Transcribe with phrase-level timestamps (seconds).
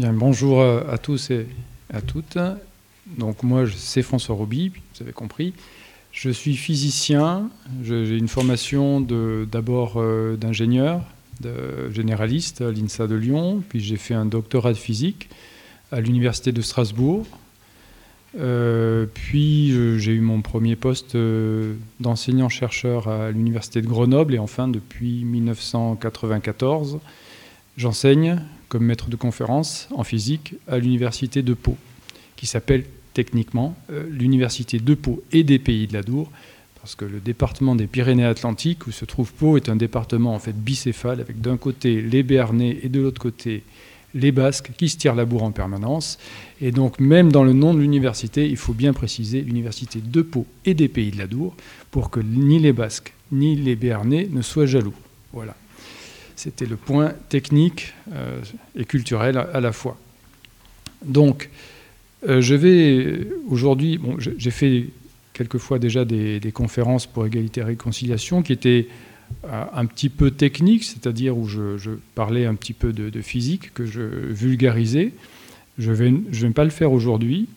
[0.00, 1.48] Bonjour à tous et
[1.92, 2.38] à toutes.
[3.16, 5.54] Donc moi, c'est François Roby, vous avez compris.
[6.12, 7.50] Je suis physicien,
[7.82, 11.02] j'ai une formation d'abord euh, d'ingénieur,
[11.90, 15.30] généraliste à l'INSA de Lyon, puis j'ai fait un doctorat de physique
[15.90, 17.26] à l'Université de Strasbourg.
[18.38, 24.68] Euh, puis j'ai eu mon premier poste euh, d'enseignant-chercheur à l'Université de Grenoble et enfin
[24.68, 27.00] depuis 1994,
[27.76, 28.38] j'enseigne
[28.68, 31.76] comme maître de conférence en physique à l'université de Pau,
[32.36, 36.30] qui s'appelle techniquement euh, l'université de Pau et des Pays de la Dour,
[36.80, 40.56] parce que le département des Pyrénées-Atlantiques, où se trouve Pau, est un département en fait
[40.56, 43.62] bicéphale, avec d'un côté les Béarnais et de l'autre côté
[44.14, 46.18] les Basques, qui se tirent la bourre en permanence.
[46.60, 50.46] Et donc même dans le nom de l'université, il faut bien préciser l'université de Pau
[50.64, 51.54] et des Pays de la Dour,
[51.90, 54.94] pour que ni les Basques ni les Béarnais ne soient jaloux.
[55.32, 55.54] Voilà.
[56.38, 58.38] C'était le point technique euh,
[58.76, 59.98] et culturel à, la fois.
[61.04, 61.50] Donc,
[62.28, 63.98] euh, je vais aujourd'hui,
[64.36, 64.84] j'ai fait
[65.32, 68.86] quelquefois déjà des, conférences pour égalité et réconciliation qui étaient
[69.46, 73.84] euh, un petit peu techniques, c'est-à-dire où je, parlais un petit peu de, physique, que
[73.84, 75.14] je vulgarisais.
[75.76, 75.96] Je ne
[76.46, 77.48] vais, pas le faire aujourd'hui.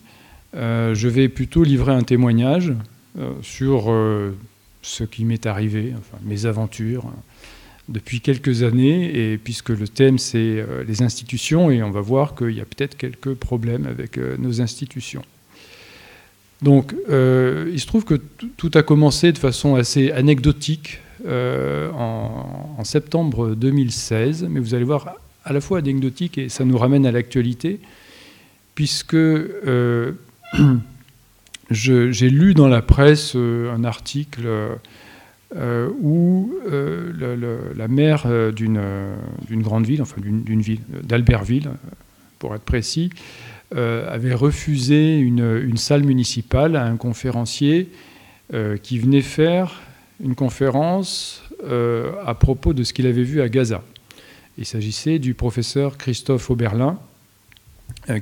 [0.54, 2.72] je vais plutôt livrer un témoignage
[3.42, 3.94] sur
[4.82, 5.94] ce qui m'est arrivé,
[6.24, 7.12] mes aventures,
[7.92, 12.34] depuis quelques années, et puisque le thème c'est euh, les institutions, et on va voir
[12.34, 15.22] qu'il y a peut-être quelques problèmes avec euh, nos institutions.
[16.62, 18.20] Donc, euh, il se trouve que
[18.56, 25.52] tout a commencé de façon assez anecdotique en, septembre 2016, mais vous allez voir, à
[25.52, 27.78] la fois anecdotique et ça nous ramène à l'actualité,
[28.74, 29.16] puisque
[31.70, 34.48] j'ai lu dans la presse un article
[35.54, 37.12] euh, où euh,
[37.76, 41.70] la maire euh, d'une grande ville, enfin d'une ville, d'Albertville,
[42.38, 43.10] pour être précis,
[43.74, 47.88] avait refusé une, salle municipale à un conférencier
[48.82, 49.80] qui venait faire
[50.22, 51.42] une conférence
[52.26, 53.82] à propos de ce qu'il avait vu à Gaza.
[54.58, 56.98] Il s'agissait du professeur Christophe Oberlin,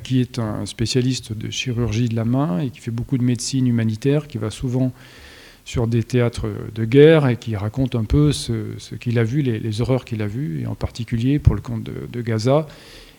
[0.04, 3.66] qui est un spécialiste de chirurgie de la main et qui fait beaucoup de médecine
[3.66, 4.92] humanitaire, qui va souvent
[5.65, 9.81] sur des théâtres de guerre et qui raconte un peu ce, qu'il a vu, les,
[9.81, 12.66] horreurs qu'il a vues, et en particulier pour le camp de, Gaza,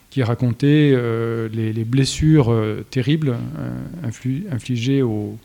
[0.10, 5.38] qui racontait euh, les, blessures euh, terribles euh, infligées aux,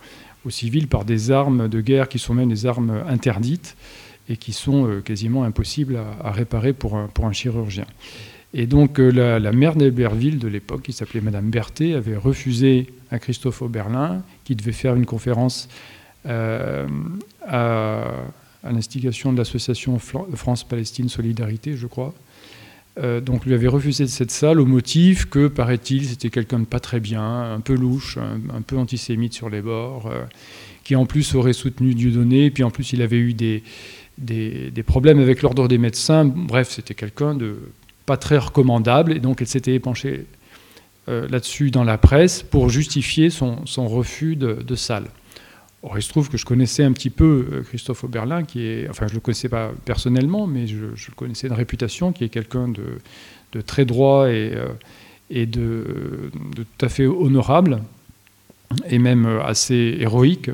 [0.49, 3.77] civils par des armes de guerre qui sont même des armes interdites
[4.29, 7.87] et qui sont quasiment impossibles à, réparer pour un, chirurgien.
[8.55, 13.19] Et donc la, la maire d'Héberville de l'époque, qui s'appelait Madame Berthet, avait refusé à
[13.19, 15.69] Christophe Oberlin, qui devait faire une conférence
[16.27, 16.87] euh,
[17.47, 18.05] à,
[18.65, 22.13] l'instigation de l'association France-Palestine Solidarité, je crois.
[22.99, 26.81] Euh, donc lui avait refusé cette salle au motif que, paraît-il, c'était quelqu'un de pas
[26.81, 30.25] très bien, un peu louche, un, peu antisémite sur les bords, euh,
[30.83, 33.63] qui en plus aurait soutenu Dieudonné, et puis en plus il avait eu des,
[34.19, 36.25] des, problèmes avec l'ordre des médecins.
[36.25, 37.59] Bref, c'était quelqu'un de
[38.07, 40.27] pas très recommandable, et donc elle s'était épanchée
[41.07, 45.07] là-dessus dans la presse pour justifier son, son refus de, de salle.
[45.95, 49.07] Il se trouve que je connaissais un petit peu euh, Christophe Oberlin, qui est, enfin,
[49.07, 52.69] je ne le connaissais pas personnellement, mais je, le connaissais de réputation, qui est quelqu'un
[52.69, 57.81] de, très droit et, euh, de, tout à fait honorable,
[58.89, 60.51] et même euh, assez héroïque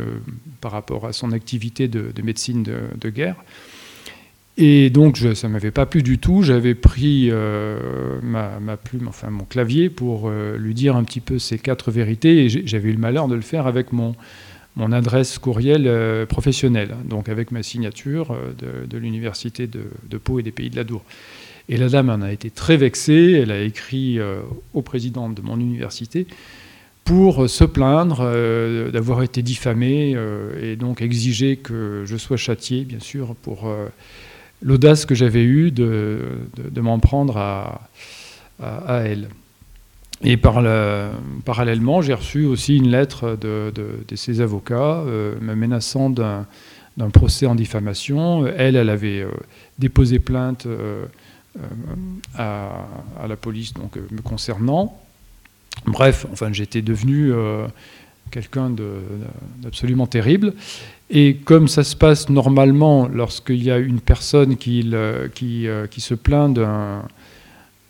[0.61, 3.37] par rapport à son activité de, médecine de, guerre.
[4.59, 6.43] Et donc, ça ne m'avait pas plu du tout.
[6.43, 7.33] J'avais pris
[8.23, 12.49] ma, plume, enfin mon clavier, pour lui dire un petit peu ces quatre vérités, et
[12.49, 14.15] j'avais eu le malheur de le faire avec mon
[14.77, 20.43] mon adresse courriel euh, professionnelle, donc avec ma signature euh, de, l'université de, Pau et
[20.43, 21.03] des Pays de la Dour.
[21.69, 24.41] Et la dame en a été très vexée, elle a écrit euh,
[24.75, 26.27] au président de mon université
[27.05, 28.31] pour se plaindre
[28.93, 30.17] d'avoir été diffamée
[30.63, 33.69] et donc exiger que je sois châtié, bien sûr, pour
[34.63, 36.21] l'audace que j'avais eue de,
[36.77, 37.89] m'en prendre à
[39.05, 39.27] elle.
[40.25, 40.63] Et par
[41.45, 43.73] parallèlement, j'ai reçu aussi une lettre de,
[44.15, 46.47] ses avocats euh, me menaçant d'un
[47.13, 48.47] procès en diffamation.
[48.47, 49.31] Elle, elle avait euh,
[49.79, 51.07] déposé plainte euh,
[52.37, 52.87] à,
[53.27, 54.99] la police donc, me concernant.
[55.87, 57.33] Bref, enfin, j'étais devenu
[58.31, 58.71] quelqu'un
[59.59, 60.55] d'absolument terrible.
[61.11, 64.93] Et comme ça se passe normalement lorsqu'il y a une personne qui,
[65.35, 67.03] qui se plaint d'un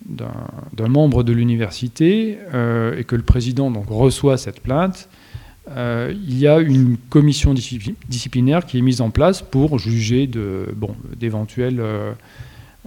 [0.06, 5.08] d'un membre de l'université euh, et que le président donc, reçoit cette plainte,
[5.70, 11.76] euh, il y a une commission disciplinaire qui est mise en place pour juger d'éventuels
[11.76, 12.14] de,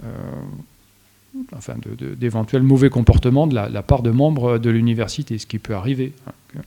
[0.02, 5.74] bon, enfin d'éventuels mauvais comportements de la, part de membres de l'université, ce qui peut
[5.74, 6.12] arriver.
[6.26, 6.60] Hein.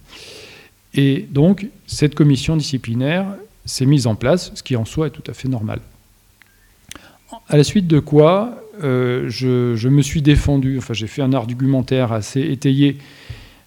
[0.96, 3.28] Et donc, cette commission disciplinaire
[3.66, 5.80] s'est mise en place, ce qui en soi est tout à fait normal.
[7.48, 12.12] À la suite de quoi, euh, je, me suis défendu, enfin j'ai fait un argumentaire
[12.12, 12.98] assez étayé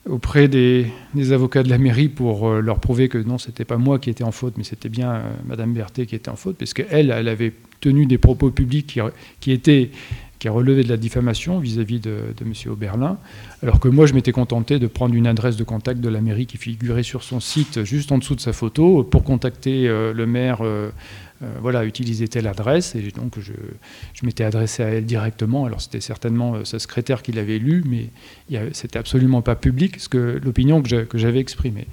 [0.08, 0.86] auprès des,
[1.30, 4.24] avocats de la mairie pour euh, leur prouver que non, c'était pas moi qui étais
[4.24, 7.10] en faute, mais c'était bien Mme euh, Madame Berthet qui était en faute, parce elle
[7.10, 9.00] avait tenu des propos publics
[9.40, 9.90] qui étaient
[10.42, 12.52] qui a relevé de la diffamation vis-à-vis de, de, M.
[12.66, 13.16] Oberlin,
[13.62, 16.46] alors que moi je m'étais contenté de prendre une adresse de contact de la mairie
[16.46, 20.26] qui figurait sur son site juste en dessous de sa photo pour contacter euh, le
[20.26, 20.90] maire, euh,
[21.44, 23.52] euh, voilà, utiliser telle adresse, et donc je,
[24.24, 28.10] m'étais adressé à elle directement, alors c'était certainement sa secrétaire qui l'avait lu, mais
[28.72, 31.86] c'était absolument pas public, l'opinion que j'avais exprimée.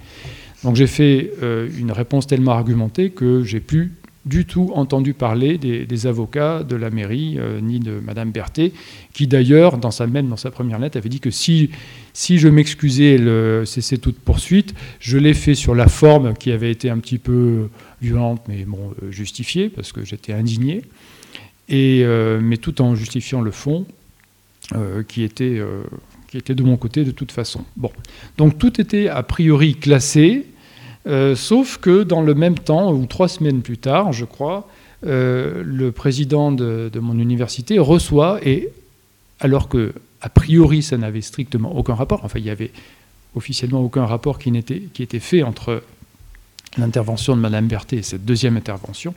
[0.64, 1.30] Donc j'ai fait
[1.78, 3.92] une réponse tellement argumentée que j'ai pu
[4.26, 8.72] du tout entendu parler des, avocats de la mairie, euh, ni de Madame Berthet,
[9.14, 10.06] qui d'ailleurs, dans sa
[10.50, 11.70] première lettre, avait dit que si,
[12.14, 13.64] je m'excusais le
[14.00, 17.68] toute poursuite, je l'ai fait sur la forme qui avait été un petit peu
[18.02, 20.82] violente, mais bon, euh, justifiée, parce que j'étais indigné,
[21.70, 23.86] et, euh, mais tout en justifiant le fond,
[25.08, 25.60] qui, était,
[26.28, 27.64] qui était de mon côté de toute façon.
[27.76, 27.90] Bon.
[28.38, 30.46] Donc tout était a priori classé,
[31.10, 34.68] euh, sauf que dans le même temps, ou trois semaines plus tard, je crois,
[35.04, 38.68] euh, le président de, mon université reçoit, et
[39.40, 42.70] alors que a priori ça n'avait strictement aucun rapport, enfin il y avait
[43.34, 45.82] officiellement aucun rapport qui, était, fait entre
[46.76, 49.14] l'intervention de Madame Berthet et cette deuxième intervention,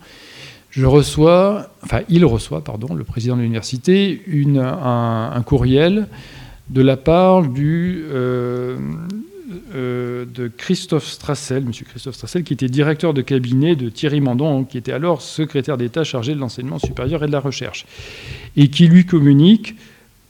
[0.71, 4.23] je reçois, enfin il reçoit, pardon, le président de l'université,
[4.57, 6.07] un, courriel
[6.69, 8.77] de la part du, euh,
[9.75, 14.63] euh, de Christophe Strassel, monsieur Christophe Strassel, qui était directeur de cabinet de Thierry Mandon,
[14.63, 17.85] qui était alors secrétaire d'État chargé de l'enseignement supérieur et de la recherche,
[18.55, 19.75] et qui lui communique,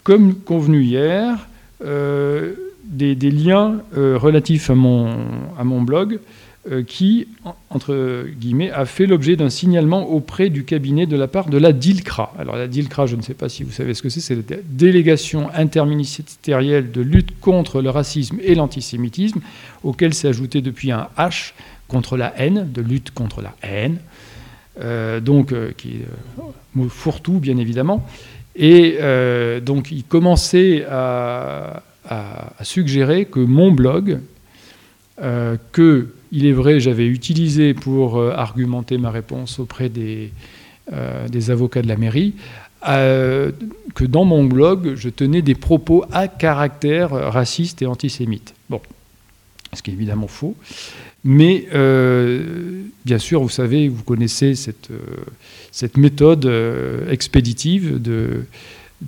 [0.03, 1.47] comme convenu hier,
[1.83, 2.53] euh,
[2.85, 6.19] des, liens euh, relatifs à mon, blog
[6.87, 7.27] qui,
[7.69, 11.73] entre guillemets, a fait l'objet d'un signalement auprès du cabinet de la part de la
[11.73, 12.33] DILCRA.
[12.39, 14.57] Alors la DILCRA, je ne sais pas si vous savez ce que c'est, c'est la
[14.63, 19.41] délégation interministérielle de lutte contre le racisme et l'antisémitisme,
[19.83, 21.51] auquel s'est ajouté depuis un H
[21.89, 23.97] contre la haine, de lutte contre la haine,
[24.79, 28.07] euh, donc euh, qui est fourre-tout bien évidemment.
[28.55, 28.99] Et
[29.65, 31.83] donc il commençait à,
[32.61, 34.19] suggérer que mon blog,
[35.17, 40.31] que il est vrai, j'avais utilisé pour euh, argumenter ma réponse auprès des,
[40.91, 42.33] euh, avocats de la mairie,
[42.89, 43.51] euh,
[43.93, 48.55] que dans mon blog, je tenais des propos à caractère raciste et antisémite.
[48.67, 48.81] Bon,
[49.73, 50.55] ce qui est évidemment faux.
[51.23, 51.67] Mais
[53.05, 56.51] bien sûr, vous savez, vous connaissez cette méthode
[57.09, 58.43] expéditive de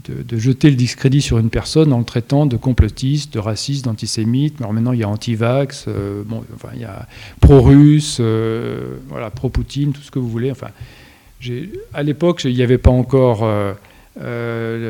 [0.03, 4.59] de, jeter le discrédit sur une personne en le traitant de complotiste, de raciste, d'antisémite.
[4.59, 7.07] Alors maintenant, il y a anti-vax, euh, bon, enfin, il y a
[7.39, 10.51] pro-russe, euh, voilà, pro-Poutine, tout ce que vous voulez.
[10.51, 10.69] Enfin,
[11.93, 13.73] à l'époque, il n'y avait pas encore euh,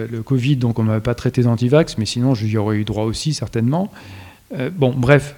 [0.10, 3.04] le, Covid, donc on ne m'avait pas traité d'anti-vax, mais sinon, j'y aurais eu droit
[3.06, 3.92] aussi, certainement.
[4.74, 5.36] bon, bref.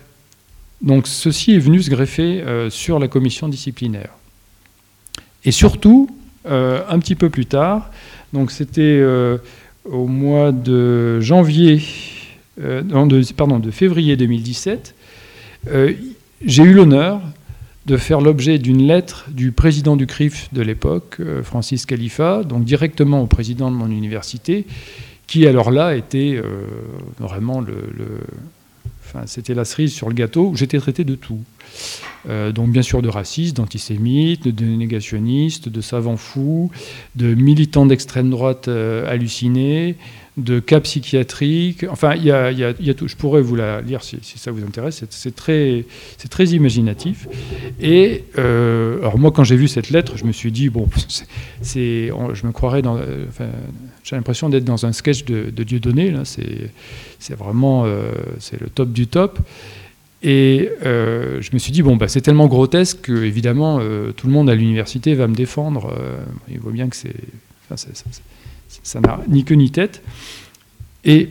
[0.79, 4.11] Donc ceci est venu se greffer sur la commission disciplinaire.
[5.43, 6.07] Et surtout,
[6.49, 7.89] un petit peu plus tard,
[8.33, 9.37] donc c'était euh,
[9.85, 11.81] au mois de janvier,
[12.61, 14.95] euh, de février 2017.
[15.69, 15.93] Euh,
[16.45, 17.21] j'ai eu l'honneur
[17.85, 23.21] de faire l'objet d'une lettre du président du CRIF de l'époque, Francis Khalifa, donc directement
[23.21, 24.65] au président de mon université,
[25.25, 26.41] qui alors là était
[27.17, 27.75] vraiment le,
[29.25, 30.53] C'était la cerise sur le gâteau.
[30.55, 31.39] J'étais traité de tout.
[32.29, 36.71] Euh, donc bien sûr de racistes, d'antisémites, de négationnistes, de savants fous,
[37.15, 39.95] de militants d'extrême droite euh, hallucinés,
[40.37, 41.85] de cas psychiatriques.
[41.89, 43.07] Enfin, il y, a, tout.
[43.07, 45.03] Je pourrais vous la lire si, ça vous intéresse.
[45.09, 45.85] C'est très,
[46.29, 47.27] très imaginatif.
[47.81, 50.87] Et euh, alors moi, quand j'ai vu cette lettre, je me suis dit bon,
[51.61, 52.99] c'est, je me croirais dans.
[54.03, 56.11] j'ai l'impression d'être dans un sketch de, de Dieudonné.
[56.11, 57.85] Là, c'est, vraiment,
[58.39, 59.39] c'est le top du top.
[60.23, 64.27] Et euh, je me suis dit, bon, bah, c'est tellement grotesque que, évidemment, euh, tout
[64.27, 65.93] le monde à l'université va me défendre.
[65.97, 66.17] Euh,
[66.49, 67.13] il voit bien que c'est,
[68.87, 70.01] ça n'a ni queue ni tête.
[71.03, 71.29] Et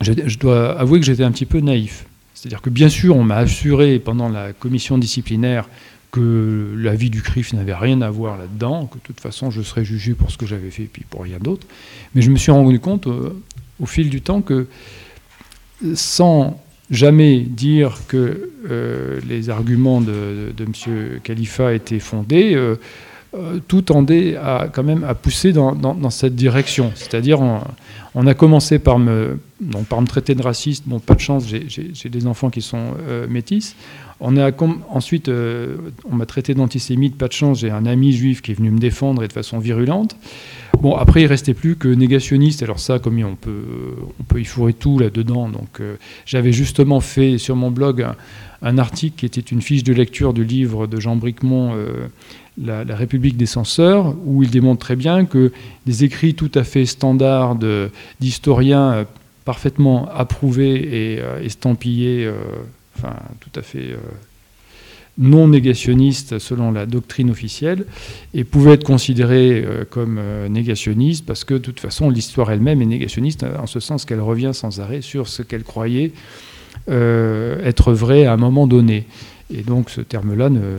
[0.00, 2.06] je, dois avouer que j'étais un petit peu naïf.
[2.34, 5.68] C'est-à-dire que, bien sûr, on m'a assuré pendant la commission disciplinaire
[6.10, 9.84] que l'avis du CRIF n'avait rien à voir là-dedans, que de toute façon, je serais
[9.84, 11.66] jugé pour ce que j'avais fait et puis pour rien d'autre.
[12.14, 14.66] Mais je me suis rendu compte au fil du temps que
[15.94, 16.58] sans
[16.90, 21.20] jamais dire que euh, les arguments de, M.
[21.22, 22.54] Khalifa étaient fondés.
[22.54, 22.76] Euh,
[23.68, 26.92] tout tendait à, quand même à pousser dans, cette direction.
[26.94, 27.40] C'est-à-dire,
[28.14, 29.38] on, a commencé par me,
[29.88, 30.84] par me traiter de raciste.
[30.86, 32.94] Bon, pas de chance, j'ai des enfants qui sont
[33.28, 33.74] métis.
[34.20, 34.50] On a
[34.90, 38.70] ensuite, on m'a traité d'antisémite, pas de chance, j'ai un ami juif qui est venu
[38.70, 40.16] me défendre et de façon virulente.
[40.82, 42.64] Bon, après, il restait plus que négationniste.
[42.64, 45.48] Alors ça, comme on peut, on peut y fourrer tout là-dedans.
[45.48, 45.94] Donc, euh,
[46.26, 48.04] j'avais justement fait sur mon blog
[48.62, 52.08] un, article qui était une fiche de lecture du livre de Jean Bricmont, euh,
[52.58, 55.52] la, République des censeurs, où il démontre très bien que
[55.86, 57.56] des écrits tout à fait standards
[58.20, 59.04] d'historiens euh,
[59.44, 62.30] parfaitement approuvés et estampillés,
[62.96, 63.96] enfin, tout à fait
[65.18, 67.84] non négationniste selon la doctrine officielle
[68.32, 72.80] et pouvait être considéré euh, comme euh, négationniste parce que de toute façon l'histoire elle-même
[72.80, 76.12] est négationniste en ce sens qu'elle revient sans arrêt sur ce qu'elle croyait
[76.88, 79.04] euh, être vrai à un moment donné.
[79.52, 80.78] Et donc ce terme-là ne,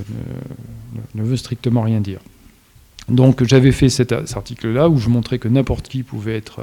[1.15, 2.19] veut strictement rien dire.
[3.09, 6.61] Donc j'avais fait cet, article-là où je montrais que n'importe qui pouvait être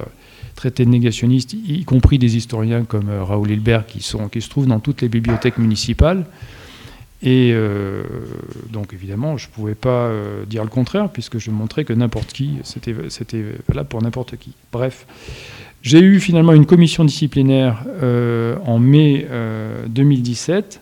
[0.57, 4.67] traité de négationniste, y compris des historiens comme Raoul Hilbert qui, sont, qui se trouvent
[4.67, 6.25] dans toutes les bibliothèques municipales.
[7.23, 8.03] Et euh,
[8.71, 12.33] donc évidemment, je ne pouvais pas euh, dire le contraire, puisque je montrais que n'importe
[12.33, 12.95] qui, c'était
[13.69, 14.53] valable pour n'importe qui.
[14.73, 15.07] Bref,
[15.83, 19.27] j'ai eu finalement une commission disciplinaire euh, en mai
[19.89, 20.81] 2017,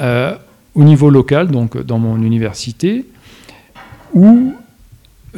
[0.00, 3.04] au niveau local, donc dans mon université,
[4.14, 4.54] où,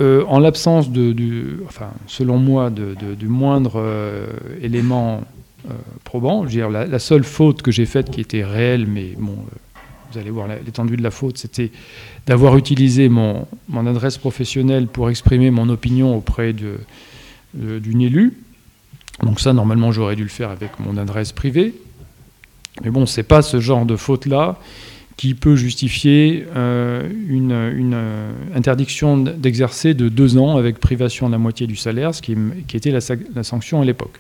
[0.00, 3.83] en l'absence de, enfin, selon moi, du moindre
[4.62, 5.23] élément
[5.71, 6.40] euh, probant.
[6.40, 9.78] Je veux dire, la, seule faute que j'ai faite qui était réelle, mais bon, euh,
[10.11, 11.71] vous allez voir l'étendue de la faute, c'était
[12.26, 18.33] d'avoir utilisé mon, mon, adresse professionnelle pour exprimer mon opinion auprès d'une élue.
[19.23, 21.75] Donc ça, normalement, j'aurais dû le faire avec mon adresse privée.
[22.82, 24.58] Mais bon, c'est pas ce genre de faute-là
[25.16, 27.96] qui peut justifier euh, une, une
[28.54, 32.34] interdiction d'exercer de deux ans avec privation de la moitié du salaire, ce qui,
[32.74, 34.18] était la, sanction à l'époque.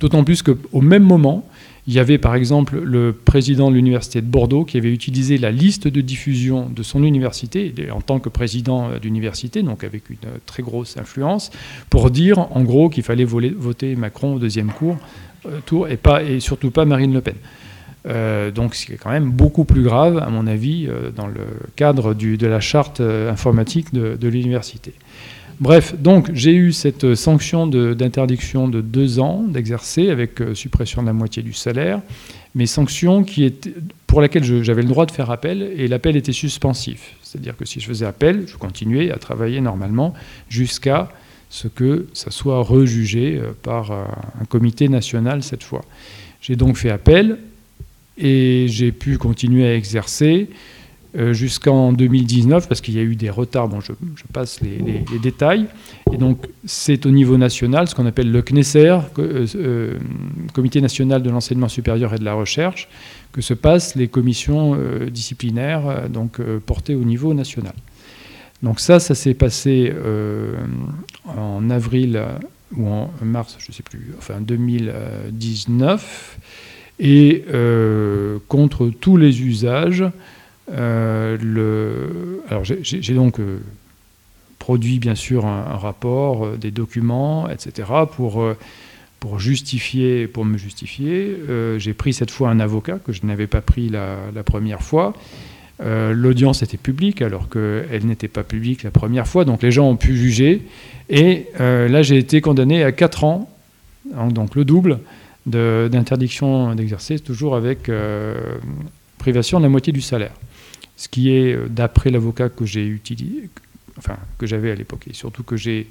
[0.00, 1.48] D'autant plus qu'au même moment,
[1.86, 5.52] il y avait par exemple le président de l'université de Bordeaux qui avait utilisé la
[5.52, 10.64] liste de diffusion de son université en tant que président d'université, donc avec une très
[10.64, 11.52] grosse influence,
[11.88, 16.40] pour dire en gros qu'il fallait voter Macron au deuxième euh, tour et, pas, et
[16.40, 17.36] surtout pas Marine Le Pen.
[18.06, 21.44] Euh, donc c'est quand même beaucoup plus grave, à mon avis, euh, dans le
[21.74, 24.92] cadre de la charte informatique de l'université.
[25.58, 31.06] Bref, donc j'ai eu cette sanction d'interdiction de, deux ans d'exercer avec euh, suppression de
[31.06, 32.02] la moitié du salaire,
[32.54, 33.72] mais sanction qui était,
[34.06, 37.14] pour laquelle j'avais le droit de faire appel et l'appel était suspensif.
[37.22, 40.12] C'est-à-dire que si je faisais appel, je continuais à travailler normalement
[40.50, 41.08] jusqu'à
[41.48, 44.04] ce que ça soit rejugé euh, par euh,
[44.40, 45.86] un comité national cette fois.
[46.42, 47.38] J'ai donc fait appel
[48.18, 50.48] et j'ai pu continuer à exercer.
[51.18, 53.92] Euh, jusqu'en 2019, parce qu'il y a eu des retards, bon, je,
[54.34, 55.66] passe les, détails,
[56.12, 59.98] et donc c'est au niveau national, ce qu'on appelle le CNESER, euh, euh,
[60.52, 62.88] Comité national de l'enseignement supérieur et de la recherche,
[63.32, 64.78] que se passent les commissions
[65.10, 67.74] disciplinaires donc, portées au niveau national.
[68.62, 69.92] Donc ça, ça s'est passé
[71.26, 72.22] en avril
[72.76, 76.38] ou en mars, je ne sais plus, enfin 2019,
[76.98, 77.44] et
[78.48, 80.04] contre tous les usages,
[80.72, 83.60] euh, le, alors j'ai donc euh,
[84.58, 87.88] produit bien sûr un, rapport, euh, des documents, etc.
[88.12, 88.44] pour,
[89.20, 91.36] pour justifier, pour me justifier.
[91.78, 95.14] j'ai pris cette fois un avocat que je n'avais pas pris la, la première fois.
[95.80, 99.96] L'audience était publique alors qu'elle n'était pas publique la première fois, donc les gens ont
[99.96, 100.62] pu juger.
[101.10, 103.50] Et là, j'ai été condamné à 4 ans,
[104.30, 105.00] donc le double
[105.46, 107.90] d'interdiction d'exercer, toujours avec
[109.18, 110.32] privation de la moitié du salaire
[110.96, 113.50] ce qui est, euh, d'après l'avocat que j'ai utilisé,
[114.38, 115.86] que j'avais à l'époque, et surtout que j'ai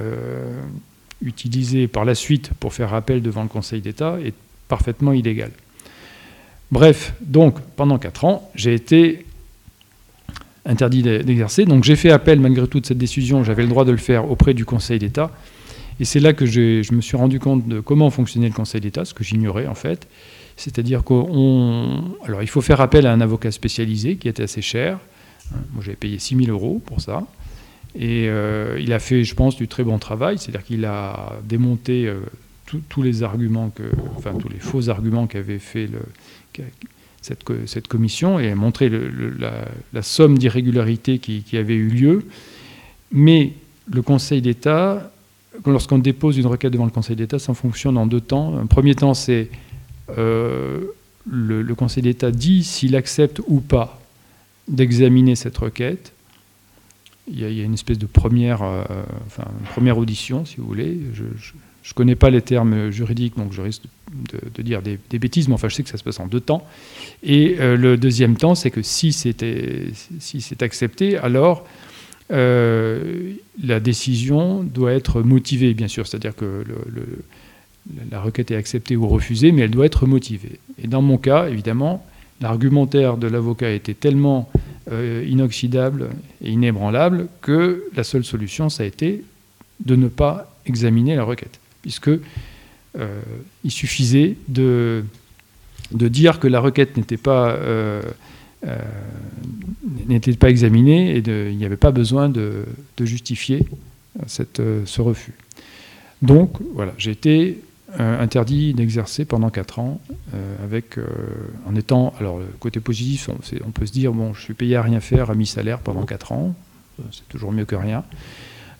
[0.00, 0.60] euh,
[1.22, 4.34] utilisé par la suite pour faire appel devant le Conseil d'État, est
[4.68, 5.50] parfaitement illégal.
[6.72, 9.26] Bref, donc pendant quatre ans, j'ai été
[10.64, 11.64] interdit d'exercer.
[11.64, 14.54] Donc j'ai fait appel malgré toute cette décision, j'avais le droit de le faire auprès
[14.54, 15.32] du Conseil d'État.
[16.00, 19.04] Et c'est là que je me suis rendu compte de comment fonctionnait le Conseil d'État,
[19.04, 20.08] ce que j'ignorais en fait.
[20.56, 22.04] C'est-à-dire qu'on.
[22.24, 24.98] Alors, il faut faire appel à un avocat spécialisé qui était assez cher.
[25.72, 27.26] Moi, j'avais payé 6 000 euros pour ça.
[27.94, 30.38] Et euh, il a fait, je pense, du très bon travail.
[30.38, 32.20] C'est-à-dire qu'il a démonté euh,
[32.88, 33.72] tous les arguments,
[34.16, 35.88] enfin, tous les faux arguments qu'avait fait
[37.20, 42.24] cette, commission et a montré la, somme d'irrégularités qui, qui avait eu lieu.
[43.12, 43.52] Mais
[43.92, 45.10] le Conseil d'État,
[45.66, 48.56] lorsqu'on dépose une requête devant le Conseil d'État, ça fonctionne en deux temps.
[48.58, 49.48] Un premier temps, c'est
[50.16, 50.80] euh,
[51.30, 54.00] le, Conseil d'État dit s'il accepte ou pas
[54.68, 56.12] d'examiner cette requête.
[57.30, 58.62] il y, a une espèce de première,
[59.26, 60.98] enfin, première audition, si vous voulez.
[61.12, 63.82] Je ne connais pas les termes juridiques, donc je risque
[64.56, 66.66] de, dire des, bêtises, mais enfin, je sais que ça se passe en deux temps.
[67.22, 69.44] Et le deuxième temps, c'est que si c'est
[70.20, 71.66] si accepté, alors
[72.30, 76.06] la décision doit être motivée, bien sûr.
[76.06, 76.64] C'est-à-dire que
[78.10, 80.60] la requête est acceptée ou refusée, mais elle doit être motivée.
[80.82, 82.04] Et dans mon cas, évidemment,
[82.40, 84.50] l'argumentaire de l'avocat était tellement
[84.92, 86.10] euh, inoxydable
[86.42, 89.22] et inébranlable que la seule solution, ça a été
[89.84, 92.10] de ne pas examiner la requête, puisque
[92.98, 93.20] euh,
[93.64, 95.04] il suffisait de,
[95.92, 97.56] dire que la requête n'était pas,
[98.66, 98.76] euh,
[100.06, 102.64] n'était pas examinée et il n'y avait pas besoin de,
[103.00, 103.66] justifier
[104.26, 105.34] cette, ce refus.
[106.22, 107.60] Donc voilà, j'ai été
[107.98, 110.00] euh, interdit d'exercer pendant 4 ans,
[110.34, 111.06] euh, euh,
[111.66, 113.28] en étant, alors le côté positif,
[113.64, 116.30] on, peut se dire, bon, je suis payé à rien faire à mi-salaire pendant 4
[116.30, 116.54] ans,
[117.10, 118.04] c'est toujours mieux que rien.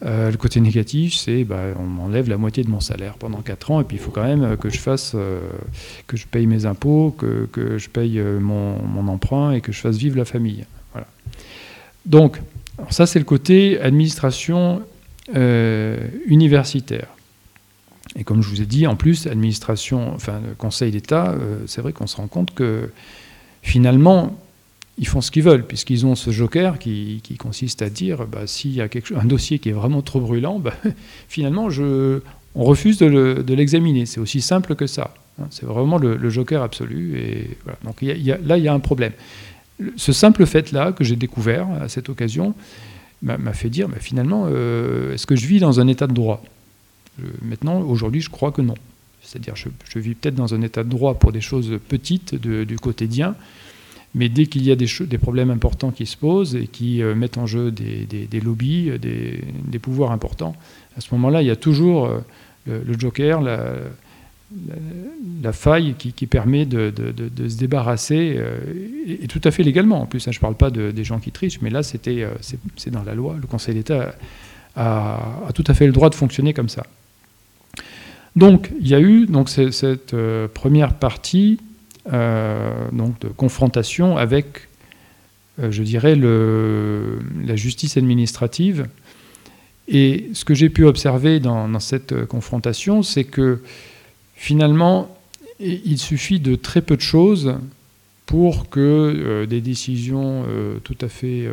[0.02, 3.80] Le côté négatif, c'est bah, on m'enlève la moitié de mon salaire pendant 4 ans,
[3.80, 5.14] et puis il faut quand même que je fasse,
[6.07, 10.16] que je paye mes impôts, que, je paye mon, emprunt et que je fasse vivre
[10.16, 10.64] la famille.
[12.07, 12.40] Donc,
[12.88, 14.83] ça c'est le côté administration
[16.26, 17.09] universitaire.
[18.16, 21.92] Et comme je vous ai dit, en plus, administration, enfin, Conseil d'État, euh, c'est vrai
[21.92, 22.90] qu'on se rend compte que
[23.62, 24.37] finalement,
[25.00, 28.75] ils font ce qu'ils veulent, puisqu'ils ont ce joker qui, consiste à dire bah, s'il
[28.75, 30.75] y a un dossier qui est vraiment trop brûlant, bah,
[31.28, 31.69] finalement,
[32.54, 34.04] on refuse de l'examiner.
[34.04, 35.14] c'est aussi simple que ça.
[35.40, 35.47] Hein.
[35.50, 37.57] c'est vraiment le, joker absolu.
[37.83, 39.12] Donc là, il y a un problème.
[39.97, 42.54] Ce simple fait-là, que j'ai découvert à cette occasion,
[43.23, 46.45] m'a fait dire finalement, euh, est-ce que je vis dans un état de droit?
[47.40, 48.76] Maintenant, aujourd'hui, je crois que non.
[49.23, 53.34] C'est-à-dire, je, vis peut-être dans un état de droit pour des choses petites du quotidien,
[54.15, 57.39] mais dès qu'il y a des, problèmes importants qui se posent et qui euh, mettent
[57.39, 60.57] en jeu des, lobbies, des, pouvoirs importants,
[60.97, 62.21] à ce moment-là, il y a toujours euh,
[62.67, 66.93] le, joker, la, faille qui, permet de,
[67.49, 68.59] se débarrasser, euh,
[69.07, 70.03] et, tout à fait légalement.
[70.03, 72.27] En plus, hein, je ne parle pas des gens qui trichent, mais là, c'était,
[72.77, 73.37] c'est dans la loi.
[73.41, 74.15] Le Conseil d'État
[74.75, 76.85] a, a tout à fait le droit de fonctionner comme ça.
[78.37, 81.65] Donc, il y a eu donc, cette euh, première partie euh,
[82.06, 84.69] donc, de confrontation avec,
[85.58, 88.89] euh, je dirais, la justice administrative.
[89.89, 93.63] Et ce que j'ai pu observer dans, cette confrontation, c'est que
[94.34, 95.17] finalement,
[95.58, 97.56] il suffit de très peu de choses
[98.25, 100.45] pour que des décisions
[100.84, 101.49] tout à fait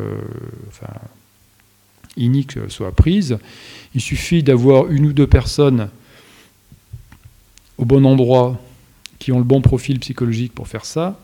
[2.16, 3.40] iniques soient prises.
[3.96, 5.90] Il suffit d'avoir une ou deux personnes
[7.78, 8.60] au bon endroit,
[9.20, 11.20] qui ont le bon profil psychologique pour faire ça,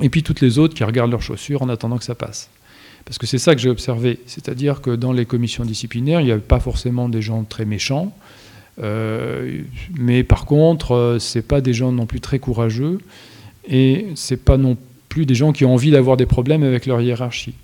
[0.00, 2.50] et puis toutes les autres qui regardent leurs chaussures en attendant que ça passe.
[3.04, 6.32] Parce que c'est ça que j'ai observé, c'est-à-dire que dans les commissions disciplinaires, il n'y
[6.32, 8.16] avait pas forcément des gens très méchants,
[8.82, 9.60] euh,
[9.94, 12.98] mais par contre, euh, c'est pas des gens non plus très courageux,
[13.68, 14.76] et c'est pas non
[15.08, 17.54] plus des gens qui ont envie d'avoir des problèmes avec leur hiérarchie.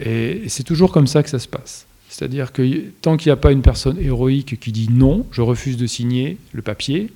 [0.00, 1.86] Et c'est toujours comme ça que ça se passe.
[2.08, 2.62] C'est-à-dire que
[3.00, 6.38] tant qu'il n'y a pas une personne héroïque qui dit non, je refuse de signer
[6.52, 7.10] le papier,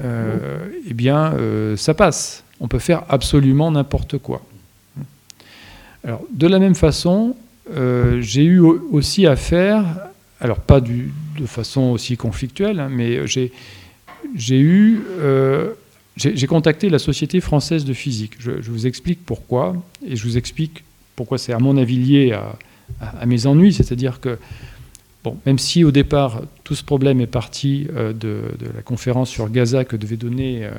[0.00, 2.44] euh, eh bien, euh, ça passe.
[2.60, 4.42] On peut faire absolument n'importe quoi.
[6.04, 7.36] Alors, de la même façon,
[7.74, 9.84] euh, j'ai eu aussi affaire,
[10.40, 13.50] alors pas de façon aussi conflictuelle, hein, mais j'ai
[14.60, 15.00] eu,
[16.16, 18.34] j'ai contacté la Société française de physique.
[18.38, 20.82] Je, je, vous explique pourquoi, et je vous explique
[21.14, 22.56] pourquoi c'est à mon avis lié à,
[23.00, 23.72] à, mes ennuis.
[23.72, 24.38] C'est-à-dire que,
[25.24, 28.42] bon, même si au départ tout ce problème est parti euh, de,
[28.74, 30.70] la conférence sur Gaza que devait donner euh,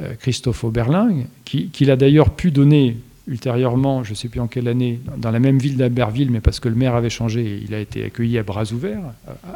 [0.00, 2.96] euh, Christophe Oberling, qu'il a d'ailleurs pu donner
[3.28, 6.58] ultérieurement, je ne sais plus en quelle année, dans la même ville d'Albertville, mais parce
[6.58, 9.02] que le maire avait changé, il a été accueilli à bras ouverts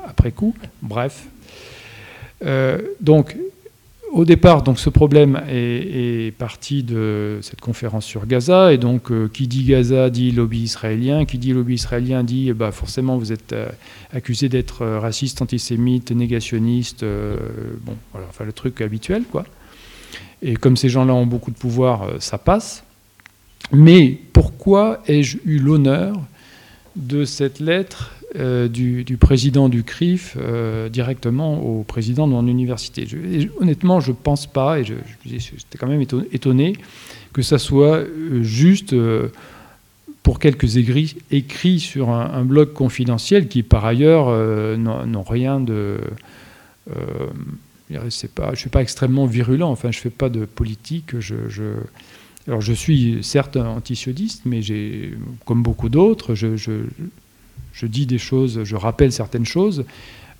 [0.06, 0.54] après coup.
[0.82, 1.26] Bref.
[3.00, 3.36] donc,
[4.12, 9.28] au départ, donc, ce problème est, parti de cette conférence sur Gaza, et donc euh,
[9.32, 13.52] qui dit Gaza dit lobby israélien, qui dit lobby israélien dit bah, forcément vous êtes
[13.52, 13.68] euh,
[14.12, 19.44] accusé d'être euh, raciste, antisémite, négationniste, bon, voilà, enfin le truc habituel, quoi.
[20.42, 22.84] Et comme ces gens-là ont beaucoup de pouvoir, ça passe.
[23.72, 26.20] Mais pourquoi ai-je eu l'honneur
[26.94, 33.06] de cette lettre euh, du, président du CRIF euh, directement au président de mon université.
[33.60, 36.74] honnêtement, je ne pense pas, et j'étais quand même étonné,
[37.32, 38.94] que ça soit euh, juste
[40.22, 44.28] pour quelques écrits, écrits sur un, blog confidentiel qui, par ailleurs,
[44.76, 45.98] n'ont rien de...
[48.34, 51.36] pas, je ne suis pas extrêmement virulent, enfin, je ne fais pas de politique, je,
[52.48, 54.60] Alors je suis certes antisioniste, mais
[55.46, 56.56] comme beaucoup d'autres, je,
[57.86, 59.84] dis des choses, je rappelle certaines choses.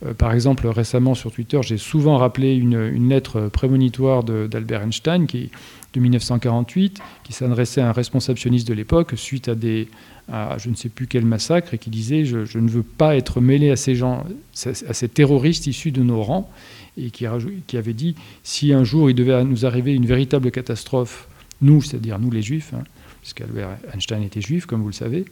[0.04, 6.00] Euh, par exemple, récemment sur Twitter, j'ai souvent rappelé une, lettre prémonitoire d'Albert Einstein de
[6.00, 9.88] 1948 qui s'adressait à un responsable de l'époque suite à, des,
[10.28, 13.70] je ne sais plus quel massacre et qui disait je, ne veux pas être mêlé
[13.70, 14.24] à ces gens,
[14.64, 16.50] à ces terroristes issus de nos rangs
[16.98, 17.26] et qui,
[17.66, 21.28] qui avait dit si un jour il devait nous arriver une véritable catastrophe,
[21.62, 22.84] nous, c'est-à-dire nous les juifs, hein,
[23.22, 25.24] puisqu'Albert Einstein était juif, comme vous le savez,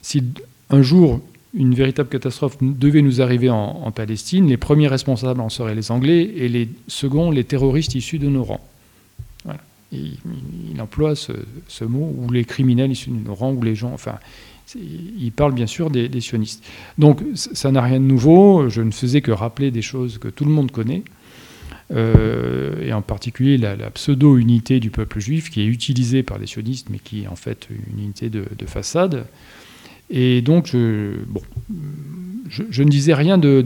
[0.00, 0.22] si
[0.70, 1.20] un jour
[1.54, 6.30] une véritable catastrophe devait nous arriver en, Palestine, les premiers responsables en seraient les Anglais
[6.36, 8.64] et les seconds les terroristes issus de nos rangs.
[9.90, 10.18] Il,
[10.80, 14.16] emploie ce, mot, ou les criminels issus de nos rangs, ou les gens, enfin,
[14.76, 16.62] il parle bien sûr des, sionistes.
[16.98, 20.44] Donc ça n'a rien de nouveau, je ne faisais que rappeler des choses que tout
[20.44, 21.02] le monde connaît,
[21.90, 26.88] euh, et en particulier la, pseudo-unité du peuple juif qui est utilisée par les sionistes,
[26.90, 29.24] mais qui est en fait une unité de façade.
[30.10, 31.42] Et donc, je, bon,
[32.48, 33.62] je, ne disais rien de,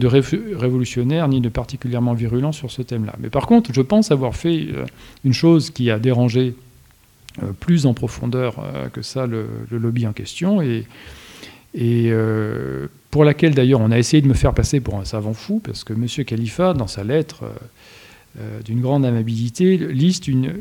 [0.55, 3.15] révolutionnaire ni de particulièrement virulent sur ce thème-là.
[3.19, 4.85] Mais par contre, je pense avoir fait euh,
[5.23, 6.55] une chose qui a dérangé
[7.41, 10.85] euh, plus en profondeur euh, que ça le, lobby en question, et,
[13.09, 15.83] pour laquelle d'ailleurs on a essayé de me faire passer pour un savant fou, parce
[15.83, 16.07] que M.
[16.25, 17.45] Khalifa, dans sa lettre
[18.63, 20.53] d'une grande amabilité, liste une,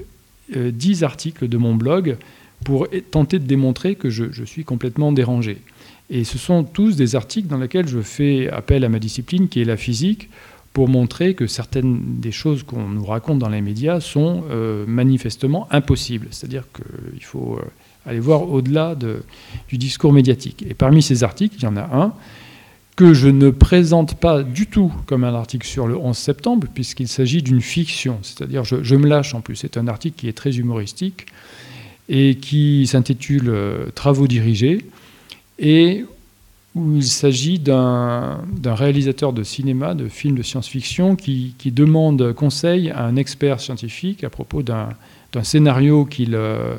[0.54, 2.16] dix articles de mon blog
[2.64, 5.58] pour tenter de démontrer que je suis complètement dérangé.
[6.14, 9.62] Et ce sont tous des articles dans lesquels je fais appel à ma discipline, qui
[9.62, 10.28] est la physique,
[10.74, 15.66] pour montrer que certaines des choses qu'on nous raconte dans les médias sont euh, manifestement
[15.70, 16.28] impossibles.
[16.30, 17.64] C'est-à-dire qu'il faut euh,
[18.04, 20.66] aller voir au-delà du discours médiatique.
[20.68, 22.12] Et parmi ces articles, il y en a un
[22.94, 27.08] que je ne présente pas du tout comme un article sur le 11 septembre, puisqu'il
[27.08, 28.18] s'agit d'une fiction.
[28.20, 29.56] C'est-à-dire, je, je, me lâche en plus.
[29.56, 31.24] C'est un article qui est très humoristique
[32.10, 34.84] et qui s'intitule euh, Travaux dirigés
[35.62, 36.04] et
[36.74, 43.04] où il s'agit d'un réalisateur de cinéma, de films de science-fiction, qui, demande conseil à
[43.04, 44.88] un expert scientifique à propos d'un
[45.42, 46.76] scénario euh,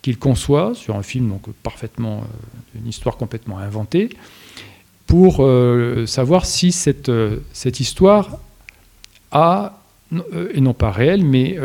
[0.00, 4.10] qu'il conçoit sur un film donc parfaitement, euh, une histoire complètement inventée,
[5.06, 7.10] pour euh, savoir si cette,
[7.80, 8.38] histoire
[9.30, 9.78] a
[10.54, 11.58] et non pas réelle, mais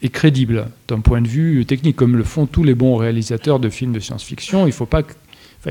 [0.00, 3.68] est crédible d'un point de vue technique, comme le font tous les bons réalisateurs de
[3.68, 4.64] films de science-fiction.
[4.64, 5.02] Il ne faut pas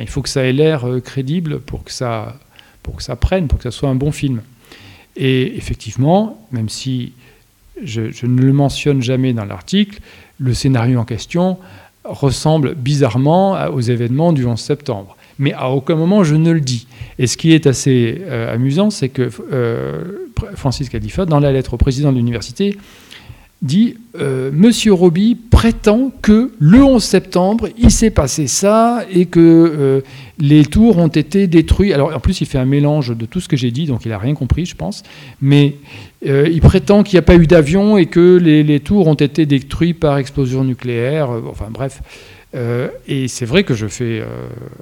[0.01, 2.39] il faut que ça ait l'air euh, crédible pour que, ça,
[2.81, 4.41] pour que ça prenne, pour que ça soit un bon film.
[5.15, 7.13] Et effectivement, même si
[7.83, 9.99] je, ne le mentionne jamais dans l'article,
[10.39, 11.57] le scénario en question
[12.03, 15.15] ressemble bizarrement aux événements du 11 septembre.
[15.39, 16.87] Mais à aucun moment je ne le dis.
[17.19, 21.75] Et ce qui est assez euh, amusant, c'est que euh, Francis Khalifa, dans la lettre
[21.75, 22.77] au président de l'université,
[23.63, 29.39] dit euh, Monsieur Roby prétend que le 11 septembre, il s'est passé ça et que
[29.39, 30.01] euh,
[30.37, 31.93] les tours ont été détruits.
[31.93, 34.09] Alors en plus, il fait un mélange de tout ce que j'ai dit, donc il
[34.09, 35.01] n'a rien compris, je pense.
[35.41, 35.77] Mais
[36.27, 39.45] euh, il prétend qu'il n'y a pas eu d'avion et que les, tours ont été
[39.45, 41.29] détruits par explosion nucléaire.
[41.49, 42.01] enfin bref.
[43.07, 44.21] et c'est vrai que je fais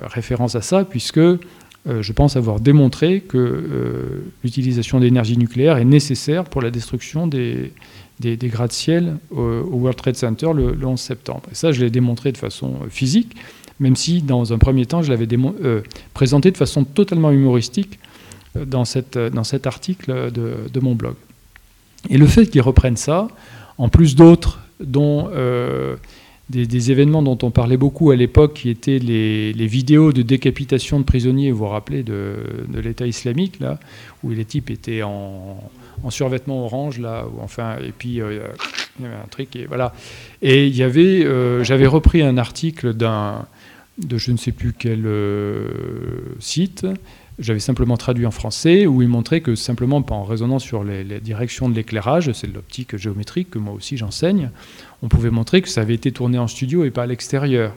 [0.03, 6.61] référence à ça, puisque je pense avoir démontré que l'utilisation d'énergie nucléaire est nécessaire pour
[6.61, 7.71] la destruction des
[8.21, 11.43] des, gratte-ciel au, World Trade Center le, 11 septembre.
[11.51, 13.35] Et ça, je l'ai démontré de façon euh, physique,
[13.79, 15.81] même si dans un premier temps, je l'avais euh,
[16.13, 17.99] présenté de façon totalement humoristique
[18.55, 21.15] euh, dans, cette, dans cet article de, mon blog.
[22.09, 23.27] Et le fait qu'ils reprennent ça,
[23.77, 25.29] en plus d'autres, dont
[26.49, 31.05] des, événements dont on parlait beaucoup à l'époque, qui étaient les, vidéos de décapitation de
[31.05, 32.35] prisonniers, vous vous rappelez, de,
[32.67, 33.79] de l'État islamique, là,
[34.23, 35.59] où les types étaient en,
[36.03, 38.47] en survêtement orange là, enfin, et puis euh,
[38.99, 39.93] il y avait un truc et voilà.
[40.41, 43.45] Et il y avait, euh, j'avais repris un article d'un,
[43.97, 45.69] de je ne sais plus quel euh,
[46.39, 46.85] site.
[47.39, 51.19] J'avais simplement traduit en français où il montrait que simplement en raisonnant sur les, les
[51.19, 54.51] directions de l'éclairage, c'est l'optique géométrique que moi aussi j'enseigne,
[55.01, 57.73] on pouvait montrer que ça avait été tourné en studio et pas à l'extérieur.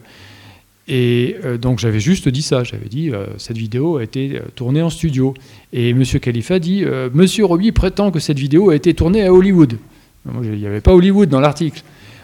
[0.87, 4.41] Et euh, donc j'avais juste dit ça, j'avais dit euh, cette vidéo a été euh,
[4.55, 5.33] tournée en studio.
[5.73, 6.03] Et M.
[6.03, 7.25] Khalifa dit M.
[7.41, 9.77] Roby prétend que cette vidéo a été tournée à Hollywood.
[10.43, 11.83] il n'y avait pas Hollywood dans l'article.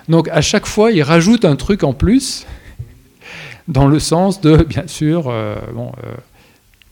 [0.10, 2.46] Donc à chaque fois, il rajoute un truc en plus,
[3.68, 5.32] dans le sens de, bien sûr,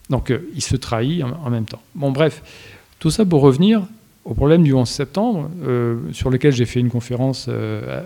[0.09, 1.81] donc il se trahit en, même temps.
[1.95, 2.43] Bon, bref,
[2.99, 3.83] tout ça pour revenir
[4.25, 5.49] au problème du 11 septembre,
[6.11, 7.49] sur lequel j'ai fait une conférence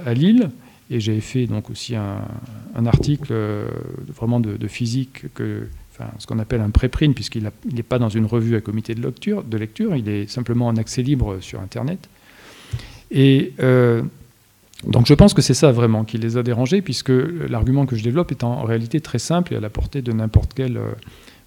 [0.06, 0.50] à Lille.
[0.94, 3.68] Et j'ai fait donc aussi un, article euh,
[4.16, 8.28] vraiment de, physique, que, enfin, ce qu'on appelle un préprint, puisqu'il n'est pas dans une
[8.28, 12.08] revue à comité de lecture, de lecture, il est simplement en accès libre sur Internet.
[13.10, 14.04] Et euh,
[14.86, 17.10] Donc je pense que c'est ça vraiment qui les a dérangés, puisque
[17.50, 20.52] l'argument que je développe est en réalité très simple et à la portée de n'importe
[20.54, 20.92] quel euh,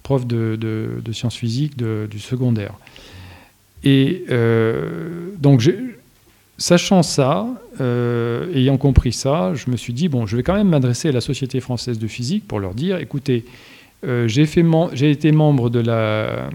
[0.02, 2.74] prof de, sciences physiques du secondaire.
[3.84, 5.60] Et euh, donc,
[6.58, 7.46] sachant ça,
[7.80, 11.12] euh, ayant compris ça, je me suis dit, bon, je vais quand même m'adresser à
[11.12, 13.44] la Société française de physique pour leur dire, écoutez,
[14.26, 14.42] j'ai
[15.10, 16.48] été membre de la,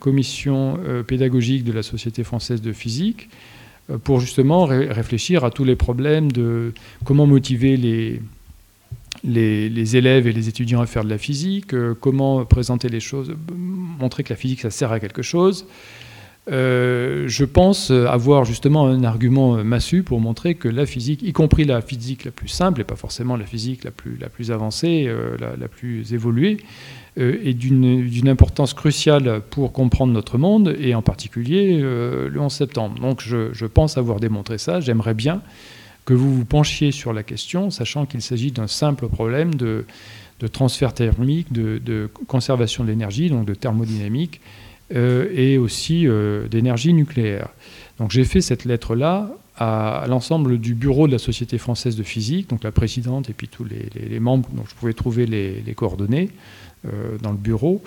[0.00, 3.28] commission pédagogique de la Société française de physique.
[3.90, 6.72] Euh, pour justement réfléchir à tous les problèmes de
[7.04, 8.20] comment motiver les,
[9.96, 13.34] élèves et les étudiants à faire de la physique, euh, comment présenter les choses,
[13.98, 15.66] montrer que la physique, ça sert à quelque chose.
[16.48, 21.64] Euh, je pense avoir justement un argument massu pour montrer que la physique, y compris
[21.64, 25.68] la physique la plus simple, et pas forcément la physique la plus, avancée, la, la,
[25.68, 26.58] plus évoluée,
[27.18, 32.52] euh, est d'une importance cruciale pour comprendre notre monde, et en particulier euh, le 11
[32.52, 33.00] septembre.
[33.00, 34.80] Donc je, pense avoir démontré ça.
[34.80, 35.40] J'aimerais bien
[36.04, 39.86] que vous vous penchiez sur la question, sachant qu'il s'agit d'un simple problème de,
[40.52, 46.06] transfert thermique, de, conservation de l'énergie, donc de thermodynamique, euh, et aussi
[46.50, 47.48] d'énergie nucléaire.
[47.98, 52.50] Donc j'ai fait cette lettre-là à, l'ensemble du bureau de la Société française de physique,
[52.50, 56.30] donc la présidente et puis tous les, membres dont je pouvais trouver les coordonnées.
[56.86, 57.82] Euh, dans le bureau,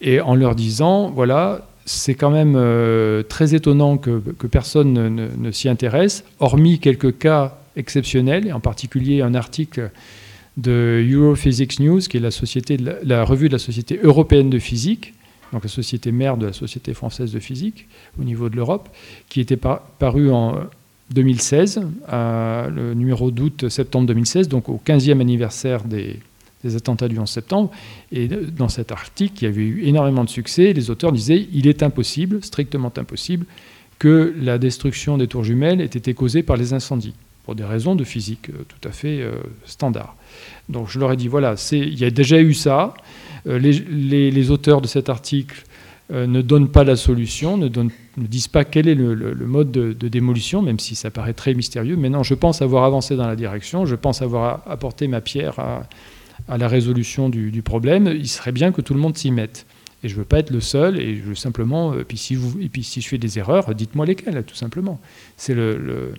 [0.00, 5.68] et en leur disant, voilà, c'est quand même euh, très étonnant que, personne ne, s'y
[5.68, 9.90] intéresse, hormis quelques cas exceptionnels, et en particulier un article
[10.58, 15.14] de Europhysics News, qui est la, revue de la Société européenne de physique,
[15.52, 17.88] donc la société mère de la Société française de physique
[18.20, 18.88] au niveau de l'Europe,
[19.28, 20.56] qui était paru en
[21.10, 21.82] 2016,
[22.12, 26.20] le numéro d'août-septembre 2016, donc au 15e anniversaire des,
[26.64, 27.70] des attentats du 11 septembre.
[28.12, 31.82] Et dans cet article, qui avait eu énormément de succès, les auteurs disaient il est
[31.82, 33.46] impossible, strictement impossible,
[33.98, 37.94] que la destruction des tours jumelles ait été causée par les incendies, pour des raisons
[37.94, 39.34] de physique euh, tout à fait euh,
[39.66, 40.16] standard.
[40.68, 42.94] Donc je leur ai dit voilà, il y a déjà eu ça.
[43.46, 45.64] Euh, les, auteurs de cet article
[46.12, 47.68] ne donnent pas la solution, ne,
[48.16, 51.96] disent pas quel est le, mode de, démolition, même si ça paraît très mystérieux.
[51.96, 55.58] Mais non, je pense avoir avancé dans la direction, je pense avoir apporté ma pierre
[55.58, 59.66] à, la résolution du, problème, il serait bien que tout le monde s'y mette.
[60.02, 62.34] Et je ne veux pas être le seul, et je veux simplement, et puis si,
[62.34, 64.98] vous, je fais des erreurs, dites-moi lesquelles, tout simplement.
[65.36, 66.14] C'est le,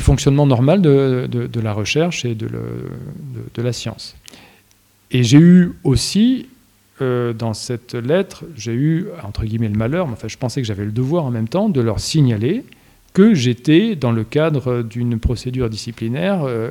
[0.00, 2.48] fonctionnement normal de, la recherche et de,
[3.56, 4.16] la science.
[5.10, 6.48] Et j'ai eu aussi,
[7.00, 10.66] euh, dans cette lettre, j'ai eu, entre guillemets, le malheur, mais enfin je pensais que
[10.66, 12.64] j'avais le devoir en même temps de leur signaler
[13.12, 16.70] que j'étais, dans le cadre d'une procédure disciplinaire, euh,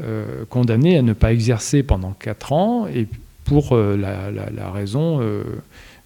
[0.00, 3.06] euh, condamné à ne pas exercer pendant 4 ans, et
[3.44, 5.42] pour euh, la, raison euh,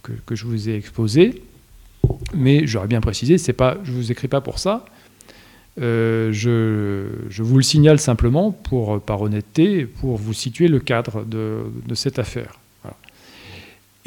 [0.02, 1.42] que, je vous ai exposée.
[2.34, 4.84] Mais j'aurais bien précisé, pas, je ne vous écris pas pour ça.
[5.78, 11.64] Je, je, vous le signale simplement pour, par honnêteté, pour vous situer le cadre de,
[11.86, 12.58] de cette affaire.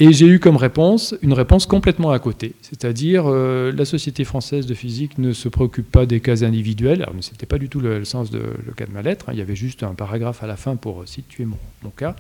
[0.02, 4.66] Et j'ai eu comme réponse une réponse complètement à côté, c'est-à-dire euh, la Société française
[4.66, 7.82] de physique ne se préoccupe pas des cas individuels, alors ce n'était pas du tout
[7.82, 9.34] le, sens de le cas de ma lettre, hein.
[9.34, 11.58] il y avait juste un paragraphe à la fin pour situer mon,
[11.98, 12.16] cas.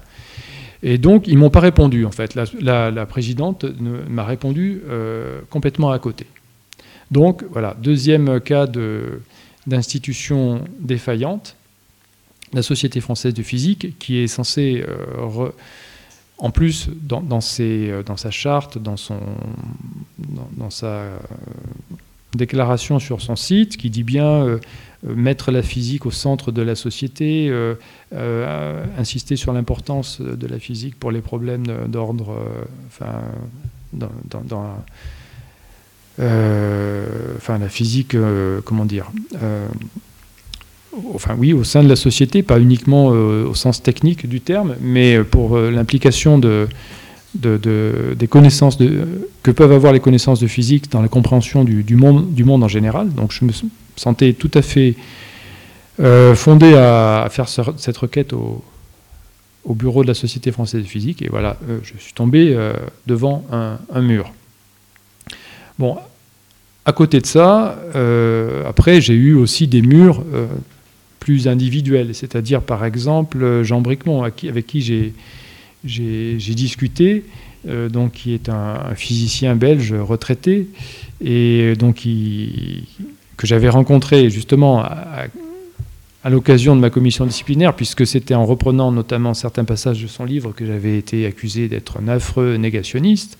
[0.84, 3.64] Et donc ils m'ont pas répondu en fait, la, présidente
[4.10, 6.26] m'a répondu euh, complètement à côté.
[7.12, 8.68] Donc voilà, deuxième cas
[9.70, 11.56] d'institution défaillante,
[12.54, 14.84] la Société française de physique qui est censée...
[14.88, 15.52] Euh,
[16.42, 17.22] en plus, dans,
[17.60, 19.18] euh, dans, sa charte, dans, sa
[20.80, 21.18] euh,
[22.34, 24.58] déclaration sur son site, qui dit bien
[25.04, 27.54] mettre la physique au centre de la société,
[28.98, 32.38] insister sur l'importance de la physique pour les problèmes d'ordre,
[36.20, 38.16] enfin, la physique,
[38.66, 39.12] comment dire
[41.14, 44.76] enfin oui, au sein de la société, pas uniquement euh, au sens technique du terme,
[44.82, 46.68] mais pour euh, l'implication de,
[47.36, 48.78] des connaissances
[49.44, 52.68] que peuvent avoir les connaissances de physique dans la compréhension du, monde, du monde en
[52.68, 53.10] général.
[53.14, 53.52] Donc je me
[53.96, 54.96] sentais tout à fait
[56.00, 58.64] euh, fondé à, faire cette requête au,
[59.76, 62.58] bureau de la Société française de physique, et voilà, je suis tombé
[63.06, 64.32] devant un, mur.
[65.80, 65.98] Bon,
[66.86, 67.80] à côté de ça,
[68.68, 70.24] après, j'ai eu aussi des murs
[71.20, 74.82] plus individuels, c'est-à-dire par exemple Jean Bricmont, avec qui
[75.84, 77.24] j'ai discuté,
[77.68, 80.68] euh, donc, qui est un, physicien belge retraité,
[81.24, 82.08] et donc
[83.38, 85.28] que j'avais rencontré justement à,
[86.30, 90.54] l'occasion de ma commission disciplinaire, puisque c'était en reprenant notamment certains passages de son livre
[90.54, 93.38] que j'avais été accusé d'être un affreux négationniste.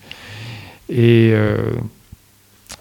[0.88, 1.70] Et euh,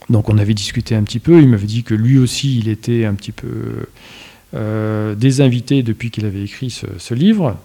[0.10, 3.06] donc on avait discuté un petit peu, il m'avait dit que lui aussi il était
[3.06, 3.88] un petit peu
[4.54, 7.56] des invités depuis qu'il avait écrit ce, livre.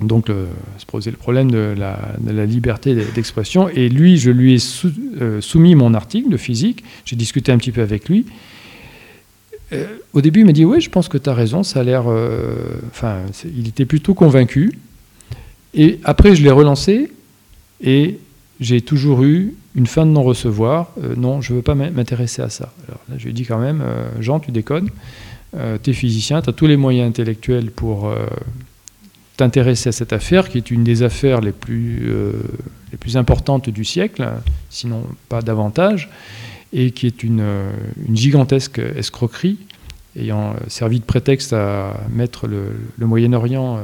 [0.00, 3.68] Donc, se posait le problème de la, liberté d'expression.
[3.68, 6.84] Et lui, je lui ai soumis mon article de physique.
[7.04, 8.26] J'ai discuté un petit peu avec lui.
[10.12, 12.06] au début, il m'a dit Oui, je pense que tu as raison, ça a l'air.
[12.90, 14.78] Enfin, il était plutôt convaincu.
[15.74, 17.10] Et après, je l'ai relancé
[17.82, 18.18] et
[18.60, 20.90] j'ai toujours eu une fin de non-recevoir.
[21.02, 22.72] Euh, non, je ne veux pas m'intéresser à ça.
[22.86, 24.90] Alors là, je lui ai dit quand même, euh, Jean, tu déconnes.
[25.56, 28.12] Euh, tu es physicien, tu as tous les moyens intellectuels pour
[29.36, 32.12] t'intéresser à cette affaire, qui est une des affaires les plus,
[33.14, 34.28] importantes du siècle,
[34.70, 36.08] sinon pas davantage,
[36.72, 37.44] et qui est une,
[38.12, 39.58] gigantesque escroquerie,
[40.16, 43.80] ayant servi de prétexte à mettre le Moyen-Orient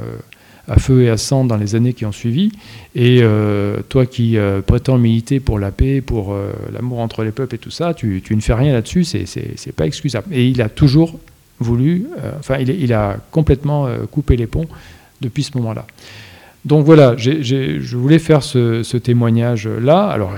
[0.70, 2.52] à feu et à sang dans les années qui ont suivi.
[2.94, 7.32] Et euh, toi qui euh, prétends militer pour la paix, pour euh, l'amour entre les
[7.32, 10.28] peuples et tout ça, tu, ne fais rien là-dessus, c'est pas excusable.
[10.32, 11.18] Et il a toujours
[11.58, 12.06] voulu,
[12.38, 14.66] enfin, il, a complètement coupé les ponts
[15.20, 15.86] depuis ce moment-là.
[16.64, 20.32] Donc voilà, je voulais faire ce, témoignage-là, alors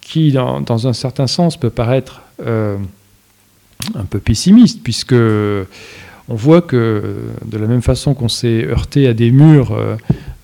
[0.00, 5.16] qui, dans, dans, un certain sens, peut paraître un peu pessimiste, puisque
[6.28, 9.96] on voit que de la même façon qu'on s'est heurté à des murs euh,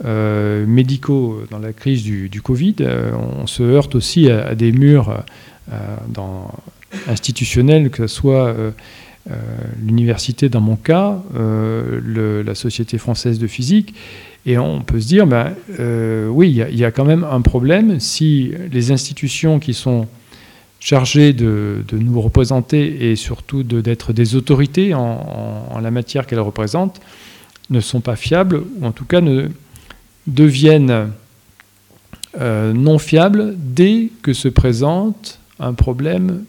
[0.04, 5.22] euh, médicaux dans la crise du, Covid, euh, on se heurte aussi à, des murs
[7.08, 8.54] institutionnels, que ce soit
[9.82, 13.94] l'université dans mon cas, la Société française de physique.
[14.46, 15.54] Et on peut se dire, ben,
[16.28, 20.06] oui, il y, a quand même un problème si les institutions qui sont
[20.84, 27.00] chargés de, nous représenter et surtout d'être des autorités en, la matière qu'elles représentent
[27.70, 29.48] ne sont pas fiables, ou en tout cas ne
[30.26, 31.10] deviennent
[32.38, 36.44] euh, non fiables dès que se présente un problème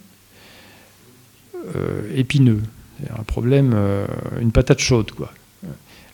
[1.77, 2.61] euh, épineux,
[3.17, 4.05] un problème, euh,
[4.41, 5.11] une patate chaude.
[5.11, 5.31] Quoi.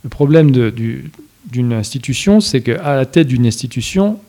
[0.03, 4.19] Le problème d'une institution, c'est qu'à la tête d'une institution,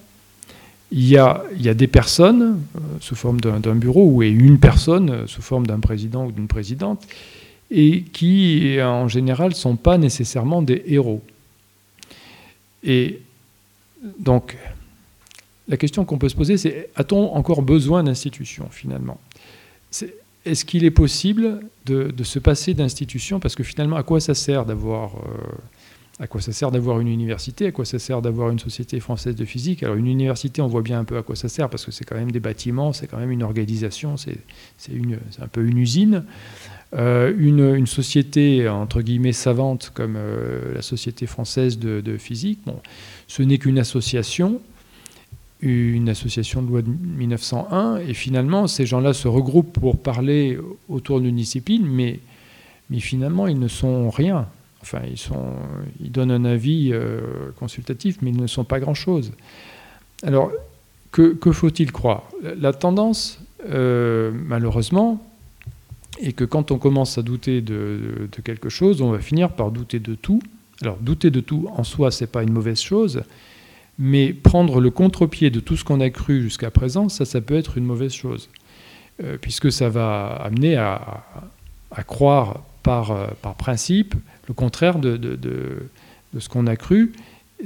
[0.93, 5.41] il y, a, des personnes euh, sous forme d'un bureau ou une personne euh, sous
[5.41, 7.07] forme d'un président ou d'une présidente
[7.71, 11.23] et qui en général ne sont pas nécessairement des héros.
[12.85, 13.21] Et
[14.19, 14.59] donc
[15.69, 19.19] la question qu'on peut se poser c'est a-t-on encore besoin d'institutions finalement?
[20.45, 23.41] Est-ce qu'il est possible de, se passer d'institutions?
[23.41, 25.17] Parce que finalement à quoi ça sert d'avoir...
[25.17, 25.31] Euh,
[26.21, 27.67] à quoi ça sert d'avoir une université?
[27.67, 29.83] À quoi ça sert d'avoir une société française de physique?
[29.83, 32.05] Alors une université, on voit bien un peu à quoi ça sert, parce que c'est
[32.05, 34.39] quand même des bâtiments, c'est quand même une organisation, c'est
[35.41, 36.25] un peu une usine.
[36.95, 42.79] Euh, une, société, entre guillemets, savante, comme euh, la Société française de, physique, bon,
[43.29, 44.61] ce n'est qu'une association,
[45.63, 50.59] une association de loi de 1901, et finalement, ces gens-là se regroupent pour parler
[50.91, 52.21] autour d'une discipline, mais,
[52.91, 54.47] mais finalement, ils ne sont rien.
[54.83, 55.01] Enfin,
[56.01, 57.21] ils, donnent un avis euh,
[57.59, 59.33] consultatif, mais ils ne sont pas grand-chose.
[60.25, 60.51] Alors,
[61.13, 62.25] que, faut-il croire?
[62.59, 65.25] La tendance, euh, malheureusement,
[66.21, 70.01] est que quand on commence à douter de, quelque chose, on va finir par douter
[70.01, 70.43] de tout.
[70.81, 73.23] Alors, douter de tout, en soi, ce n'est pas une mauvaise chose,
[73.99, 77.57] mais prendre le contre-pied de tout ce qu'on a cru jusqu'à présent, ça, ça peut
[77.57, 78.49] être une mauvaise chose,
[79.23, 81.25] euh, puisque ça va amener à,
[82.07, 83.15] croire par
[83.59, 84.17] principe
[84.53, 85.89] le contraire de,
[86.39, 87.13] ce qu'on a cru,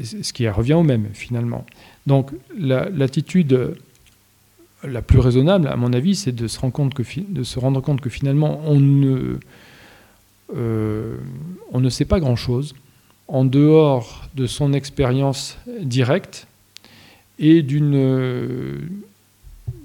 [0.03, 1.66] ce qui revient au même finalement.
[2.07, 3.77] Donc l'attitude
[4.85, 7.81] la, plus raisonnable, à mon avis, c'est de, se rendre compte que, de se rendre
[7.81, 9.38] compte que finalement on ne,
[10.55, 11.16] euh,
[11.72, 12.77] on ne sait pas grand-chose
[13.27, 16.46] en dehors de son expérience directe
[17.40, 18.88] et d'une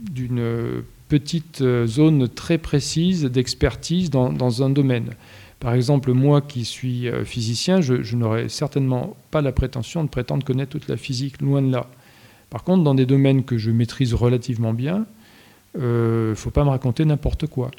[0.01, 5.15] d'une petite zone très précise d'expertise dans, dans, un domaine.
[5.61, 10.43] Par exemple, moi qui suis euh, physicien, je, n'aurais certainement pas la prétention de prétendre
[10.43, 11.85] connaître toute la physique, loin de là.
[12.49, 15.05] Par contre, dans des domaines que je maîtrise relativement bien,
[15.75, 17.69] il euh, ne faut pas me raconter n'importe quoi.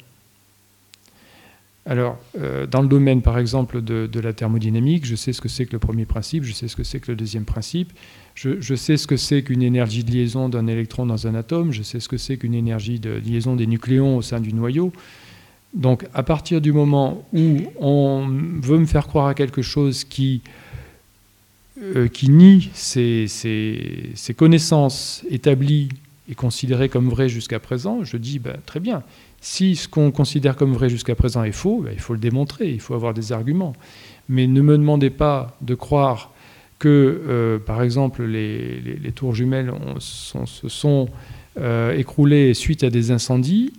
[1.85, 5.65] Alors, euh, dans le domaine, par exemple, de, la thermodynamique, je sais ce que c'est
[5.65, 7.91] que le premier principe, je sais ce que c'est que le deuxième principe,
[8.33, 11.73] je, je sais ce que c'est qu'une énergie de liaison d'un électron dans un atome,
[11.73, 14.93] je sais ce que c'est qu'une énergie de liaison des nucléons au sein du noyau.
[15.73, 18.27] Donc à partir du moment où on
[18.61, 20.41] veut me faire croire à quelque chose qui,
[21.81, 23.27] euh, qui nie ces,
[24.37, 25.89] connaissances établies
[26.29, 29.03] et considérées comme vraies jusqu'à présent, je dis ben, très bien.
[29.41, 32.69] Si ce qu'on considère comme vrai jusqu'à présent est faux, ben, il faut le démontrer,
[32.69, 33.73] il faut avoir des arguments.
[34.29, 36.31] Mais ne me demandez pas de croire
[36.77, 41.09] que, euh, par exemple, les, tours jumelles se sont
[41.59, 43.73] euh, écroulées suite à des incendies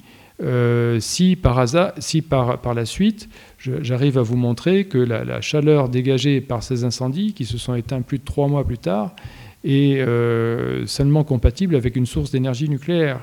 [1.01, 3.29] si par hasard, si par, par la suite,
[3.59, 8.03] j'arrive à vous montrer que la, chaleur dégagée par ces incendies, qui se sont éteints
[8.03, 9.15] plus de trois mois plus tard,
[9.65, 10.05] est
[10.87, 13.21] seulement compatible avec une source d'énergie nucléaire.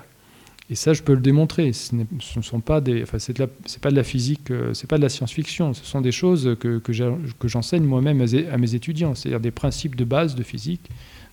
[0.71, 1.73] Et ça, je peux le démontrer.
[1.73, 5.01] Ce ne sont pas des, enfin, c'est, pas de la physique, euh, c'est pas de
[5.01, 5.73] la science-fiction.
[5.73, 10.05] Ce sont des choses que, que, j'enseigne moi-même à, mes étudiants, c'est-à-dire des principes de
[10.05, 10.89] base de physique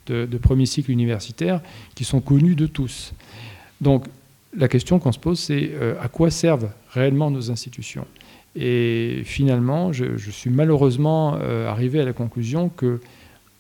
[0.09, 1.61] de, premier cycle universitaire
[1.95, 3.13] qui sont connus de tous.
[3.81, 4.07] Donc,
[4.57, 8.07] la question qu'on se pose, c'est euh, à quoi servent réellement nos institutions?
[8.57, 13.01] Et finalement, je, suis malheureusement euh, arrivé à la conclusion que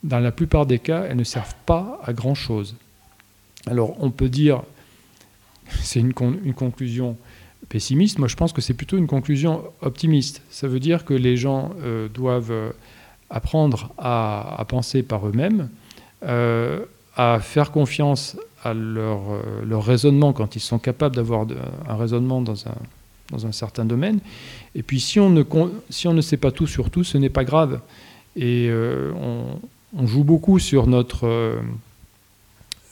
[0.02, 2.74] dans la plupart des cas, elles ne servent pas à grand-chose.
[3.66, 4.62] Alors, on peut dire
[5.82, 7.16] c'est une, conclusion
[7.68, 8.18] pessimiste.
[8.18, 10.42] Moi, je pense que c'est plutôt une conclusion optimiste.
[10.48, 12.72] Ça veut dire que les gens euh, doivent
[13.28, 15.68] apprendre à, penser par eux-mêmes,
[16.22, 19.24] à faire confiance à leur,
[19.84, 21.46] raisonnement quand ils sont capables d'avoir
[21.88, 22.74] un raisonnement dans un,
[23.30, 24.18] dans un certain domaine.
[24.74, 25.42] Et puis, si on ne,
[25.90, 27.80] si on ne sait pas tout sur tout, ce n'est pas grave.
[28.36, 31.60] Et on, joue beaucoup sur notre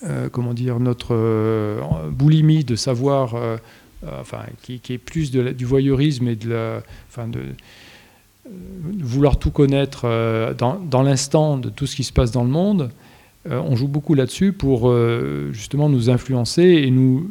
[0.05, 3.57] euh, comment dire, notre euh, boulimie de savoir, euh,
[4.21, 7.41] enfin, qui, est plus du voyeurisme et de, enfin, de,
[9.01, 10.07] vouloir tout connaître
[10.57, 12.91] dans, l'instant de tout ce qui se passe dans le monde,
[13.51, 14.92] on joue beaucoup là-dessus pour
[15.53, 17.30] justement nous influencer et nous,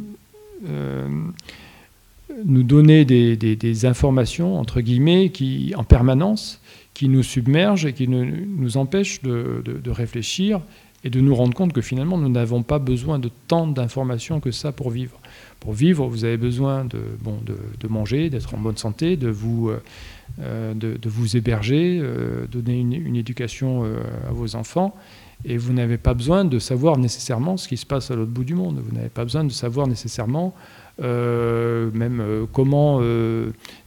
[2.46, 6.62] nous donner des, informations, entre guillemets, qui, en permanence,
[6.94, 10.62] qui nous submergent et qui nous empêchent de, de réfléchir
[11.06, 14.52] et de nous rendre compte que finalement, nous n'avons pas besoin de tant d'informations que
[14.52, 15.20] ça pour vivre.
[15.60, 19.72] Pour vivre, vous avez besoin de, bon, de, manger, d'être en bonne santé, de vous,
[20.42, 23.84] euh, euh, de, vous héberger, euh, donner une, éducation
[24.28, 24.96] à vos enfants.
[25.44, 28.44] Et vous n'avez pas besoin de savoir nécessairement ce qui se passe à l'autre bout
[28.44, 28.82] du monde.
[28.84, 30.54] Vous n'avez pas besoin de savoir nécessairement
[31.00, 33.02] même comment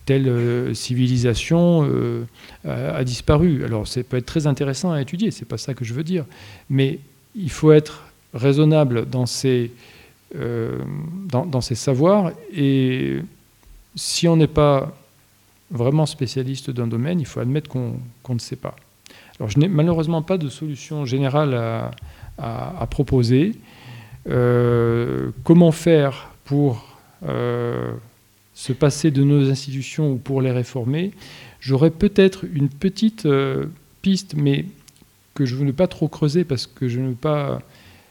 [0.04, 1.88] telle civilisation
[2.64, 3.64] a, disparu.
[3.64, 6.26] Alors ça peut être très intéressant à étudier, c'est pas ça que je veux dire.
[6.68, 7.00] Mais
[7.34, 9.72] il faut être raisonnable dans ses,
[10.36, 10.78] euh,
[11.30, 13.20] dans, savoirs et
[13.94, 14.94] si on n'est pas
[15.70, 18.76] vraiment spécialiste d'un domaine, il faut admettre qu'on ne sait pas.
[19.38, 21.54] Alors je n'ai malheureusement pas de solution générale
[22.38, 23.54] à, proposer.
[24.28, 26.84] Euh, comment faire pour
[27.26, 27.92] euh,
[28.54, 31.12] se passer de nos institutions ou pour les réformer?
[31.60, 33.26] J'aurais peut-être une petite
[34.02, 34.64] piste, mais
[35.38, 37.60] que je ne veux pas trop creuser parce que je ne veux pas,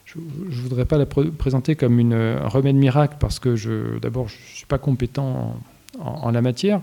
[0.05, 0.17] je,
[0.61, 4.65] voudrais pas la présenter comme une, un remède miracle parce que d'abord, je ne suis
[4.65, 5.59] pas compétent
[5.99, 6.81] en, la matière.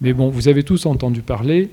[0.00, 1.70] Mais bon, vous avez tous entendu parler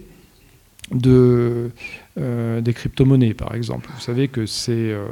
[0.92, 1.72] de,
[2.20, 3.90] euh, des crypto-monnaies, par exemple.
[3.94, 5.06] Vous savez que c'est, euh,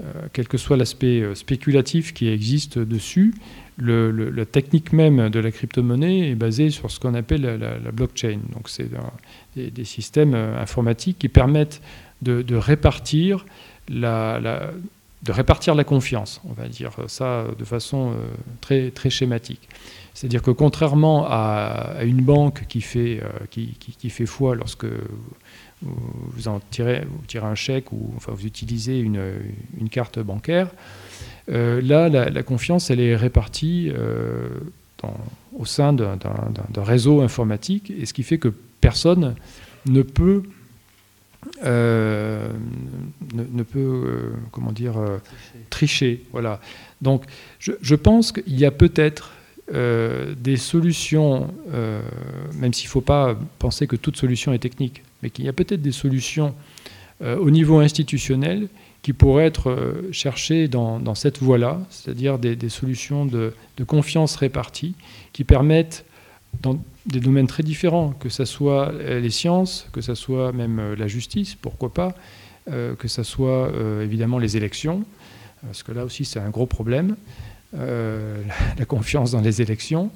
[0.00, 3.34] euh, quel que soit l'aspect spéculatif qui existe dessus,
[3.78, 8.38] la technique même de la crypto-monnaie est basée sur ce qu'on appelle la, blockchain.
[8.52, 8.88] Donc, c'est
[9.56, 11.80] des, systèmes informatiques qui permettent
[12.20, 13.44] de, répartir
[13.88, 14.70] la,
[15.22, 18.12] de répartir la confiance, on va dire ça de façon
[18.60, 19.68] très, très schématique.
[20.14, 24.86] C'est-à-dire que contrairement à, une banque qui fait, euh, qui, fait foi lorsque
[25.82, 29.22] vous, en tirez, vous tirez un chèque ou enfin, vous utilisez une,
[29.80, 30.68] une carte bancaire,
[31.50, 33.90] euh, là, la, confiance, elle est répartie
[35.58, 36.18] au sein d'un
[36.76, 39.34] réseau informatique, et ce qui fait que personne
[39.86, 40.44] ne peut
[41.64, 42.48] euh,
[43.34, 45.18] ne, peut, euh, comment dire, euh,
[45.70, 46.24] tricher.
[46.32, 46.60] Voilà.
[47.00, 47.24] Donc,
[47.58, 49.32] je, pense qu'il y a peut-être
[49.70, 51.48] des solutions,
[52.54, 55.52] même s'il ne faut pas penser que toute solution est technique, mais qu'il y a
[55.52, 56.54] peut-être des solutions
[57.20, 58.68] au niveau institutionnel
[59.02, 64.94] qui pourraient être cherchées dans, cette voie-là, c'est-à-dire des, solutions de, de, confiance répartie
[65.32, 66.04] qui permettent,
[66.60, 70.78] dans des domaines très différents, que ce soit euh, les sciences, que ce soit même
[70.78, 72.14] euh, la justice, pourquoi pas,
[72.70, 75.04] euh, que ce soit évidemment les élections,
[75.62, 77.16] parce que là aussi c'est un gros problème,
[77.74, 80.10] la confiance dans les élections.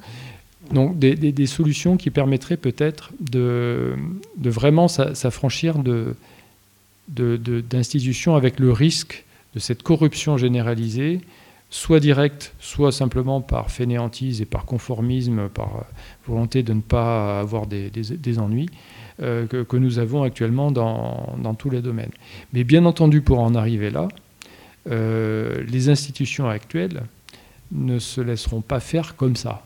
[0.73, 3.95] Donc des, solutions qui permettraient peut-être de,
[4.37, 5.77] de, vraiment s'affranchir
[7.09, 11.21] d'institutions de, avec le risque de cette corruption généralisée
[11.71, 15.81] soit direct, soit simplement par fainéantise et par conformisme, par euh,
[16.27, 17.91] volonté de ne pas avoir des,
[18.39, 18.69] ennuis,
[19.21, 22.13] euh, que, nous avons actuellement dans, tous les domaines.
[22.53, 24.09] Mais bien entendu, pour en arriver là,
[24.89, 27.03] euh, les institutions actuelles
[27.73, 29.65] ne se laisseront pas faire comme ça.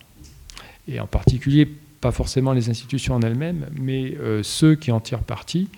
[0.89, 1.69] Et en particulier,
[2.01, 5.69] pas forcément les institutions en elles-mêmes, mais ceux qui en tirent parti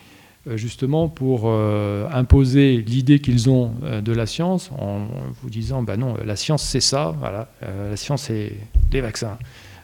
[0.49, 5.07] euh, justement pour euh, imposer l'idée qu'ils ont euh, de la science en
[5.41, 8.57] vous disant ben non la science c'est ça voilà la science est
[8.91, 9.39] les vaccins.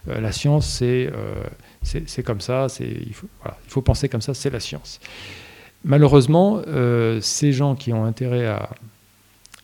[0.05, 1.09] la science, c'est
[1.81, 4.99] c'est comme ça, il faut, il, faut, penser comme ça, c'est la science.
[5.85, 6.61] Malheureusement,
[7.21, 8.69] ces gens qui ont intérêt à,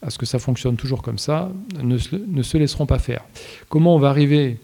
[0.06, 1.52] à, ce que ça fonctionne toujours comme ça
[1.82, 1.98] ne,
[2.28, 3.24] ne se laisseront pas faire.
[3.70, 4.60] Comment on va arriver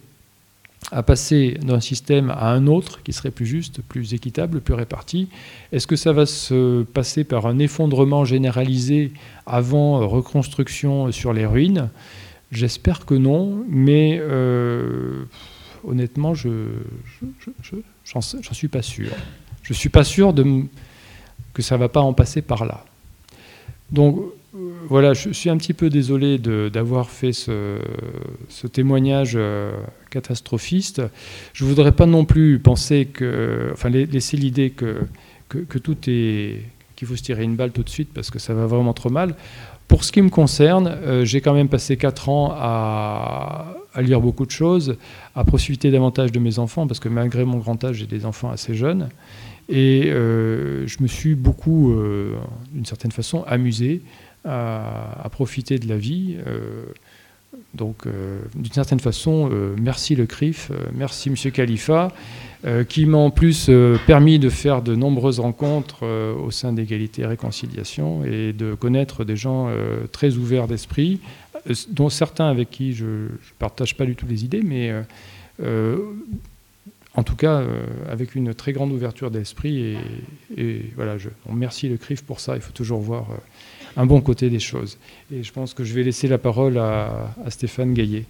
[0.92, 5.30] à passer d'un système à un autre qui serait plus juste, plus équitable, plus réparti?
[5.72, 9.12] Est-ce que ça va se passer par un effondrement généralisé
[9.46, 11.90] avant reconstruction sur les ruines?
[12.52, 15.24] J'espère que non, mais euh,
[15.88, 16.50] honnêtement, je
[18.04, 19.12] j'en suis pas sûr.
[19.64, 20.34] Je suis pas sûr
[21.54, 22.84] que ça va pas en passer par là.
[23.92, 24.22] Donc
[24.54, 27.78] voilà, je suis un petit peu désolé d'avoir fait ce,
[28.72, 29.72] témoignage euh,
[30.10, 31.02] catastrophiste.
[31.54, 35.08] Je ne voudrais pas non plus penser que, enfin, laisser l'idée que,
[35.50, 36.64] tout est,
[36.96, 39.10] qu'il faut se tirer une balle tout de suite parce que ça va vraiment trop
[39.10, 39.36] mal.
[39.88, 44.46] Pour ce qui me concerne, euh, j'ai quand même passé 4 ans à, lire beaucoup
[44.46, 44.98] de choses,
[45.36, 48.50] à profiter davantage de mes enfants, parce que malgré mon grand âge, j'ai des enfants
[48.50, 49.10] assez jeunes.
[49.68, 51.94] Et euh, je me suis beaucoup,
[52.74, 54.02] d'une certaine façon, amusé
[54.46, 56.38] à, profiter de la vie.
[56.48, 56.86] Euh,
[57.74, 61.52] donc, euh, d'une certaine façon, euh, merci le CRIF, merci M.
[61.52, 62.12] Khalifa,
[62.90, 63.72] qui m'a en plus
[64.06, 69.36] permis de faire de nombreuses rencontres au sein d'égalité et réconciliation et de connaître des
[69.36, 69.68] gens
[70.12, 71.22] très ouverts d'esprit,
[71.90, 73.28] dont certains avec qui je ne
[73.58, 74.94] partage pas du tout les idées, mais
[77.16, 77.64] en tout cas
[78.08, 79.98] avec une très grande ouverture d'esprit.
[80.56, 81.16] Et, voilà,
[81.48, 82.56] on remercie le CRIF pour ça.
[82.56, 83.26] Il faut toujours voir
[83.98, 84.98] un bon côté des choses.
[85.32, 88.26] Et je pense que je vais laisser la parole à, Stéphane Gaillet.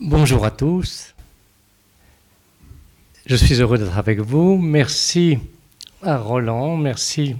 [0.00, 1.14] Bonjour à tous.
[3.26, 4.56] Je suis heureux d'être avec vous.
[4.56, 5.38] Merci
[6.02, 7.36] à Roland, merci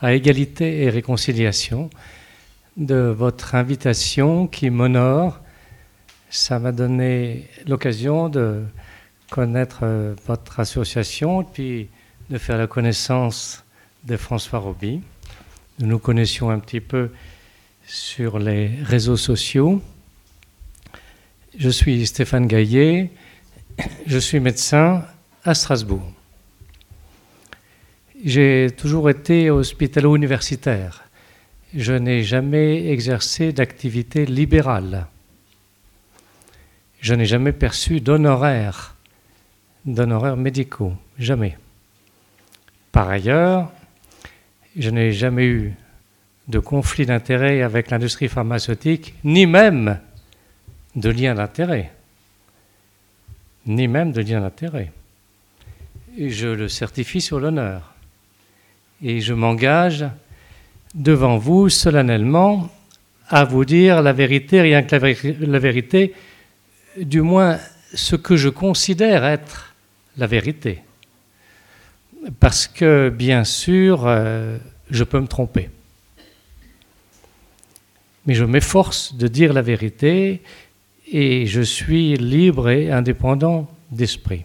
[0.00, 1.90] à Égalité et Réconciliation
[2.76, 5.40] de votre invitation qui m'honore.
[6.30, 8.62] Ça m'a donné l'occasion de
[9.30, 11.88] connaître euh, votre association, puis
[12.30, 13.64] de faire la connaissance
[14.04, 15.00] de François Roby.
[15.78, 17.10] Nous nous connaissions un petit peu
[17.86, 19.82] sur les réseaux sociaux.
[21.56, 23.10] Je suis Stéphane Gaillet,
[24.06, 25.04] je suis médecin
[25.44, 26.12] à Strasbourg.
[28.24, 31.04] J'ai toujours été hospitalo-universitaire.
[31.74, 35.06] Je n'ai jamais exercé d'activité libérale.
[37.00, 38.96] Je n'ai jamais perçu d'honoraires
[39.94, 40.92] d'honoraires médicaux.
[41.18, 41.56] Jamais.
[42.92, 43.72] Par ailleurs,
[44.76, 45.74] je n'ai jamais eu
[46.48, 50.00] de conflit d'intérêt avec l'industrie pharmaceutique, ni même
[50.96, 51.92] de lien d'intérêt.
[53.66, 54.92] Ni même de lien d'intérêt.
[56.18, 57.94] Je le certifie sur l'honneur.
[59.02, 60.06] Et je m'engage
[60.94, 62.68] devant vous solennellement
[63.28, 66.14] à vous dire la vérité, rien que la, vérité,
[66.96, 67.58] du moins
[67.94, 69.67] ce que je considère être
[70.18, 70.80] la vérité.
[72.40, 74.58] Parce que, bien sûr, euh,
[74.90, 75.70] je peux me tromper.
[78.26, 80.42] Mais je m'efforce de dire la vérité
[81.10, 84.44] et je suis libre et indépendant d'esprit.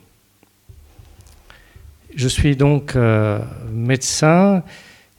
[2.16, 3.40] Je suis donc euh,
[3.72, 4.64] médecin.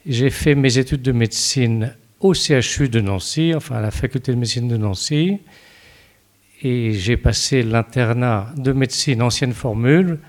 [0.05, 4.37] J'ai fait mes études de médecine au CHU de Nancy, enfin à la faculté de
[4.37, 5.39] médecine de Nancy.
[6.63, 10.19] Et j'ai passé l'internat de médecine ancienne formule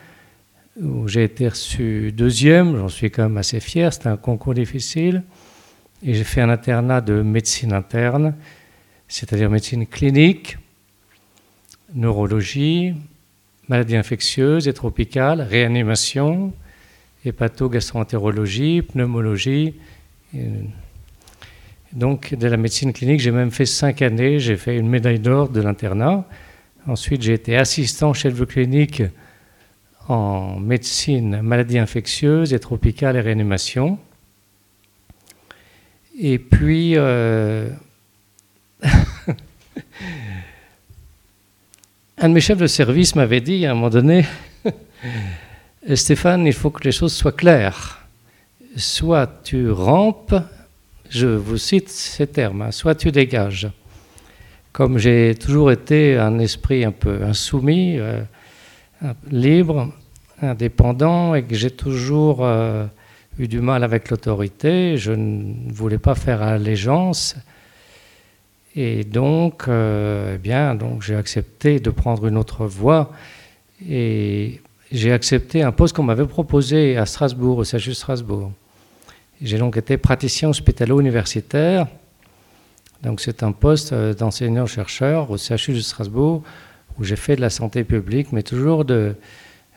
[0.81, 5.22] où j'ai été reçu deuxième, j'en suis quand même assez fier, c'était un concours difficile.
[6.03, 8.35] Et j'ai fait un internat de médecine interne,
[9.09, 10.59] c'est-à-dire médecine clinique,
[11.95, 12.95] neurologie,
[13.68, 16.53] maladies infectieuses et tropicales, réanimation,
[17.24, 19.74] hépato-gastroentérologie, pneumologie.
[21.93, 24.39] donc, de la médecine clinique, j'ai même fait cinq années.
[24.39, 26.24] J'ai fait une médaille d'or de l'internat.
[26.87, 29.03] Ensuite, j'ai été assistant chef de clinique
[30.09, 33.99] en médecine, maladies infectieuses et tropicales et réanimation.
[36.19, 37.69] Et puis, euh,
[42.19, 44.25] un de mes chefs de service m'avait dit à un moment donné,
[45.95, 48.07] Stéphane, il faut que les choses soient claires.
[48.77, 50.35] Soit tu rampes,
[51.09, 53.69] je vous cite ces termes, hein, soit tu dégages.
[54.73, 58.23] Comme j'ai toujours été un esprit un peu insoumis, euh,
[59.31, 59.93] libre,
[60.43, 62.87] indépendant et que j'ai toujours euh,
[63.39, 64.97] eu du mal avec l'autorité.
[64.97, 67.37] Je ne voulais pas faire allégeance.
[68.75, 73.11] Et donc, euh, eh bien, donc j'ai accepté de prendre une autre voie
[73.89, 74.61] et
[74.93, 78.53] j'ai accepté un poste qu'on m'avait proposé à Strasbourg, au CHU Strasbourg.
[79.41, 81.87] J'ai donc été praticien hospitalo-universitaire
[83.03, 86.43] Donc c'est un poste d'enseignant-chercheur au CHU de Strasbourg
[86.99, 89.15] où j'ai fait de la santé publique, mais toujours de,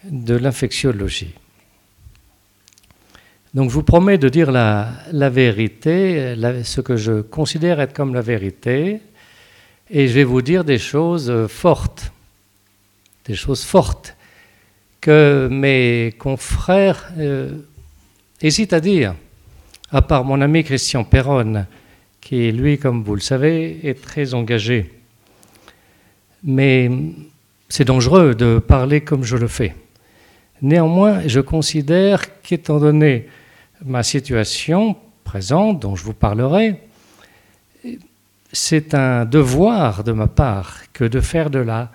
[0.06, 1.34] de l'infectiologie.
[3.54, 8.22] Donc je vous promets de dire la, vérité, ce que je considère être comme la
[8.22, 9.02] vérité,
[9.90, 12.12] et je vais vous dire des choses fortes,
[13.26, 14.16] des choses fortes
[15.02, 17.54] que mes confrères euh,
[18.40, 19.16] hésitent à dire,
[19.92, 21.66] à part mon ami Christian Perron,
[22.22, 24.99] qui, lui, comme vous le savez, est très engagé.
[26.44, 26.90] Mais
[27.68, 29.76] c'est dangereux de parler comme je le fais.
[30.62, 33.28] Néanmoins, je considère qu'étant donné
[33.86, 36.82] ma situation présente, dont je vous parlerai,
[38.52, 41.92] c'est un devoir de ma part que de faire de la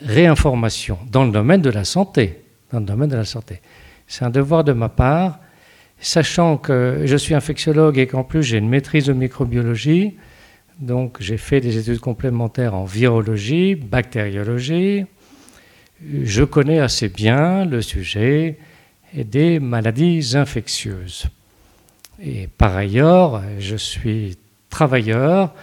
[0.00, 2.42] réinformation dans le domaine de la santé.
[2.72, 3.60] Dans le domaine de la santé.
[4.08, 5.38] C'est un devoir de ma part,
[6.00, 10.16] sachant que je suis infectiologue et qu'en plus j'ai une maîtrise de microbiologie,
[10.82, 15.06] donc j'ai fait des études complémentaires en virologie, bactériologie.
[16.24, 18.58] Je connais assez bien le sujet
[19.14, 21.26] des maladies infectieuses.
[22.20, 24.36] Et par ailleurs, je suis
[24.70, 25.54] travailleur,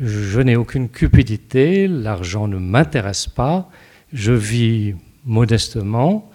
[0.00, 3.70] je n'ai aucune cupidité, l'argent ne m'intéresse pas,
[4.12, 6.32] je vis modestement.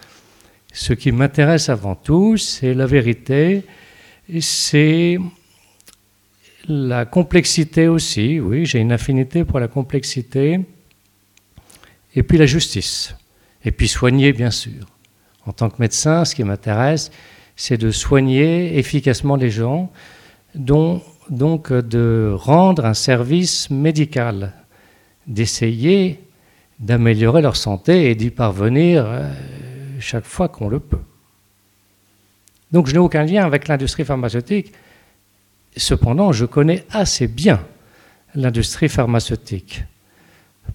[0.72, 3.64] Ce qui m'intéresse avant tout, c'est la vérité,
[4.40, 5.20] c'est
[6.68, 10.60] la complexité aussi, oui, j'ai une affinité pour la complexité,
[12.16, 13.16] et puis la justice,
[13.64, 14.86] et puis soigner, bien sûr.
[15.45, 17.12] En tant que médecin, ce qui m'intéresse,
[17.55, 19.91] c'est de soigner efficacement les gens,
[20.55, 24.53] donc de rendre un service médical,
[25.28, 26.20] d'essayer
[26.80, 29.30] d'améliorer leur santé et d'y parvenir euh,
[29.99, 31.01] chaque fois qu'on le peut.
[32.72, 34.72] Donc je n'ai aucun lien avec l'industrie pharmaceutique.
[35.78, 37.61] Cependant, je connais assez bien
[38.36, 39.84] l'industrie pharmaceutique.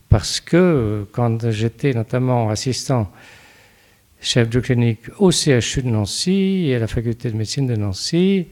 [0.08, 3.10] Parce que euh, quand j'étais notamment assistant
[4.20, 8.46] chef de clinique au CHU de Nancy et à la faculté de médecine de Nancy,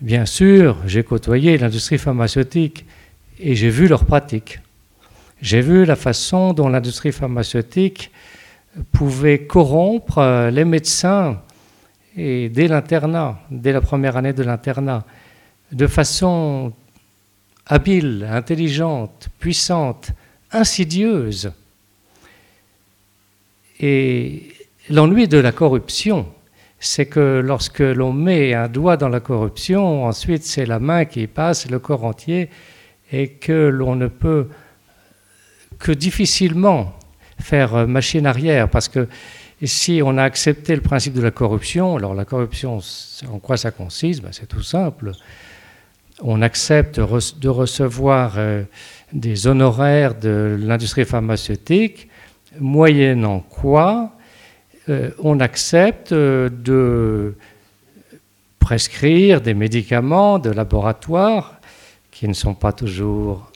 [0.00, 2.86] bien sûr, j'ai côtoyé l'industrie pharmaceutique
[3.40, 4.60] et j'ai vu leurs pratiques.
[5.42, 8.10] J'ai vu la façon dont l'industrie pharmaceutique
[8.92, 11.42] pouvait corrompre euh, les médecins
[12.16, 15.04] et dès l'internat, dès la première année de l'internat,
[15.72, 16.72] de façon
[17.66, 20.10] habile, intelligente, puissante,
[20.52, 21.52] insidieuse.
[23.80, 24.52] Et
[24.88, 26.26] l'ennui de la corruption,
[26.78, 31.26] c'est que lorsque l'on met un doigt dans la corruption, ensuite c'est la main qui
[31.26, 32.48] passe, le corps entier,
[33.12, 34.48] et que l'on ne peut
[35.78, 36.94] que difficilement
[37.40, 39.08] faire machine arrière, parce que
[39.62, 42.80] si on a accepté le principe de la corruption, alors la corruption,
[43.30, 44.22] en quoi ça consiste?
[44.22, 45.12] Ben, C'est tout simple.
[46.22, 48.64] On accepte de recevoir euh,
[49.12, 52.08] des honoraires de l'industrie pharmaceutique,
[52.58, 54.12] moyennant quoi
[54.88, 57.34] euh, on accepte de
[58.60, 61.60] prescrire des médicaments de laboratoire
[62.10, 63.50] qui ne sont pas toujours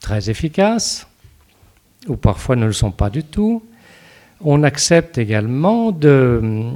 [0.00, 1.06] très efficaces
[2.08, 3.62] ou parfois ne le sont pas du tout.
[4.40, 6.72] On accepte également de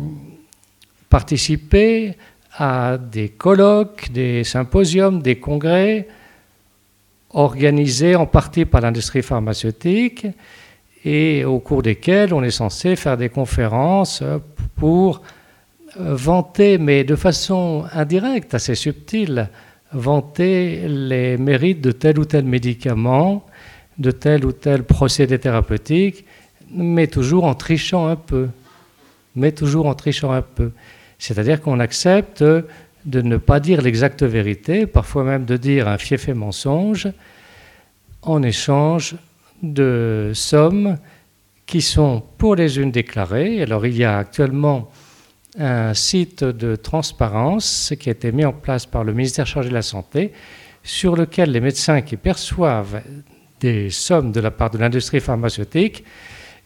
[1.08, 2.16] participer
[2.60, 6.06] à des colloques, des symposiums, des congrès
[7.30, 10.26] organisés en partie par l'industrie pharmaceutique
[11.02, 14.22] et au cours desquels on est censé faire des conférences
[14.76, 15.22] pour
[15.96, 19.48] vanter, mais de façon indirecte, assez subtile,
[19.94, 23.46] vanter les mérites de tel ou tel médicament
[23.96, 26.26] de tel ou tel procédé thérapeutique,
[26.70, 28.48] mais toujours en trichant un peu.
[29.34, 30.72] Mais toujours en trichant un peu.
[31.20, 36.28] C'est-à-dire qu'on accepte de ne pas dire l'exacte vérité, parfois même de dire un fief
[36.28, 37.08] et mensonge,
[38.22, 39.14] en échange
[39.62, 40.96] de sommes
[41.66, 43.62] qui sont pour les unes déclarées.
[43.62, 44.90] Alors il y a actuellement
[45.58, 49.74] un site de transparence qui a été mis en place par le ministère chargé de
[49.74, 50.32] la Santé,
[50.82, 53.02] sur lequel les médecins qui perçoivent
[53.60, 56.02] des sommes de la part de l'industrie pharmaceutique,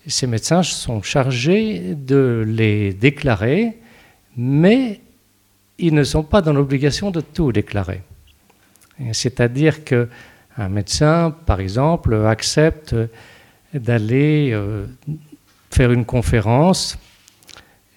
[0.07, 3.79] ces médecins sont chargés de les déclarer,
[4.37, 5.01] mais
[5.79, 8.03] ils ne sont pas dans l'obligation de tout déclarer.
[9.13, 12.95] C'est-à-dire qu'un médecin, par exemple, accepte
[13.73, 14.87] d'aller euh,
[15.71, 16.97] faire une conférence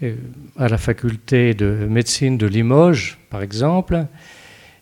[0.02, 0.16] euh,
[0.58, 4.06] à la faculté de médecine de Limoges, par exemple,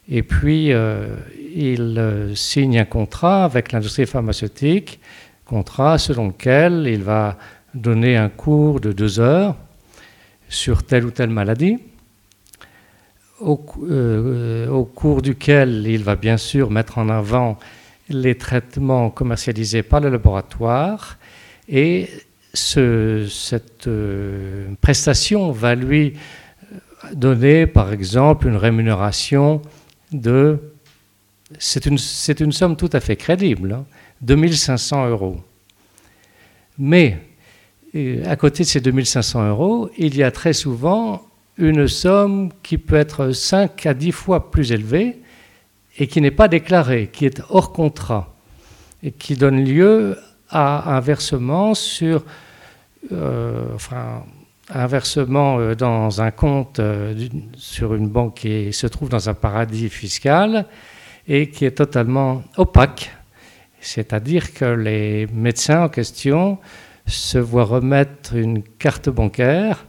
[0.07, 1.15] et puis euh,
[1.53, 4.99] il signe un contrat avec l'industrie pharmaceutique,
[5.45, 7.37] contrat selon lequel il va
[7.73, 9.55] donner un cours de deux heures
[10.49, 11.79] sur telle ou telle maladie,
[13.39, 17.57] au, euh, au cours duquel il va bien sûr mettre en avant
[18.09, 21.17] les traitements commercialisés par le laboratoire
[21.67, 22.09] et
[22.53, 26.13] cette euh, prestation va lui
[27.13, 29.61] donner, par exemple, une rémunération
[30.11, 30.59] de...
[31.59, 31.97] C'est une,
[32.39, 33.85] une, somme tout à fait crédible, hein,
[34.21, 35.37] 2500 euros.
[36.77, 37.19] Mais
[37.95, 41.23] euh, à côté de ces 2500 euros, il y a très souvent
[41.57, 45.19] une somme qui peut être 5 à 10 fois plus élevée
[45.97, 48.35] et qui n'est pas déclarée, qui est hors contrat
[49.01, 50.17] et qui donne lieu
[50.49, 52.25] à un versement sur,
[53.11, 54.23] euh, enfin,
[54.69, 56.81] un versement euh, dans un compte
[57.55, 60.65] sur une banque qui se trouve dans un paradis fiscal
[61.27, 63.11] et qui est totalement opaque.
[63.79, 66.57] C'est-à-dire que les médecins en question
[67.07, 69.85] se voient remettre une carte bancaire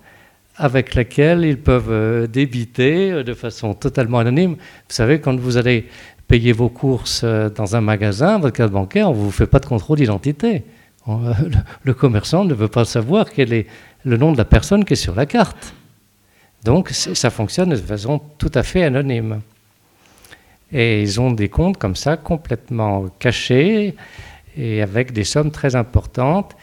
[0.56, 4.52] avec laquelle ils peuvent euh, débiter euh, de façon totalement anonyme.
[4.54, 5.86] Vous savez, quand vous allez
[6.28, 9.58] payer vos courses euh, dans un magasin, votre carte bancaire, on ne vous fait pas
[9.58, 10.64] de contrôle d'identité.
[11.82, 13.66] Le commerçant ne veut pas savoir quel est
[14.04, 15.74] le nom de la personne qui est sur la carte.
[16.64, 19.40] Donc ça fonctionne de façon tout à fait anonyme.
[20.72, 23.94] Et ils ont des comptes comme ça complètement cachés
[24.56, 26.56] et avec des sommes très importantes.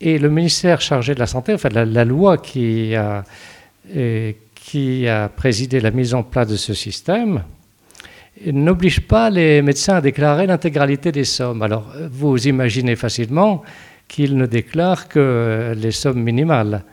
[0.00, 3.24] Et le ministère chargé de la Santé, enfin la, loi qui a,
[4.54, 7.44] qui a présidé la mise en place de ce système,
[8.44, 11.62] n'oblige pas les médecins à déclarer l'intégralité des sommes.
[11.62, 13.62] Alors, vous imaginez facilement
[14.08, 16.84] qu'ils ne déclarent que les sommes minimales.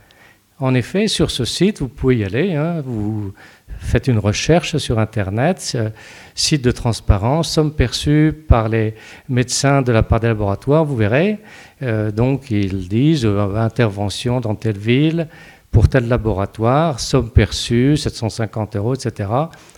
[0.59, 3.33] En effet, sur ce site, vous pouvez y aller, hein, vous
[3.81, 5.89] faites une recherche sur Internet, euh,
[6.35, 8.95] site de transparence, sommes perçues par les
[9.27, 11.39] médecins de la part des laboratoires, vous verrez.
[11.81, 15.27] Euh, donc ils disent euh, intervention dans telle ville
[15.71, 19.29] pour tel laboratoire, somme perçue, 750 euros, etc.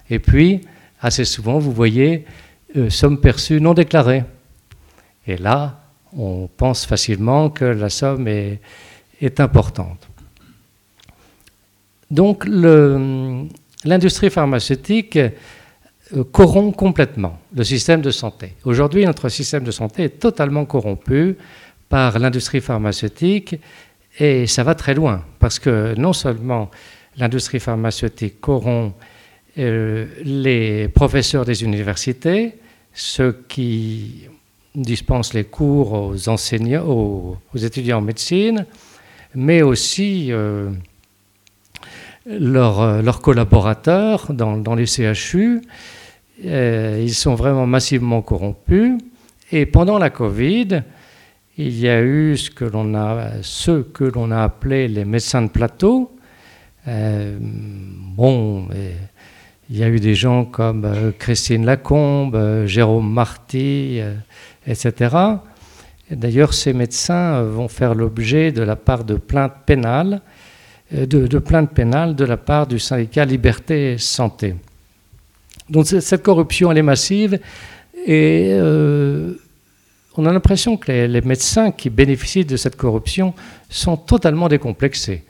[0.10, 0.62] Et puis,
[1.01, 2.26] assez souvent, vous voyez
[2.89, 4.24] somme perçue non déclarée.
[5.28, 5.82] Et là,
[6.18, 8.60] on pense facilement que la somme est,
[9.22, 10.08] est importante.
[12.10, 13.47] Donc, le,
[13.86, 18.54] l'industrie pharmaceutique euh, corrompt complètement le système de santé.
[18.66, 21.38] Aujourd'hui, notre système de santé est totalement corrompu
[21.90, 23.56] par l'industrie pharmaceutique
[24.20, 26.70] et ça va très loin parce que non seulement
[27.18, 28.96] l'industrie pharmaceutique corrompt
[29.60, 32.56] euh, les professeurs des universités,
[32.92, 34.28] ceux qui
[34.74, 38.66] dispensent les cours aux enseignants, aux, étudiants en médecine,
[39.36, 40.72] mais aussi euh,
[42.30, 45.61] euh, leurs, collaborateurs dans, les CHU.
[46.45, 48.93] Euh, ils sont vraiment massivement corrompus.
[49.51, 50.84] Et pendant la Covid,
[51.57, 55.41] il y a eu ce que l'on a, ceux que l'on a appelés les médecins
[55.41, 56.15] de plateau.
[56.88, 58.67] Euh, bon,
[59.69, 63.99] il y a eu des gens comme Christine Lacombe, Jérôme Marty,
[64.65, 65.15] etc.
[66.09, 70.21] D'ailleurs, ces médecins vont faire l'objet de la part de plaintes pénales
[70.94, 74.56] euh, de, plaintes pénales de la part du syndicat Liberté Santé.
[75.70, 77.39] Donc cette corruption, elle est massive
[78.06, 79.34] et euh,
[80.18, 83.34] on a l'impression que les, médecins qui bénéficient de cette corruption
[83.70, 85.24] sont totalement décomplexés,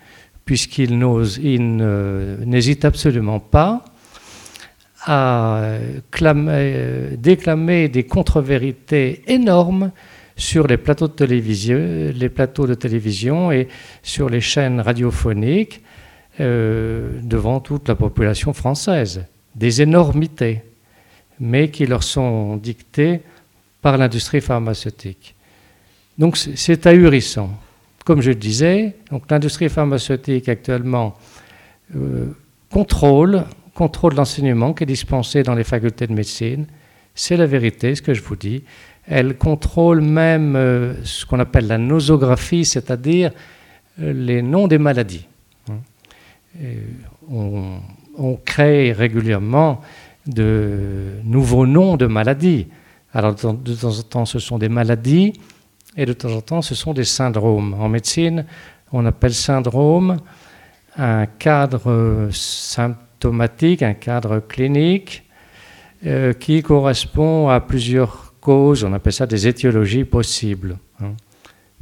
[0.43, 3.85] puisqu'ils n'hésitent absolument pas
[5.05, 5.77] à
[7.17, 9.91] déclamer des contre-vérités énormes
[10.35, 13.67] sur les plateaux de télévision, les plateaux de télévision et
[14.01, 15.81] sur les chaînes radiophoniques
[16.39, 19.25] euh, devant toute la population française.
[19.55, 20.63] Des énormités,
[21.39, 23.21] mais qui leur sont dictées
[23.81, 25.35] par l'industrie pharmaceutique.
[26.17, 27.51] Donc c'est ahurissant.
[28.05, 28.95] Comme je le disais,
[29.29, 31.15] l'industrie pharmaceutique actuellement
[31.95, 32.25] euh,
[32.71, 36.65] contrôle, contrôle l'enseignement qui est dispensé dans les facultés de médecine.
[37.15, 38.63] C'est la vérité, ce que je vous dis.
[39.05, 43.31] Elle contrôle même euh, ce qu'on appelle la nosographie, c'est-à-dire
[44.01, 45.27] euh, les noms des maladies.
[47.29, 49.81] On, crée régulièrement
[50.27, 52.67] de nouveaux noms de maladies.
[53.11, 55.33] Alors de temps en temps, ce sont des maladies
[55.97, 57.75] et de temps en temps, ce sont des syndromes.
[57.79, 58.45] En médecine,
[58.91, 60.17] on appelle syndrome
[60.97, 65.23] un cadre symptomatique, un cadre clinique
[66.05, 70.77] euh, qui correspond à plusieurs on appelle ça des étiologies possibles.
[71.01, 71.13] Hein.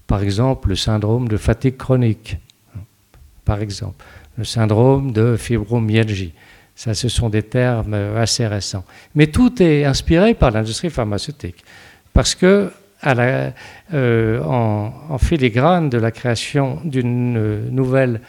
[0.08, 2.38] Par exemple, le syndrome de fatigue chronique.
[2.76, 2.82] Hein.
[3.46, 4.04] Par exemple,
[4.38, 6.34] le syndrome de fibromyalgie.
[6.76, 8.86] Ça, ce sont des termes assez récents.
[9.14, 11.64] Mais tout est inspiré par l'industrie pharmaceutique.
[12.14, 12.72] Parce que,
[13.06, 14.90] euh,
[15.20, 18.22] filigrane de la création d'une nouvelle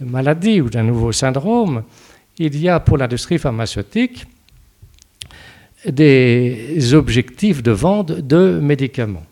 [0.00, 1.84] maladie ou d'un nouveau syndrome,
[2.38, 4.26] il y a pour l'industrie pharmaceutique
[5.86, 9.24] des objectifs de vente de médicaments.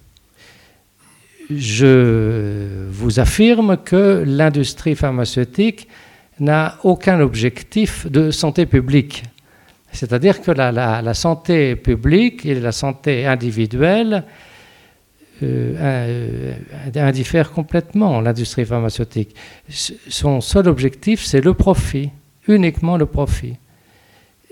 [1.50, 5.88] Je vous affirme que l'industrie pharmaceutique
[6.40, 9.22] n'a aucun objectif de santé publique.
[9.92, 14.24] C'est-à-dire que la, santé publique et la santé individuelle
[15.42, 16.54] euh, euh,
[16.94, 19.34] indiffèrent complètement l'industrie pharmaceutique.
[19.68, 22.10] Son seul objectif, c'est le profit,
[22.48, 23.56] uniquement le profit.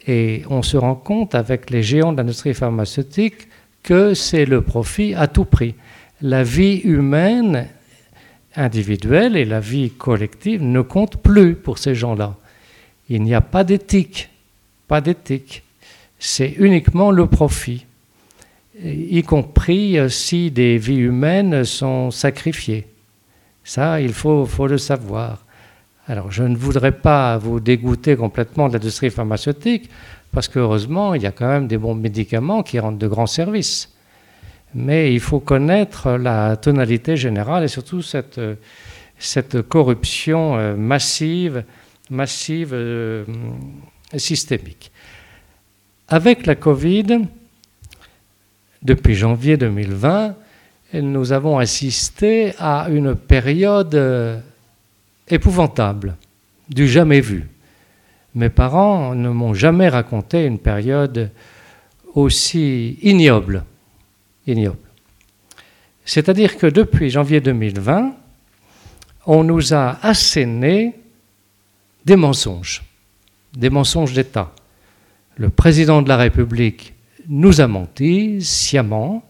[0.07, 3.48] Et on se rend compte avec les géants de l'industrie pharmaceutique
[3.82, 5.74] que c'est le profit à tout prix.
[6.22, 7.68] La vie humaine
[8.57, 12.36] individuelle et la vie collective ne comptent plus pour ces gens-là.
[13.09, 14.28] Il n'y a pas d'éthique,
[14.88, 15.62] pas d'éthique.
[16.18, 17.86] C'est uniquement le profit,
[18.84, 22.86] y compris euh, si des vies humaines sont sacrifiées.
[23.64, 25.44] Ça, il faut, faut le savoir.
[26.07, 29.90] Alors, je ne voudrais pas vous dégoûter complètement de l'industrie pharmaceutique,
[30.32, 33.92] parce qu'heureusement, il y a quand même des bons médicaments qui rendent de grands services.
[34.74, 38.40] Mais il faut connaître la tonalité générale et surtout cette,
[39.18, 41.64] cette corruption euh, massive,
[42.09, 43.24] massive euh,
[44.16, 44.90] systémique.
[46.09, 47.20] Avec la Covid,
[48.82, 50.34] depuis janvier 2020,
[50.94, 54.40] nous avons assisté à une période euh,
[55.31, 56.16] épouvantable,
[56.68, 57.49] du jamais vu.
[58.35, 61.31] Mes parents ne m'ont jamais raconté une période
[62.14, 63.64] aussi ignoble.
[66.05, 68.14] C'est-à-dire que depuis janvier 2020,
[69.26, 70.95] on nous a asséné
[72.05, 72.83] des mensonges,
[73.57, 74.53] des mensonges d'État.
[75.37, 76.95] Le président de la République
[77.28, 79.22] nous a menti sciemment,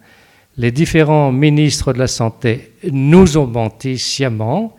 [0.56, 4.76] les différents ministres de la Santé nous ont menti sciemment,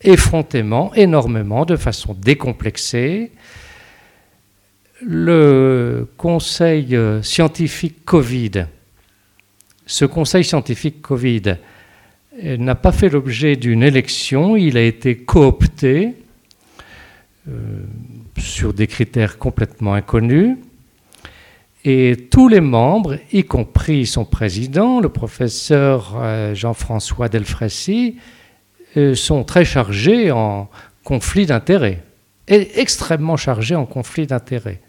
[0.00, 3.32] effrontément, énormément, de façon décomplexée.
[5.02, 8.66] Le conseil scientifique Covid,
[9.86, 11.56] ce conseil scientifique Covid
[12.42, 16.14] n'a pas fait l'objet d'une élection, il a été coopté
[17.46, 17.82] euh,
[18.38, 20.56] sur des critères complètement inconnus.
[21.84, 28.14] Et tous les membres, y compris son président, le professeur euh, Jean-François euh,
[29.14, 30.68] sont très chargés en
[31.02, 32.02] conflit d'intérêts,
[32.48, 34.80] extrêmement chargés en conflit d'intérêts.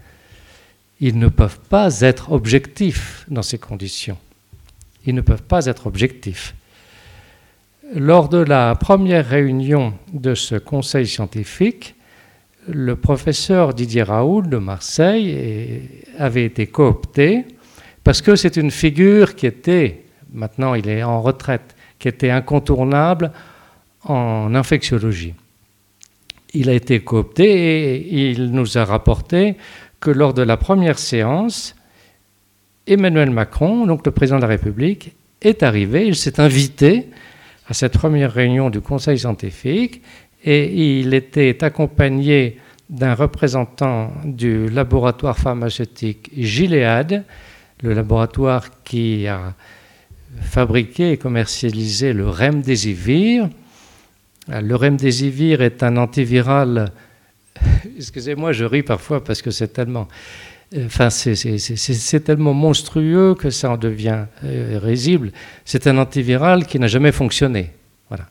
[1.02, 4.18] Ils ne peuvent pas être objectifs dans ces conditions.
[5.06, 6.56] Ils ne peuvent pas être objectifs.
[7.94, 11.96] Lors de la première réunion de ce conseil scientifique,
[12.68, 15.82] le professeur Didier Raoul de Marseille
[16.18, 17.46] avait été coopté
[18.04, 23.32] parce que c'est une figure qui était, maintenant il est en retraite, qui était incontournable
[24.06, 25.34] en infectiologie.
[26.54, 29.56] Il a été coopté et il nous a rapporté
[30.00, 31.76] que lors de la première séance,
[32.88, 37.08] Emmanuel Macron, donc le président de la République, est arrivé, il s'est invité
[37.68, 40.02] à cette première réunion du Conseil scientifique
[40.44, 47.24] et il était accompagné d'un représentant du laboratoire pharmaceutique Gilead,
[47.82, 49.56] le laboratoire qui a
[50.42, 53.50] fabriqué et commercialisé le remdesivir,
[54.48, 56.92] le remdesivir est un antiviral.
[57.98, 60.08] Excusez-moi, je ris parfois parce que c'est tellement.
[60.78, 65.32] Enfin, c'est tellement monstrueux que ça en devient euh, risible.
[65.64, 67.72] C'est un antiviral qui n'a jamais fonctionné.
[68.10, 68.26] Voilà.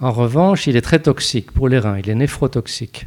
[0.00, 1.98] En revanche, il est très toxique pour les reins.
[1.98, 3.06] Il est néphrotoxique.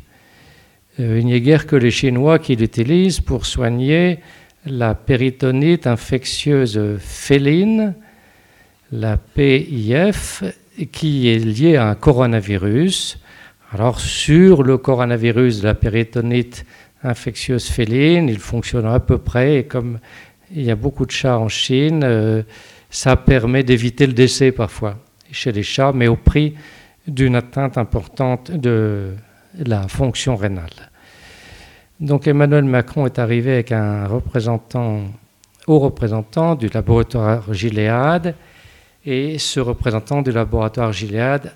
[0.99, 4.19] Euh, il n'y a guère que les Chinois qui l'utilisent pour soigner
[4.65, 7.95] la péritonite infectieuse féline,
[8.91, 10.43] la PIF,
[10.91, 13.19] qui est lié à un coronavirus.
[13.71, 16.65] Alors sur le coronavirus de la péritonite
[17.03, 19.99] infectieuse féline, il fonctionne à peu près, et comme
[20.53, 22.43] il y a beaucoup de chats en Chine, euh,
[22.89, 24.97] ça permet d'éviter le décès parfois
[25.31, 26.55] chez les chats, mais au prix
[27.07, 29.11] d'une atteinte importante de
[29.57, 30.91] la fonction rénale.
[31.99, 35.03] Donc Emmanuel Macron est arrivé avec un représentant,
[35.67, 38.35] haut représentant du laboratoire Gilead,
[39.05, 41.51] et ce représentant du laboratoire Gilead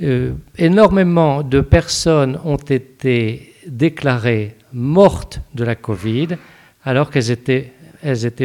[0.00, 6.28] Euh, énormément de personnes ont été déclarées mortes de la Covid
[6.84, 7.72] alors qu'elles étaient,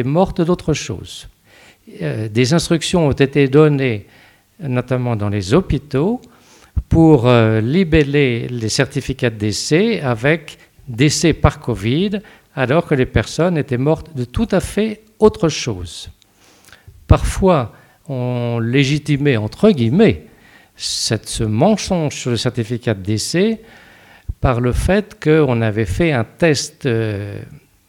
[0.04, 1.28] mortes d'autre chose.
[2.02, 4.06] Euh, des instructions ont été données,
[4.58, 6.20] notamment dans les hôpitaux,
[6.88, 10.58] pour libeller les certificats de décès avec
[10.88, 12.20] décès par Covid,
[12.56, 16.10] alors que les personnes étaient mortes de tout à fait autre chose.
[17.06, 17.72] Parfois,
[18.08, 20.24] on légitimait, entre guillemets,
[20.74, 23.60] cette, ce mensonge sur le certificat de décès
[24.40, 27.40] par le fait qu'on avait fait un test euh,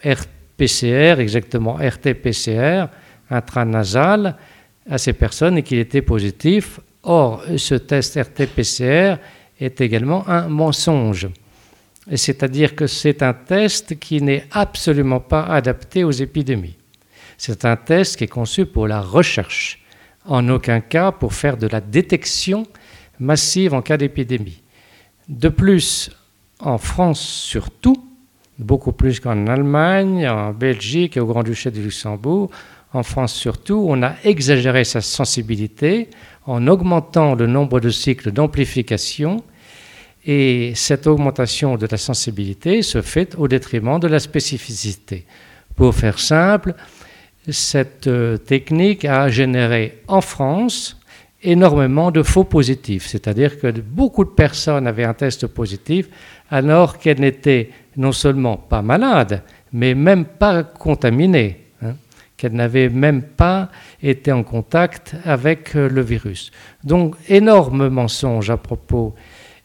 [0.03, 2.87] RPCR, exactement RT-PCR,
[3.29, 4.35] intranasal,
[4.89, 6.79] à ces personnes et qu'il était positif.
[7.03, 9.17] Or, ce test RT-PCR
[9.59, 11.27] est également un mensonge
[12.15, 16.77] c'est-à-dire que c'est un test qui n'est absolument pas adapté aux épidémies.
[17.37, 19.83] C'est un test qui est conçu pour la recherche,
[20.25, 22.65] en aucun cas pour faire de la détection
[23.19, 24.61] massive en cas d'épidémie.
[25.27, 26.11] De plus,
[26.59, 27.95] en France surtout,
[28.57, 32.49] beaucoup plus qu'en Allemagne, en Belgique et au Grand-Duché de Luxembourg,
[32.93, 36.09] en France surtout, on a exagéré sa sensibilité
[36.45, 39.43] en augmentant le nombre de cycles d'amplification
[40.27, 45.25] et cette augmentation de la sensibilité se fait au détriment de la spécificité.
[45.73, 46.75] Pour faire simple,
[47.49, 50.99] cette euh, technique a généré en France
[51.41, 56.09] énormément de faux positifs, c'est-à-dire que beaucoup de personnes avaient un test positif
[56.51, 61.93] alors qu'elles n'étaient non seulement pas malades, mais même pas contaminées, hein,
[62.35, 63.69] qu'elles n'avaient même pas
[64.03, 66.51] été en contact avec euh, le virus.
[66.83, 69.15] Donc, énorme mensonge à propos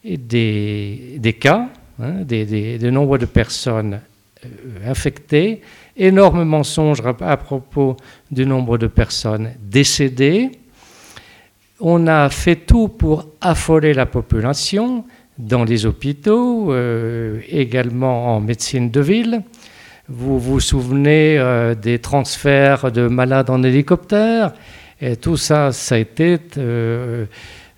[0.04, 1.68] des, cas,
[2.00, 4.00] hein, des, des, nombre de personnes
[4.44, 5.60] euh, infectées,
[5.96, 7.96] énormes mensonges à, propos
[8.30, 10.50] du nombre de personnes décédées.
[11.80, 15.04] On a fait tout pour affoler la population
[15.38, 19.42] dans les hôpitaux, euh, également en médecine de ville.
[20.08, 24.52] Vous vous souvenez euh, des transferts de malades en hélicoptère
[25.00, 26.38] et tout ça, ça a été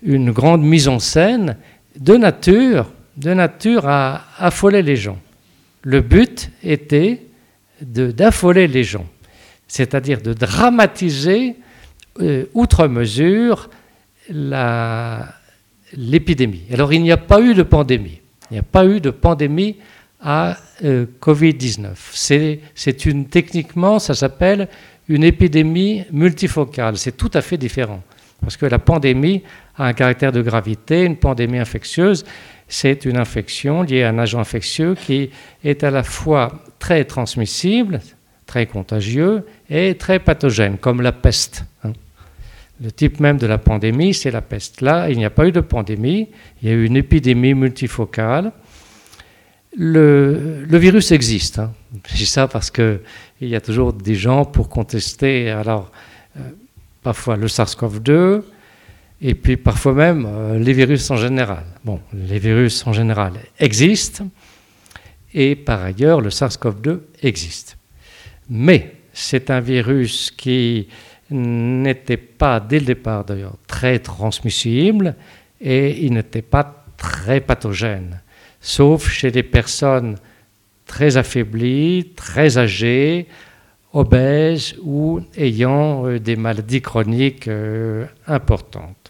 [0.03, 1.57] une grande mise en scène
[1.99, 5.19] de nature, de nature à affoler les gens.
[5.83, 7.21] Le but était
[7.81, 9.05] d'affoler les gens,
[9.67, 11.55] c'est-à-dire de dramatiser
[12.21, 13.69] euh, outre mesure
[15.93, 16.63] l'épidémie.
[16.71, 18.21] Alors il n'y a pas eu de pandémie.
[18.49, 19.77] Il n'y a pas eu de pandémie
[20.21, 21.95] à euh, Covid-19.
[22.73, 24.67] C'est une techniquement, ça s'appelle
[25.07, 26.97] une épidémie multifocale.
[26.97, 28.01] C'est tout à fait différent.
[28.41, 29.43] Parce que la pandémie
[29.77, 31.03] a un caractère de gravité.
[31.03, 32.25] Une pandémie infectieuse,
[32.67, 35.29] c'est une infection liée à un agent infectieux qui
[35.63, 37.99] est à la fois très transmissible,
[38.45, 41.65] très contagieux et très pathogène, comme la peste.
[41.83, 41.93] Hein.
[42.81, 44.81] Le type même de la pandémie, c'est la peste.
[44.81, 46.27] Là, il n'y a pas eu de pandémie,
[46.61, 48.51] il y a eu une épidémie multifocale.
[49.77, 51.59] Le, virus existe.
[51.59, 51.71] Hein.
[52.09, 52.99] Je dis ça parce qu'il
[53.41, 55.51] y a toujours des gens pour contester.
[55.51, 55.91] Alors,
[56.37, 56.41] euh,
[57.01, 58.41] parfois le SARS-CoV-2,
[59.21, 61.63] et puis parfois même euh, les virus en général.
[61.83, 64.27] Bon, les virus en général existent,
[65.33, 67.77] et par ailleurs le SARS-CoV-2 existe.
[68.49, 70.87] Mais c'est un virus qui
[71.29, 75.15] n'était pas, dès le départ d'ailleurs, très transmissible,
[75.59, 78.21] et il n'était pas très pathogène,
[78.61, 80.15] sauf chez des personnes
[80.85, 83.27] très affaiblies, très âgées,
[83.95, 89.04] obèses ou ayant euh, des maladies chroniques euh, importantes.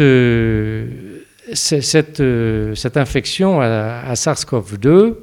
[0.00, 1.20] Euh,
[1.52, 5.14] cette, infection à, SARS-CoV-2,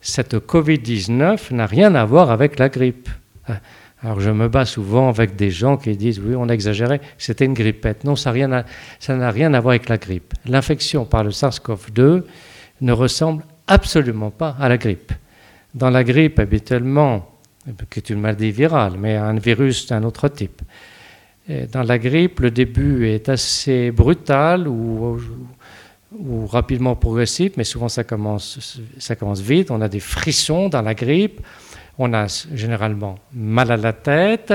[0.00, 3.08] cette COVID-19 n'a rien à voir avec la grippe.
[4.04, 7.44] Alors je me bats souvent avec des gens qui disent oui, on a exagéré, c'était
[7.44, 8.04] une grippette.
[8.04, 10.34] Non, ça n'a rien, à voir avec la grippe.
[10.46, 12.22] L'infection par le SARS-CoV-2
[12.80, 15.12] ne ressemble absolument pas à la grippe.
[15.74, 17.38] Dans la grippe, habituellement,
[17.90, 20.62] qui est une maladie virale, mais un virus d'un autre type.
[21.48, 25.18] Dans la grippe, le début est assez brutal ou,
[26.16, 29.70] ou, rapidement progressif, mais souvent ça commence, ça commence vite.
[29.70, 31.40] On a des frissons dans la grippe,
[31.98, 34.54] on a généralement mal à la tête,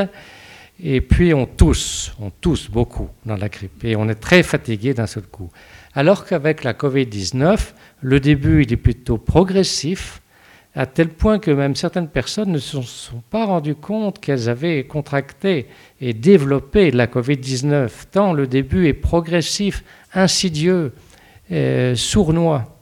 [0.82, 4.94] et puis on tousse, on tousse beaucoup dans la grippe, et on est très fatigué
[4.94, 5.50] d'un seul coup.
[5.94, 10.22] Alors qu'avec la Covid-19, le début il est plutôt progressif,
[10.78, 14.84] à tel point que même certaines personnes ne se sont pas rendues compte qu'elles avaient
[14.84, 15.66] contracté
[16.00, 20.94] et développé la Covid-19, tant le début est progressif, insidieux,
[21.52, 22.78] euh, sournois.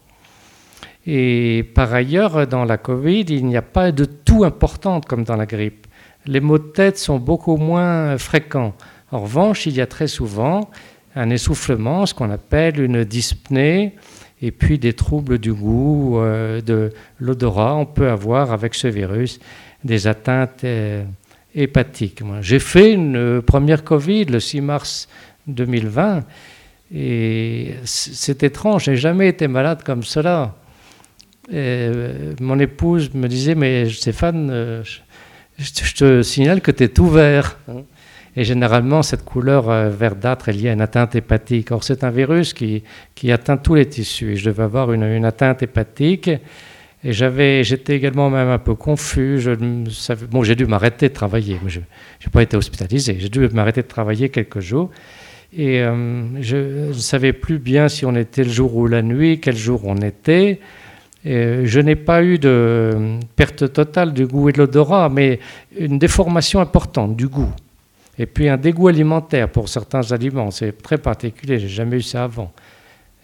[1.07, 5.37] Et par ailleurs, dans la Covid, il n'y a pas de toux importante comme dans
[5.37, 5.87] la grippe.
[6.25, 8.73] Les maux de tête sont beaucoup moins fréquents.
[9.11, 10.69] En revanche, il y a très souvent
[11.15, 13.95] un essoufflement, ce qu'on appelle une dyspnée,
[14.41, 17.75] et puis des troubles du goût, euh, de l'odorat.
[17.75, 19.39] On peut avoir avec ce virus
[19.83, 21.03] des atteintes euh,
[21.53, 22.21] hépatiques.
[22.41, 25.07] J'ai fait une première Covid le 6 mars
[25.47, 26.23] 2020
[26.93, 30.55] et c'est étrange, j'ai jamais été malade comme cela.
[31.53, 34.83] Euh, mon épouse me disait, mais Stéphane,
[35.57, 37.57] je, te signale que tu es tout vert.
[38.37, 41.71] Et généralement, cette couleur euh, verdâtre est liée à une atteinte hépatique.
[41.71, 42.83] Or, c'est un virus qui,
[43.15, 44.35] qui, atteint tous les tissus.
[44.35, 46.29] Je devais avoir une, une atteinte hépatique.
[47.03, 49.39] Et j'avais, j'étais également même un peu confus.
[50.31, 51.59] Bon, j'ai dû m'arrêter de travailler.
[51.67, 53.17] Je n'ai pas été hospitalisé.
[53.19, 54.89] J'ai dû m'arrêter de travailler quelques jours.
[55.55, 59.39] Et euh, je ne savais plus bien si on était le jour ou la nuit,
[59.39, 60.59] quel jour on était.
[61.23, 65.39] Et je n'ai pas eu de perte totale du goût et de l'odorat, mais
[65.77, 67.51] une déformation importante du goût.
[68.17, 72.23] Et puis un dégoût alimentaire pour certains aliments, c'est très particulier, j'ai jamais eu ça
[72.23, 72.51] avant.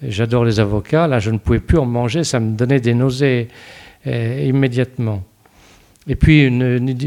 [0.03, 3.47] J'adore les avocats, là je ne pouvais plus en manger, ça me donnait des nausées
[4.07, 5.23] euh, immédiatement.
[6.07, 6.51] Et puis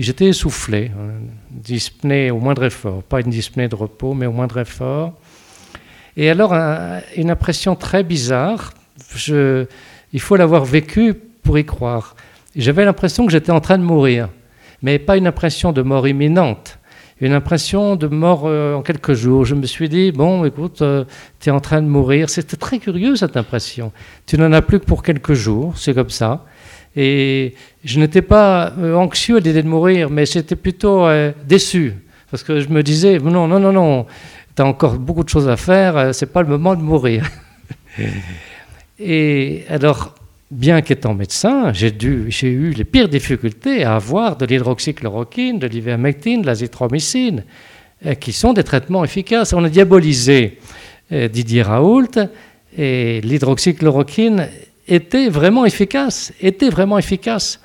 [0.01, 4.61] j'étais essoufflé, une dyspnée au moindre effort, pas une dyspnée de repos, mais au moindre
[4.61, 5.13] effort.
[6.17, 6.55] Et alors
[7.17, 8.73] une impression très bizarre,
[9.27, 11.13] il faut l'avoir vécu
[11.43, 12.15] pour y croire.
[12.55, 14.29] J'avais l'impression que j'étais en train de mourir,
[14.81, 16.79] mais pas une impression de mort imminente
[17.25, 19.45] une impression de mort euh, en quelques jours.
[19.45, 21.05] Je me suis dit, bon, écoute, euh,
[21.41, 22.29] tu es en train de mourir.
[22.29, 23.93] C'était très curieux cette impression.
[24.27, 26.45] Tu n'en as plus que pour quelques jours, c'est comme ça.
[26.97, 31.07] Et je n'étais pas euh, anxieux à l'idée de mourir, mais j'étais plutôt
[31.47, 31.95] déçu.
[32.31, 34.07] Parce que je me disais, non, non, non, non,
[34.55, 37.27] tu as encore beaucoup de choses à faire, c'est pas le moment de mourir.
[38.99, 40.15] Et alors,
[40.51, 41.93] bien qu'étant médecin, j'ai
[42.43, 47.45] eu les pires difficultés à avoir de l'hydroxychloroquine, de l'ivermectine, de l'azithromycine,
[48.07, 49.53] euh, qui sont des traitements efficaces.
[49.53, 50.59] On a diabolisé
[51.13, 52.19] euh, Didier Raoult
[52.77, 54.49] et l'hydroxychloroquine
[54.87, 57.61] était vraiment efficace, était vraiment efficace.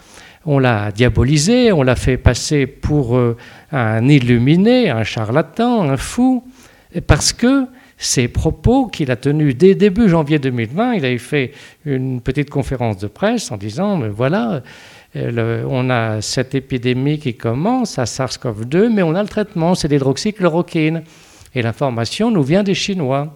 [0.46, 3.36] On l'a diabolisé, on l'a fait passer pour euh,
[3.72, 6.44] un illuminé, un charlatan, un fou,
[7.06, 7.66] parce que
[8.02, 10.94] ces propos qu'il a tenus dès début janvier 2020.
[10.94, 11.52] Il avait fait
[11.86, 14.64] une petite conférence de presse en disant, mais voilà,
[15.18, 19.90] euh, on a cette épidémie qui commence à SARS-CoV-2, mais on a le traitement, c'est
[19.90, 21.04] l'hydroxychloroquine.
[21.54, 23.36] Et l'information nous vient des Chinois.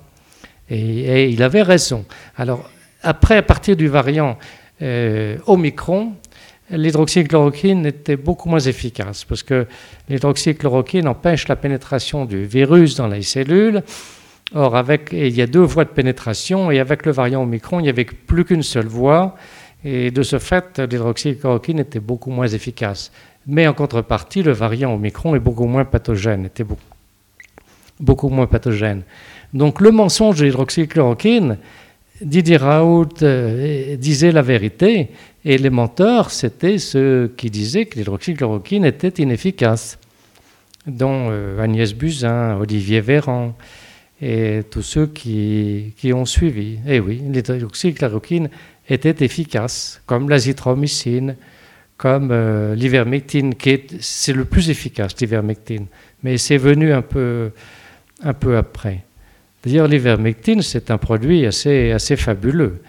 [0.70, 2.06] Et, il avait raison.
[2.38, 2.70] Alors,
[3.02, 4.38] après, à partir du variant
[4.82, 6.14] euh, Omicron,
[6.70, 9.68] l'hydroxychloroquine était beaucoup moins efficace parce que
[10.08, 13.84] l'hydroxychloroquine empêche la pénétration du virus dans les cellules
[14.56, 17.84] Or, avec, il y a deux voies de pénétration, et avec le variant Omicron, il
[17.84, 19.36] n'y avait plus qu'une seule voie,
[19.84, 23.12] et de ce fait, l'hydroxychloroquine était beaucoup moins efficace.
[23.48, 26.82] Mais en contrepartie, le variant Omicron est beaucoup moins pathogène, était beaucoup,
[28.00, 29.02] beaucoup moins pathogène.
[29.54, 31.58] Donc le mensonge de l'hydroxychloroquine,
[32.22, 35.10] Didier Raoult euh, disait la vérité,
[35.44, 39.98] et les menteurs, c'était ceux qui disaient que l'hydroxychloroquine était inefficace,
[40.86, 43.56] dont euh, Agnès Buzyn, Olivier Véran,
[44.22, 46.80] et tous ceux qui, qui ont suivi.
[46.88, 48.50] Eh oui, l'hydroxychloroquine
[48.90, 51.36] était efficace, comme l'azithromycine,
[51.98, 55.88] comme euh, l'ivermectine, qui est c'est le plus efficace, l'ivermectine,
[56.24, 57.52] mais c'est venu un peu,
[58.22, 59.04] un peu après.
[59.64, 62.82] D'ailleurs, l'ivermectine, c'est un produit assez, assez fabuleux.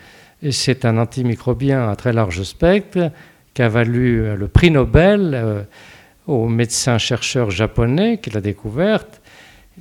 [0.50, 3.12] C'est un antimicrobien à très large spectre
[3.54, 5.62] qui a valu le prix Nobel euh,
[6.26, 9.20] au médecin chercheur japonais qui l'a découverte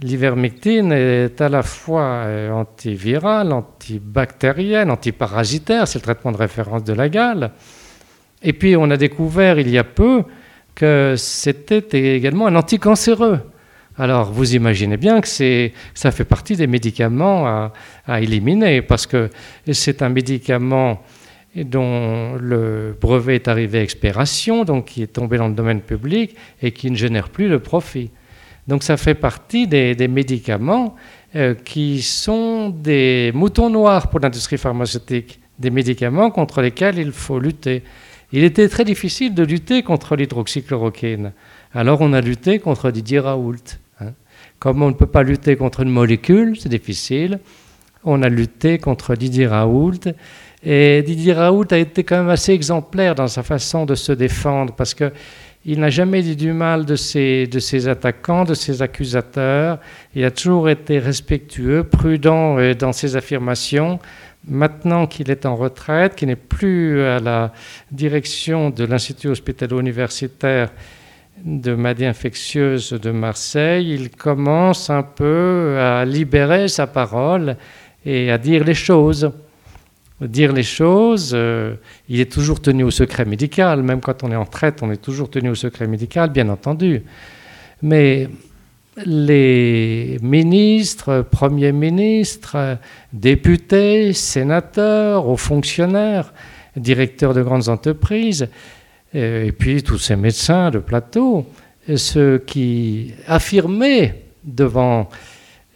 [0.02, 6.94] L'ivermectine est à la fois euh, antivirale, antibactérienne, antiparasitaire, c'est le traitement de référence de
[6.94, 7.52] la gale.
[8.42, 10.24] Et puis on a découvert il y a peu
[10.74, 13.40] que c'était également un anticancéreux.
[13.96, 17.72] Alors vous imaginez bien que ça fait partie des médicaments
[18.08, 19.30] à, éliminer, parce que
[19.72, 21.04] c'est un médicament
[21.56, 26.36] dont le brevet est arrivé à expiration, donc qui est tombé dans le domaine public
[26.64, 28.10] et qui ne génère plus de profit.
[28.68, 30.96] Donc ça fait partie des, médicaments
[31.36, 37.40] euh, qui sont des moutons noirs pour l'industrie pharmaceutique, des médicaments contre lesquels il faut
[37.40, 37.84] lutter.
[38.32, 41.34] Il était très difficile de lutter contre l'hydroxychloroquine.
[41.74, 43.78] Alors on a lutté contre Didier Raoult.
[44.00, 44.14] Hein.
[44.60, 47.40] Comme on ne peut pas lutter contre une molécule, c'est difficile,
[48.04, 50.00] on a lutté contre Didier Raoult.
[50.64, 54.74] Et Didier Raoult a été quand même assez exemplaire dans sa façon de se défendre
[54.74, 55.12] parce que
[55.66, 59.80] il n'a jamais dit du mal de ses, de ses attaquants, de ses accusateurs.
[60.14, 64.00] Il a toujours été respectueux, prudent euh, dans ses affirmations.
[64.46, 67.54] Maintenant qu'il est en retraite, qu'il n'est plus à la
[67.92, 70.70] direction de l'Institut hospitalo-universitaire
[71.46, 77.56] de maladies infectieuses de Marseille, il commence un peu à libérer sa parole
[78.06, 79.32] et à dire les choses.
[80.28, 81.76] Dire les choses, euh,
[82.08, 85.02] il est toujours tenu au secret médical, même quand on est en traite, on est
[85.02, 87.04] toujours tenu au secret médical, bien entendu.
[87.82, 88.30] Mais
[89.06, 92.78] les ministres, premiers ministres,
[93.12, 96.34] députés, sénateurs, hauts fonctionnaires,
[96.78, 98.48] directeurs de grandes entreprises,
[99.16, 101.46] euh, et puis tous ces médecins de plateau,
[101.96, 105.10] ceux qui affirmaient devant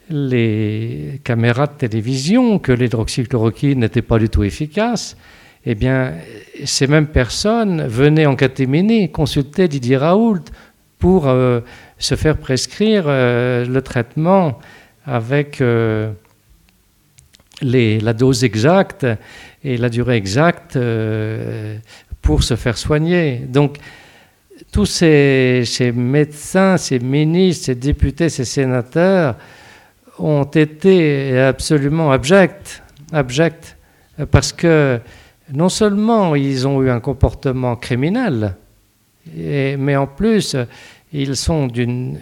[0.10, 5.18] les caméras de télévision que l'hydroxychloroquine n'était pas du tout efficace,
[5.66, 6.14] eh bien,
[6.64, 10.44] ces mêmes personnes venaient en catéménie consulter Didier Raoult
[10.98, 11.60] pour euh,
[12.00, 14.60] se faire prescrire euh, le traitement
[15.06, 16.12] avec euh,
[17.62, 19.06] la dose exacte
[19.64, 20.78] et la durée exacte
[22.22, 23.40] pour se faire soigner.
[23.48, 23.78] Donc,
[24.72, 29.36] tous ces, ces, médecins, ces ministres, ces députés, ces sénateurs
[30.20, 32.82] ont été absolument abjects,
[33.12, 33.76] abjects
[34.32, 35.00] parce que
[35.54, 38.56] non seulement ils ont eu un comportement criminel,
[39.36, 40.56] mais en plus
[41.14, 42.20] ils sont d'une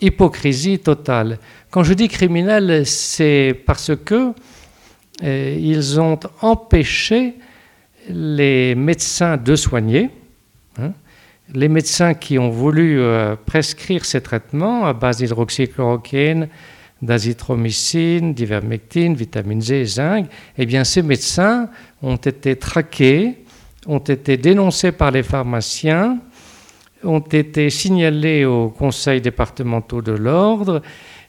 [0.00, 1.38] hypocrisie totale.
[1.70, 4.32] Quand je dis criminel, c'est parce que
[5.22, 7.34] euh, ils ont empêché
[8.08, 10.10] les médecins de soigner.
[10.78, 10.92] Hein.
[11.54, 16.48] les médecins qui ont voulu euh, prescrire ces traitements à base d'hydroxychloroquine,
[17.02, 21.68] d'azithromycine, d'ivermectine, vitamine Z, zinc, eh bien ces médecins
[22.02, 23.44] ont été traqués,
[23.86, 26.18] ont été dénoncés par les pharmaciens,
[27.04, 30.82] ont été signalés aux conseils départementaux de l'ordre.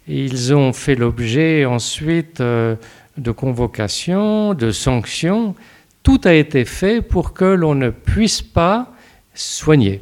[0.08, 2.76] Ils ont fait l'objet ensuite euh,
[3.18, 5.54] de convocations, de sanctions.
[6.02, 8.94] Tout a été fait pour que l'on ne puisse pas
[9.34, 10.02] soigner.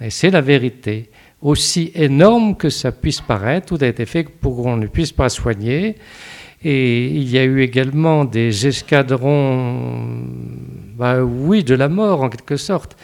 [0.00, 1.11] Et c'est la vérité
[1.42, 5.28] aussi énorme que ça puisse paraître, tout a été fait pour qu'on ne puisse pas
[5.28, 5.96] soigner.
[6.64, 10.24] Et il y a eu également des escadrons,
[10.96, 12.96] bah oui, de la mort en quelque sorte,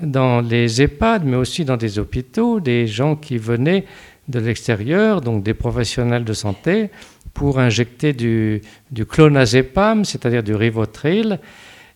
[0.00, 3.84] dans les EHPAD, mais aussi dans des hôpitaux, des gens qui venaient
[4.28, 6.88] de l'extérieur, donc des professionnels de santé,
[7.34, 11.38] pour injecter du, du clonazepam, c'est-à-dire du rivotril,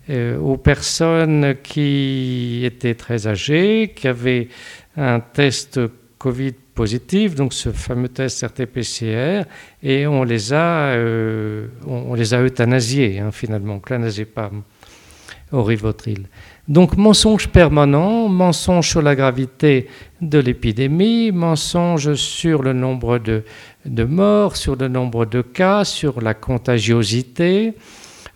[0.09, 4.49] euh, aux personnes qui étaient très âgées, qui avaient
[4.97, 5.81] un test
[6.19, 9.45] Covid positif, donc ce fameux test RT-PCR,
[9.83, 14.63] et on les a, euh, on, les a euthanasiés hein, finalement, clonazepam
[15.53, 16.27] au rivotril.
[16.69, 19.89] Donc mensonge permanent, mensonge sur la gravité
[20.21, 23.45] de l'épidémie, mensonge sur le nombre de,
[23.85, 27.75] de, morts, sur le nombre de cas, sur la contagiosité,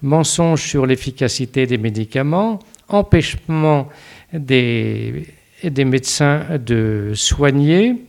[0.02, 3.88] mensonge sur l'efficacité des médicaments, empêchement
[4.32, 5.26] des
[5.64, 8.04] des médecins de soigner.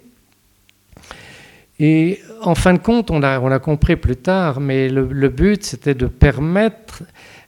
[1.79, 5.63] Et en fin de compte, on a, on a compris plus tard, mais le, but,
[5.63, 7.03] c'était de permettre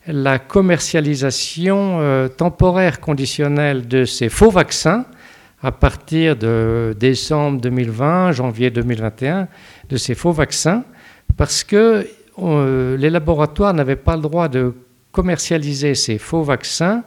[0.08, 5.06] la commercialisation euh, temporaire conditionnelle de ces faux vaccins
[5.62, 9.48] à partir de décembre 2020, janvier 2021,
[9.90, 10.84] de ces faux vaccins,
[11.38, 12.06] parce que
[12.40, 14.74] euh, les laboratoires n'avaient pas le droit de
[15.12, 17.04] commercialiser ces faux vaccins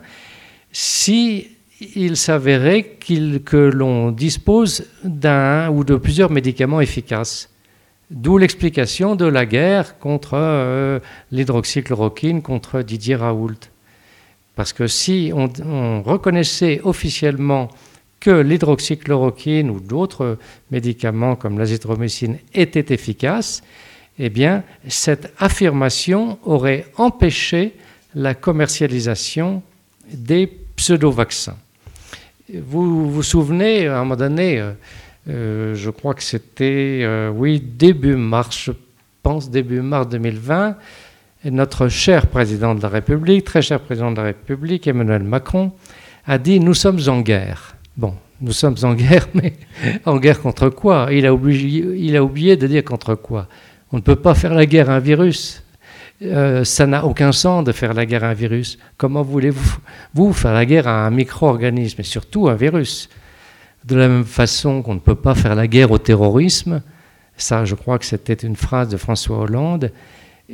[0.72, 7.50] si il s'avérait que l'on dispose d'un ou de plusieurs médicaments efficaces.
[8.10, 11.00] D'où l'explication de la guerre contre euh,
[11.32, 13.58] l'hydroxychloroquine, contre Didier Raoult.
[14.54, 17.68] Parce que si on, reconnaissait officiellement
[18.20, 20.38] que l'hydroxychloroquine ou d'autres
[20.70, 23.62] médicaments comme l'azithromycine étaient efficaces,
[24.18, 27.74] eh bien, cette affirmation aurait empêché
[28.14, 29.62] la commercialisation
[30.10, 30.46] des
[30.76, 31.58] pseudo-vaccins.
[32.54, 34.72] Vous vous souvenez, à un moment donné, euh,
[35.28, 38.72] euh, je crois que c'était, euh, oui, début mars, je
[39.20, 40.76] pense, début mars 2020,
[41.46, 45.72] notre cher président de la République, très cher président de la République, Emmanuel Macron,
[46.24, 47.76] a dit Nous sommes en guerre.
[47.96, 49.54] Bon, nous sommes en guerre, mais
[50.04, 51.08] en guerre contre quoi?
[51.10, 53.48] Il a, il a oublié de dire contre quoi?
[53.90, 55.64] On ne peut pas faire la guerre à un virus.
[56.22, 58.78] Euh, ça n'a aucun sens de faire la guerre à un virus.
[58.96, 59.78] Comment voulez-vous
[60.14, 63.10] vous faire la guerre à un micro-organisme et surtout un virus?
[63.84, 66.82] De la même façon qu'on ne peut pas faire la guerre au terrorisme,
[67.36, 69.92] ça je crois que c'était une phrase de François Hollande,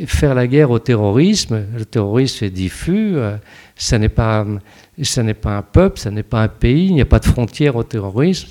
[0.06, 3.36] faire la guerre au terrorisme, le terrorisme est diffus, euh,
[3.76, 7.20] ça n'est pas, pas un peuple, ça n'est pas un pays, il n'y a pas
[7.20, 8.48] de frontière au terrorisme.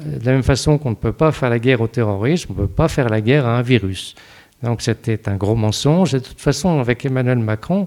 [0.00, 2.66] De la même façon qu'on ne peut pas faire la guerre au terrorisme, on ne
[2.66, 4.16] peut pas faire la guerre à un virus.
[4.62, 6.12] Donc c'était un gros mensonge.
[6.12, 7.86] de toute façon, avec Emmanuel Macron,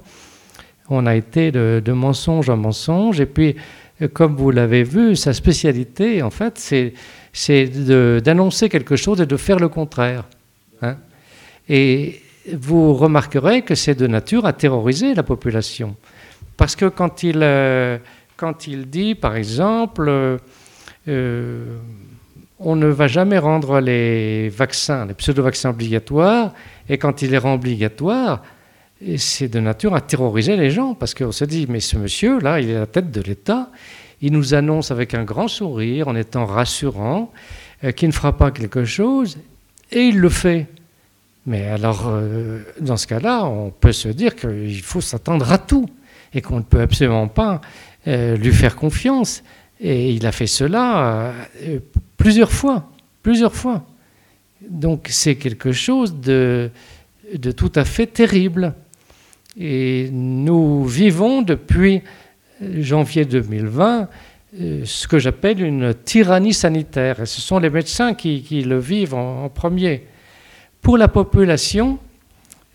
[0.90, 3.20] on a été de, mensonge en mensonge.
[3.20, 3.56] Et puis,
[4.14, 6.58] comme vous l'avez vu, sa spécialité, en fait,
[7.34, 7.66] c'est
[8.22, 10.26] d'annoncer quelque chose et de faire le contraire.
[10.82, 10.96] Hein.
[11.68, 12.22] et
[12.54, 15.96] vous remarquerez que c'est de nature à terroriser la population.
[16.58, 17.98] Parce que quand il, euh,
[18.38, 20.40] quand il dit, par exemple,
[21.08, 21.78] euh,
[22.60, 26.54] on ne va jamais rendre les vaccins, les pseudo-vaccins obligatoires,
[26.90, 28.44] et quand il les rend obligatoires,
[29.18, 32.70] c'est de nature à terroriser les gens, parce qu'on se dit, mais ce monsieur-là, il
[32.70, 33.70] est à la tête de l'État,
[34.22, 37.32] il nous annonce avec un grand sourire, en étant rassurant,
[37.86, 39.38] euh, qu'il ne fera pas quelque chose,
[39.92, 40.68] et il le fait.
[41.46, 45.90] Mais alors, euh, dans ce cas-là, on peut se dire qu'il faut s'attendre à tout,
[46.34, 47.62] et qu'on ne peut absolument pas
[48.08, 49.44] euh, lui faire confiance.
[49.80, 51.34] Et il a fait cela
[52.20, 52.90] Plusieurs fois,
[53.24, 53.86] plusieurs fois.
[54.62, 56.70] Donc c'est quelque chose de,
[57.56, 58.74] tout à fait terrible.
[59.58, 62.02] Et nous vivons depuis
[62.62, 64.10] janvier 2020
[64.60, 67.22] euh, ce que j'appelle une tyrannie sanitaire.
[67.22, 70.06] Et ce sont les médecins qui, le vivent en, premier.
[70.82, 72.00] Pour la population,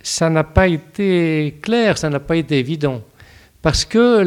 [0.02, 3.02] ça n'a pas été clair, ça n'a pas été évident.
[3.60, 4.22] Parce que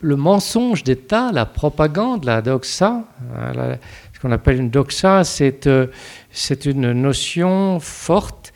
[0.00, 3.04] le mensonge d'État, la propagande, la doxa,
[3.36, 3.76] hein,
[4.22, 5.22] qu'on appelle une doxa,
[5.66, 5.86] euh,
[6.30, 8.52] c'est une notion forte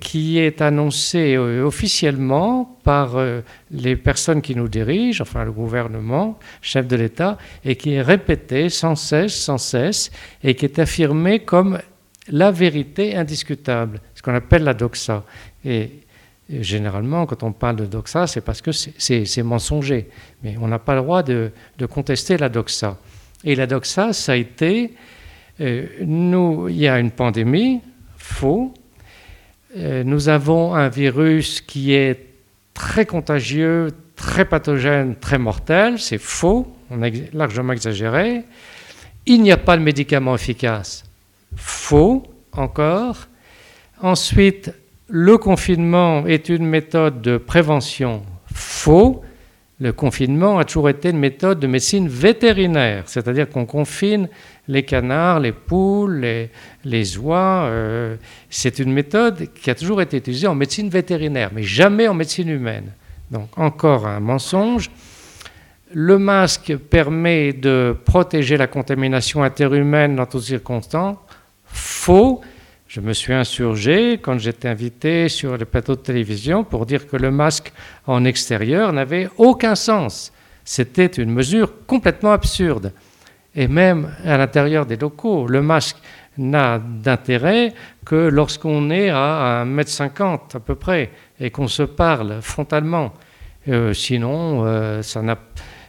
[0.00, 3.40] qui est annoncée euh, officiellement par euh,
[3.70, 8.70] les personnes qui nous dirigent, enfin le gouvernement, chef de l'État, et qui est répétée
[8.70, 10.10] sans cesse, sans cesse,
[10.42, 11.78] et qui est affirmée comme
[12.28, 15.24] la vérité indiscutable, ce qu'on appelle la doxa.
[15.64, 15.90] Et,
[16.60, 20.08] généralement, quand on parle de doxa, c'est parce que c'est mensonger.
[20.42, 21.52] Mais on n'a pas le droit de
[21.90, 22.96] contester la doxa.
[23.44, 24.94] Et la doxa, ça a été,
[25.60, 27.80] euh, nous, il y a une pandémie,
[28.16, 28.74] faux.
[29.76, 32.26] Euh, nous avons un virus qui est
[32.74, 38.44] très contagieux, très pathogène, très mortel, c'est faux, on a largement exagéré.
[39.26, 41.04] Il n'y a pas de médicament efficace,
[41.56, 43.28] faux encore.
[44.00, 44.72] Ensuite,
[45.08, 49.22] le confinement est une méthode de prévention, faux
[49.80, 54.28] le confinement a toujours été une méthode de médecine vétérinaire, c'est-à-dire qu'on confine
[54.66, 56.48] les canards, les poules,
[56.84, 57.66] les, oies.
[57.66, 58.16] Euh,
[58.50, 62.48] c'est une méthode qui a toujours été utilisée en médecine vétérinaire, mais jamais en médecine
[62.48, 62.92] humaine.
[63.30, 64.90] Donc encore un mensonge.
[65.92, 71.16] Le masque permet de protéger la contamination interhumaine dans toutes circonstances.
[71.66, 72.40] Faux.
[72.88, 77.18] Je me suis insurgé quand j'étais invité sur le plateau de télévision pour dire que
[77.18, 77.70] le masque
[78.06, 80.32] en extérieur n'avait aucun sens.
[80.64, 82.94] C'était une mesure complètement absurde.
[83.54, 85.98] Et même à l'intérieur des locaux, le masque
[86.38, 87.74] n'a d'intérêt
[88.06, 93.12] que lorsqu'on est à 1m50 à peu près et qu'on se parle frontalement.
[93.68, 95.36] Euh, sinon, euh, ça n'a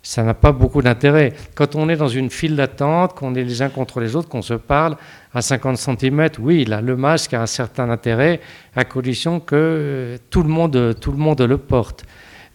[0.02, 1.34] ça n'a pas beaucoup d'intérêt.
[1.56, 4.42] Quand on est dans une file d'attente, qu'on est les uns contre les autres, qu'on
[4.42, 4.96] se parle
[5.34, 8.40] à 50 cm, oui, là, le masque a un certain intérêt,
[8.76, 12.06] à condition que tout le monde, tout le, monde le porte.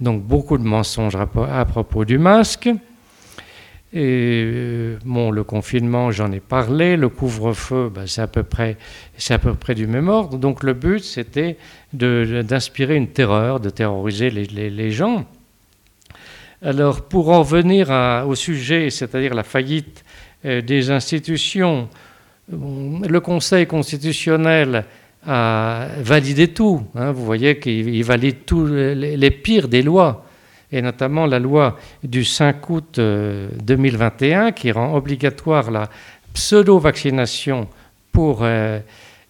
[0.00, 2.68] Donc beaucoup de mensonges à propos du masque.
[3.96, 6.96] Et euh, bon, le confinement, j'en ai parlé.
[6.96, 8.76] Le couvre-feu, ben, c'est à peu près,
[9.16, 10.36] c'est à peu près du même ordre.
[10.36, 11.56] Donc le but, c'était
[11.92, 15.24] d'inspirer une terreur, de terroriser les gens.
[16.66, 17.90] Alors, pour en venir
[18.26, 20.02] au sujet, c'est-à-dire la faillite
[20.46, 21.90] euh, des institutions,
[22.50, 24.86] le Conseil constitutionnel
[25.26, 26.82] a validé tout.
[26.94, 27.12] Hein.
[27.12, 30.24] vous voyez qu'il valide tous les, pires des lois,
[30.72, 35.90] et notamment la loi du 5 août 2021 euh, qui rend obligatoire la
[36.32, 37.68] pseudo-vaccination
[38.10, 38.80] pour euh,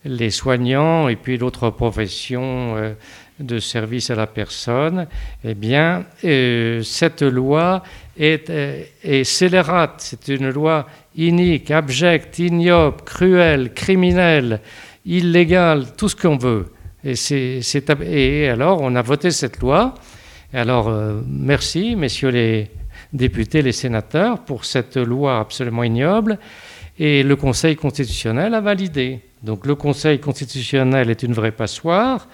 [0.05, 2.95] les soignants et puis d'autres professions
[3.41, 5.07] de service à la personne,
[5.45, 7.83] eh bien, euh, cette loi
[8.17, 9.97] est, euh, est scélérate.
[9.99, 10.87] C'est une loi
[11.17, 14.61] inique, abjecte, ignoble, cruelle, criminelle,
[15.05, 16.73] illégale, tout ce qu'on veut.
[17.05, 19.95] Et, alors, on a voté cette loi.
[20.53, 22.71] Alors, euh, merci, messieurs les
[23.13, 26.39] députés, les sénateurs, pour cette loi absolument ignoble.
[26.99, 29.21] Et le Conseil constitutionnel a validé.
[29.43, 32.29] Donc, le Conseil constitutionnel est une vraie passoire.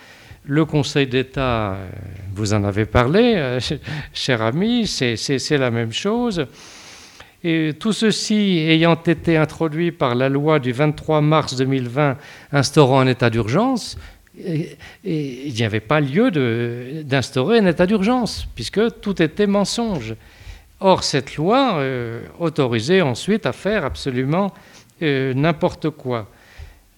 [0.46, 1.88] Le Conseil d'État, euh,
[2.34, 3.60] vous en avez parlé, euh,
[4.14, 6.46] cher ami, c'est la même chose.
[7.44, 12.16] Et tout ceci ayant été introduit par la loi du 23 mars 2020
[12.52, 13.98] instaurant un état d'urgence,
[14.36, 16.30] il n'y avait pas lieu
[17.04, 20.14] d'instaurer un état d'urgence, puisque tout était mensonge.
[20.80, 24.52] Or, cette loi euh, autorisait ensuite à faire absolument
[25.02, 26.28] n'importe quoi.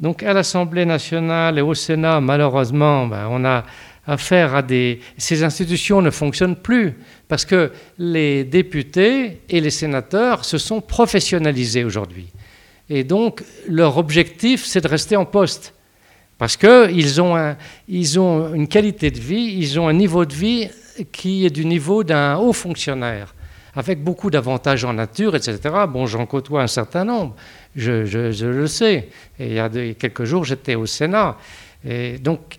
[0.03, 3.65] Donc, à l'Assemblée nationale et au Sénat, malheureusement, ben, on a
[4.07, 5.01] affaire à des...
[5.17, 6.95] Ces institutions ne fonctionnent plus
[7.29, 12.27] parce que les députés et les sénateurs se sont professionnalisés aujourd'hui.
[12.91, 15.73] Et donc, leur objectif, c'est de rester en poste.
[16.37, 20.69] Parce qu'ils ont, ont une qualité de vie, ils ont un niveau de vie
[21.13, 23.35] qui est du niveau d'un haut fonctionnaire,
[23.77, 25.59] avec beaucoup d'avantages en nature, etc.
[25.89, 27.37] Bon, j'en côtoie un certain nombre,
[27.77, 29.09] je, le sais.
[29.39, 31.37] Il y a quelques jours, j'étais au Sénat.
[31.85, 32.57] Et donc,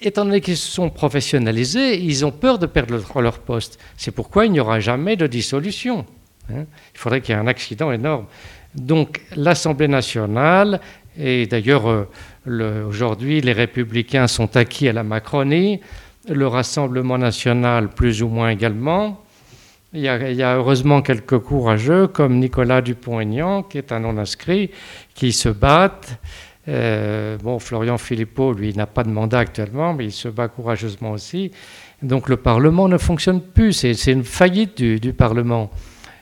[0.00, 3.78] étant donné qu'ils sont professionnalisés, ils ont peur de perdre leur poste.
[3.96, 6.04] C'est pourquoi il n'y aura jamais de dissolution.
[6.50, 6.64] Hein.
[6.94, 8.26] il faudrait qu'il y ait un accident énorme.
[8.74, 10.80] Donc l'Assemblée nationale,
[11.18, 15.80] et d'ailleurs euh, aujourd'hui les républicains sont acquis à la Macronie,
[16.28, 19.21] le Rassemblement national plus ou moins également.
[19.94, 24.70] Il y, a, heureusement quelques courageux comme Nicolas Dupont-Aignan, qui est un non-inscrit,
[25.14, 26.18] qui se battent.
[26.66, 31.10] Euh, bon, Florian Philippot, lui, n'a pas de mandat actuellement, mais il se bat courageusement
[31.10, 31.50] aussi.
[32.00, 35.70] Donc le Parlement ne fonctionne plus, c'est une faillite du, Parlement.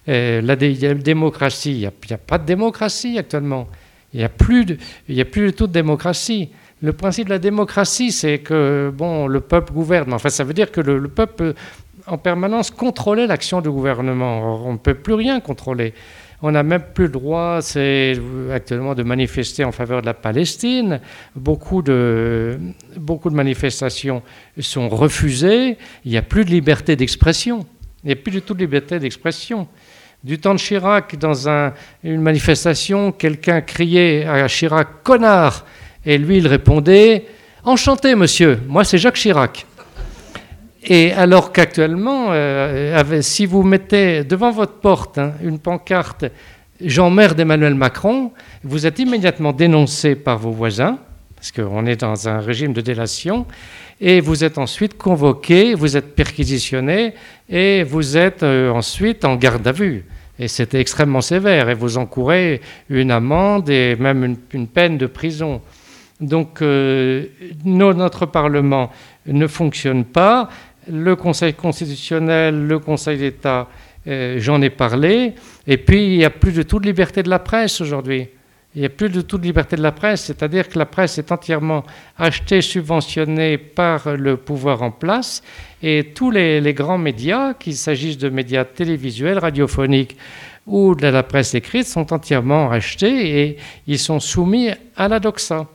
[0.08, 3.68] Euh, la démocratie, il n'y a, pas de démocratie actuellement.
[4.12, 6.50] Il n'y a, plus du tout de démocratie.
[6.82, 10.12] Le principe de la démocratie, c'est que bon, le peuple gouverne.
[10.12, 11.54] Enfin, ça veut dire que le, le peuple
[12.06, 14.64] en permanence contrôler l'action du gouvernement.
[14.66, 15.94] on ne peut plus rien contrôler.
[16.42, 18.18] On n'a même plus le droit, c'est
[18.50, 21.00] actuellement, de manifester en faveur de la Palestine.
[21.36, 22.58] Beaucoup de,
[22.96, 24.22] beaucoup de manifestations
[24.58, 25.76] sont refusées.
[26.06, 27.66] Il n'y a plus de liberté d'expression.
[28.02, 29.68] Il n'y a plus du tout de liberté d'expression.
[30.24, 31.48] Du temps de Chirac, dans
[32.04, 35.66] une manifestation, quelqu'un criait à Chirac connard,
[36.04, 37.26] et lui il répondait
[37.64, 39.66] Enchanté, monsieur, moi c'est Jacques Chirac.
[40.82, 46.24] Et alors qu'actuellement, euh, si vous mettez devant votre porte hein, une pancarte
[46.82, 48.32] Jean-Maire d'Emmanuel Macron,
[48.64, 50.98] vous êtes immédiatement dénoncé par vos voisins,
[51.36, 53.46] parce qu'on est dans un régime de délation,
[54.00, 57.14] et vous êtes ensuite convoqué, vous êtes perquisitionné,
[57.50, 60.04] et vous êtes euh, ensuite en garde à vue.
[60.38, 65.60] Et c'était extrêmement sévère, et vous encourez une amende et même une, peine de prison.
[66.18, 67.26] Donc euh,
[67.66, 68.90] notre Parlement
[69.26, 70.48] ne fonctionne pas
[70.88, 73.68] le Conseil constitutionnel, le Conseil d'État,
[74.06, 75.34] euh, j'en ai parlé.
[75.66, 78.28] Et puis, il n'y a plus de toute liberté de la presse aujourd'hui.
[78.74, 81.32] Il n'y a plus de toute liberté de la presse, c'est-à-dire que la presse est
[81.32, 81.82] entièrement
[82.16, 85.42] achetée, subventionnée par le pouvoir en place,
[85.82, 90.16] et tous les, les grands médias, qu'il s'agisse de médias télévisuels, radiophoniques
[90.68, 93.56] ou de la presse écrite, sont entièrement achetés et
[93.88, 95.66] ils sont soumis à la doxa.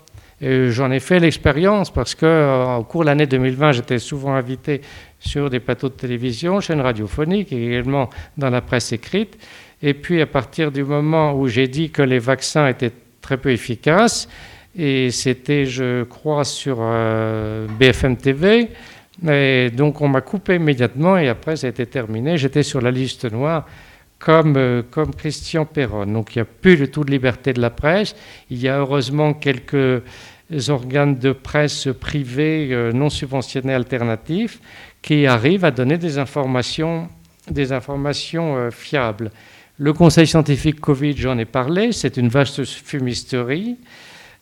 [0.42, 4.82] J'en ai fait l'expérience parce qu'au euh, cours de l'année 2020, j'étais souvent invité
[5.18, 9.38] sur des plateaux de télévision, chaînes radiophoniques et également dans la presse écrite.
[9.82, 12.92] Et puis à partir du moment où j'ai dit que les vaccins étaient
[13.22, 14.28] très peu efficaces,
[14.78, 18.70] et c'était, je crois, sur euh, BFM TV,
[19.26, 22.38] et donc on m'a coupé immédiatement et après ça a été terminé.
[22.38, 23.66] J'étais sur la liste noire
[24.20, 26.06] comme, euh, comme Christian Perron.
[26.06, 28.16] Donc il n'y a plus du tout de liberté de la presse.
[28.50, 30.02] Il y a heureusement quelques
[30.68, 34.60] organes de presse privés euh, non subventionnés alternatifs
[35.02, 37.10] qui arrivent à donner des informations,
[37.50, 39.32] des informations euh, fiables.
[39.78, 43.78] Le Conseil scientifique Covid, j'en ai parlé, c'est une vaste fumisterie.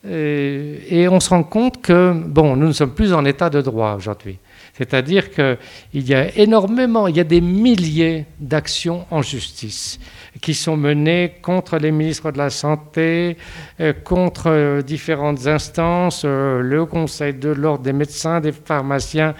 [0.06, 3.94] et on se rend compte que, bon, nous ne sommes plus en état de droit
[3.96, 4.38] aujourd'hui.
[4.76, 5.56] C'est-à-dire qu'il
[5.92, 10.00] y a énormément, il y a des milliers d'actions en justice
[10.40, 13.36] qui sont menées contre les ministres de la Santé,
[13.80, 19.34] euh, contre euh, différentes instances, euh, le Conseil de l'ordre des médecins, des pharmaciens.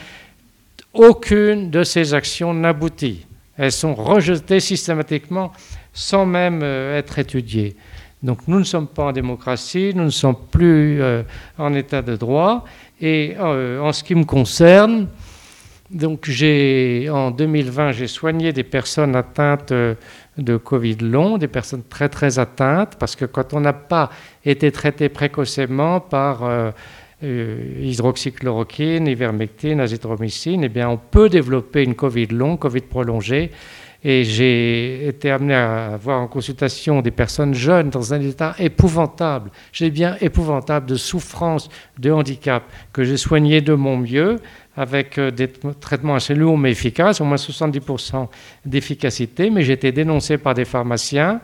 [0.93, 3.27] Aucune de ces actions n'aboutit.
[3.59, 5.53] Elles sont rejetées systématiquement
[5.93, 7.77] sans même être étudiées.
[8.23, 11.01] Donc nous ne sommes pas en démocratie, nous ne sommes plus
[11.59, 12.65] en état de droit.
[13.01, 15.09] Et en ce qui me concerne,
[15.95, 16.29] donc
[17.11, 19.95] en 2020, j'ai soigné des personnes atteintes euh,
[20.37, 24.11] de Covid long, des personnes très très atteintes, parce que quand on n'a pas
[24.45, 26.73] été traité précocement par euh,
[27.81, 33.53] hydroxychloroquine, ivermectine, azithromycine, eh bien, on peut développer une Covid longue, Covid prolongée.
[34.07, 39.51] Et j'ai été amené à voir en consultation des personnes jeunes dans un état épouvantable,
[39.73, 44.41] j'ai bien épouvantable de souffrance, de handicap, que j'ai soigné de mon mieux
[44.77, 48.29] avec euh, des traitements assez lourds mais efficaces, au moins 70%
[48.65, 51.41] d'efficacité, mais j'ai été dénoncé par des pharmaciens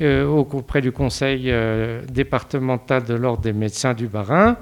[0.00, 4.56] euh, auprès du conseil euh, départemental de l'ordre des médecins du Bas-Rhin.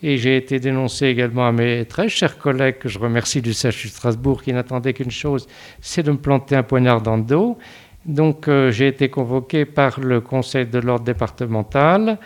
[0.00, 3.88] Et j'ai été dénoncé également à mes très chers collègues que je remercie du CHU
[3.88, 5.48] Strasbourg qui n'attendaient qu'une chose,
[5.80, 7.58] c'est de me planter un poignard dans le dos.
[8.06, 12.16] Donc j'ai été convoqué par le conseil de l'ordre départemental.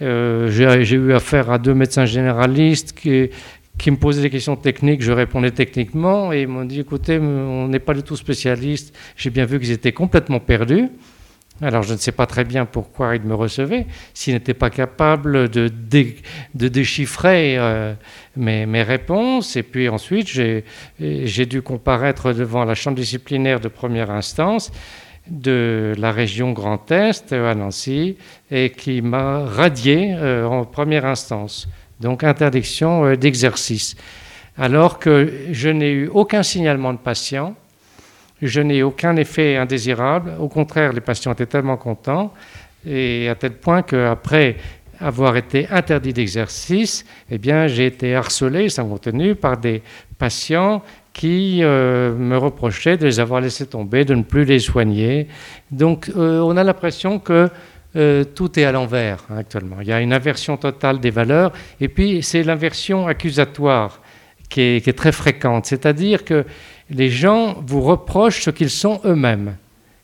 [0.00, 3.30] j'ai eu affaire à deux médecins généralistes qui,
[3.78, 7.68] qui me posaient des questions techniques, je répondais techniquement, et ils m'ont dit, écoutez, on
[7.68, 10.88] n'est pas du tout spécialiste, j'ai bien vu qu'ils étaient complètement perdus.
[11.60, 15.48] Alors je ne sais pas très bien pourquoi ils me recevaient, s'ils n'étaient pas capables
[15.48, 15.68] de,
[16.54, 17.94] déchiffrer euh,
[18.36, 19.56] mes, mes, réponses.
[19.56, 24.70] Et puis ensuite, j'ai dû comparaître devant la chambre disciplinaire de première instance
[25.30, 28.16] de la région Grand Est à Nancy
[28.50, 31.68] et qui m'a radié euh, en première instance
[32.00, 33.96] donc interdiction euh, d'exercice.
[34.56, 37.54] Alors que je n'ai eu aucun signalement de patient,
[38.42, 42.32] je n'ai aucun effet indésirable, au contraire, les patients étaient tellement contents,
[42.86, 44.56] et à tel point qu'après
[45.00, 49.82] avoir été interdit d'exercice, eh bien, j'ai été harcelé, sans contenu, par des
[50.18, 55.28] patients qui euh, me reprochaient de les avoir laissés tomber, de ne plus les soigner.
[55.70, 57.48] Donc, euh, on a l'impression que
[57.98, 59.80] euh, tout est à l'envers hein, actuellement.
[59.80, 64.00] Il y a une inversion totale des valeurs, et puis c'est l'inversion accusatoire
[64.48, 66.44] qui est, très fréquente, c'est-à-dire que
[66.90, 69.56] les gens vous reprochent ce qu'ils sont eux-mêmes.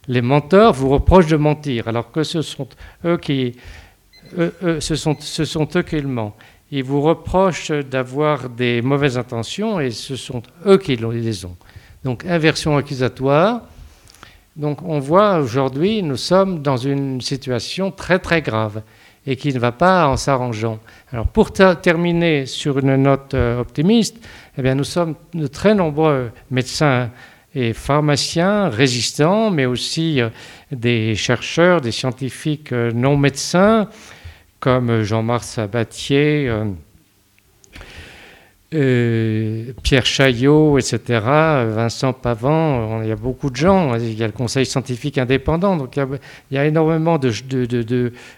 [0.06, 2.68] Les menteurs vous reprochent de mentir, alors que ce sont
[3.06, 3.56] eux qui,
[4.80, 5.16] sont,
[6.04, 6.34] mentent.
[6.70, 11.56] Ils vous reprochent d'avoir des mauvaises intentions et ce sont eux qui les ont.
[12.04, 13.62] Donc inversion accusatoire,
[14.56, 18.82] donc on voit aujourd'hui, nous sommes dans une situation très très grave
[19.26, 20.78] et qui ne va pas en s'arrangeant.
[21.12, 24.18] Alors pour terminer sur une note euh, optimiste,
[24.56, 27.10] eh bien nous sommes de très nombreux médecins
[27.54, 30.28] et pharmaciens résistants, mais aussi euh,
[30.70, 33.88] des chercheurs, des scientifiques euh, non médecins,
[34.60, 36.50] comme Jean-Marc Sabatier,
[38.74, 44.26] euh, Pierre Chaillot, etc., Vincent Pavant, il y a beaucoup de gens, il y a
[44.26, 46.06] le Conseil scientifique indépendant, donc il
[46.50, 47.30] y a, énormément de,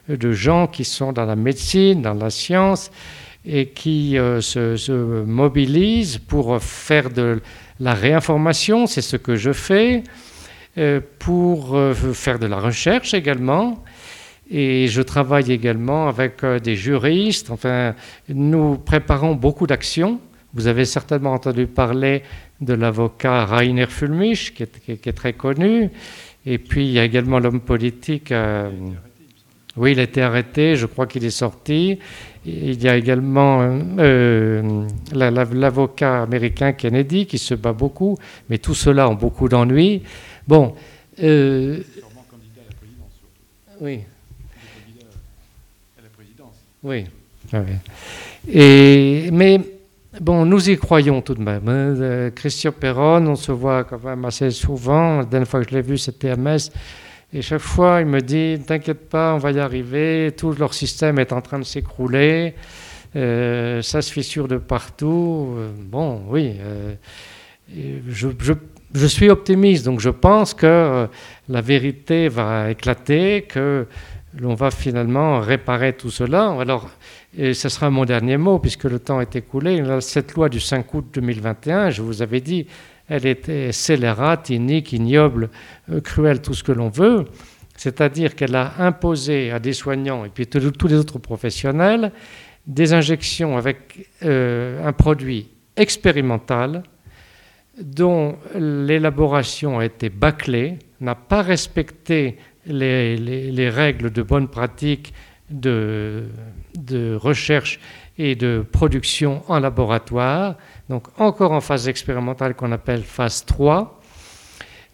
[0.08, 2.90] de, gens qui sont dans la médecine, dans la science,
[3.46, 7.40] et qui euh, se, mobilisent pour faire de
[7.80, 10.02] la réinformation, c'est ce que je fais,
[10.76, 11.78] euh, pour
[12.12, 13.82] faire de la recherche également,
[14.51, 17.51] et je travaille également avec des juristes.
[17.51, 17.94] Enfin,
[18.28, 20.20] nous préparons beaucoup d'actions
[20.56, 22.23] vous avez certainement entendu parler
[22.62, 25.90] de l'avocat Rainer Fulmich, qui est, très connu.
[26.47, 28.32] Et puis, il y a également l'homme politique.
[28.32, 28.70] Euh,
[29.77, 31.98] oui, il a été arrêté, je crois qu'il est sorti.
[32.47, 38.16] Il y a également euh, l'avocat américain Kennedy qui se bat beaucoup,
[38.48, 40.05] mais tout cela ont beaucoup d'ennuis.
[40.48, 40.74] Bon.
[41.23, 41.82] Euh,
[42.31, 43.12] candidat à la présidence.
[43.82, 44.01] Oui.
[46.86, 47.10] Présidence.
[47.52, 48.52] Oui.
[48.52, 49.60] Et, mais
[50.20, 51.68] Bon, nous y croyons tout de même.
[51.68, 52.00] Hein.
[52.00, 55.18] Euh, Christian Perron, on se voit quand même assez souvent.
[55.18, 56.72] La dernière fois que je l'ai vu, c'était à Metz.
[57.34, 60.32] Et chaque fois, il me dit T'inquiète pas, on va y arriver.
[60.34, 62.54] Tout leur système est en train de s'écrouler.
[63.14, 65.54] Euh, ça se fissure de partout.
[65.58, 66.54] Euh, bon, oui.
[68.08, 68.28] je,
[68.94, 71.08] je, suis optimiste, donc je pense que
[71.48, 73.86] la vérité va éclater, que
[74.40, 76.50] l'on va finalement réparer tout cela.
[76.60, 76.90] Alors,
[77.36, 79.82] et ce sera mon dernier mot, puisque le temps est écoulé.
[80.00, 82.66] Cette loi du 5 août 2021, je vous avais dit,
[83.08, 85.50] elle était scélérate, inique, ignoble,
[85.90, 87.24] euh, cruelle, tout ce que l'on veut.
[87.76, 92.10] C'est-à-dire qu'elle a imposé à des soignants et puis tous les autres professionnels
[92.66, 96.82] des injections avec euh, un produit expérimental
[97.80, 105.12] dont l'élaboration a été bâclée, n'a pas respecté les, règles de bonne pratique
[105.51, 106.28] de,
[107.16, 107.80] recherche
[108.18, 110.56] et de production en laboratoire,
[110.88, 114.01] donc encore en phase expérimentale qu'on appelle phase 3.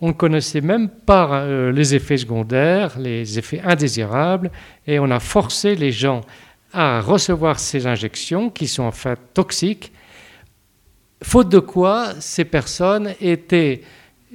[0.00, 4.50] On ne connaissait même pas euh, les effets secondaires, les effets indésirables,
[4.86, 6.22] et on a forcé les gens
[6.72, 9.92] à recevoir ces injections qui sont en fait toxiques,
[11.22, 13.82] faute de quoi ces personnes étaient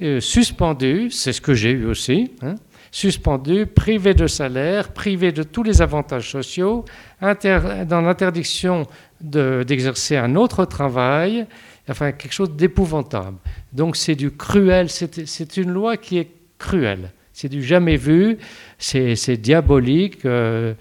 [0.00, 2.54] euh, suspendues, c'est ce que j'ai eu aussi, hein,
[2.90, 6.84] suspendu, privé de salaire, privé de tous les avantages sociaux,
[7.20, 8.86] dans l'interdiction
[9.20, 11.46] d'exercer un autre travail,
[11.88, 13.38] enfin quelque chose d'épouvantable.
[13.72, 16.28] Donc c'est du cruel, c'est une loi qui est
[16.58, 18.38] cruelle, c'est du jamais vu,
[18.78, 20.74] c'est diabolique, euh,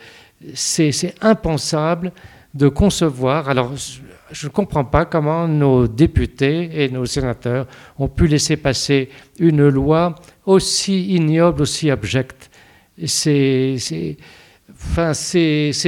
[0.54, 2.12] c'est impensable
[2.54, 3.50] de concevoir.
[3.50, 3.74] Alors
[4.32, 7.68] je ne comprends pas comment nos députés et nos sénateurs
[7.98, 9.10] ont pu laisser passer
[9.40, 10.16] une loi
[10.48, 12.50] aussi ignoble, aussi abjecte.
[13.06, 13.78] C'est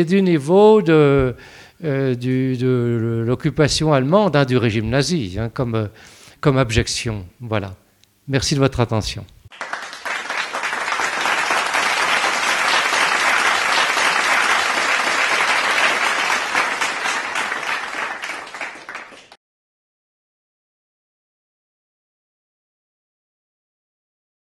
[0.06, 1.36] du niveau de,
[1.84, 7.26] euh, l'occupation allemande, hein, du régime nazi, hein, comme abjection.
[7.40, 7.74] Voilà.
[8.28, 9.26] Merci de votre attention.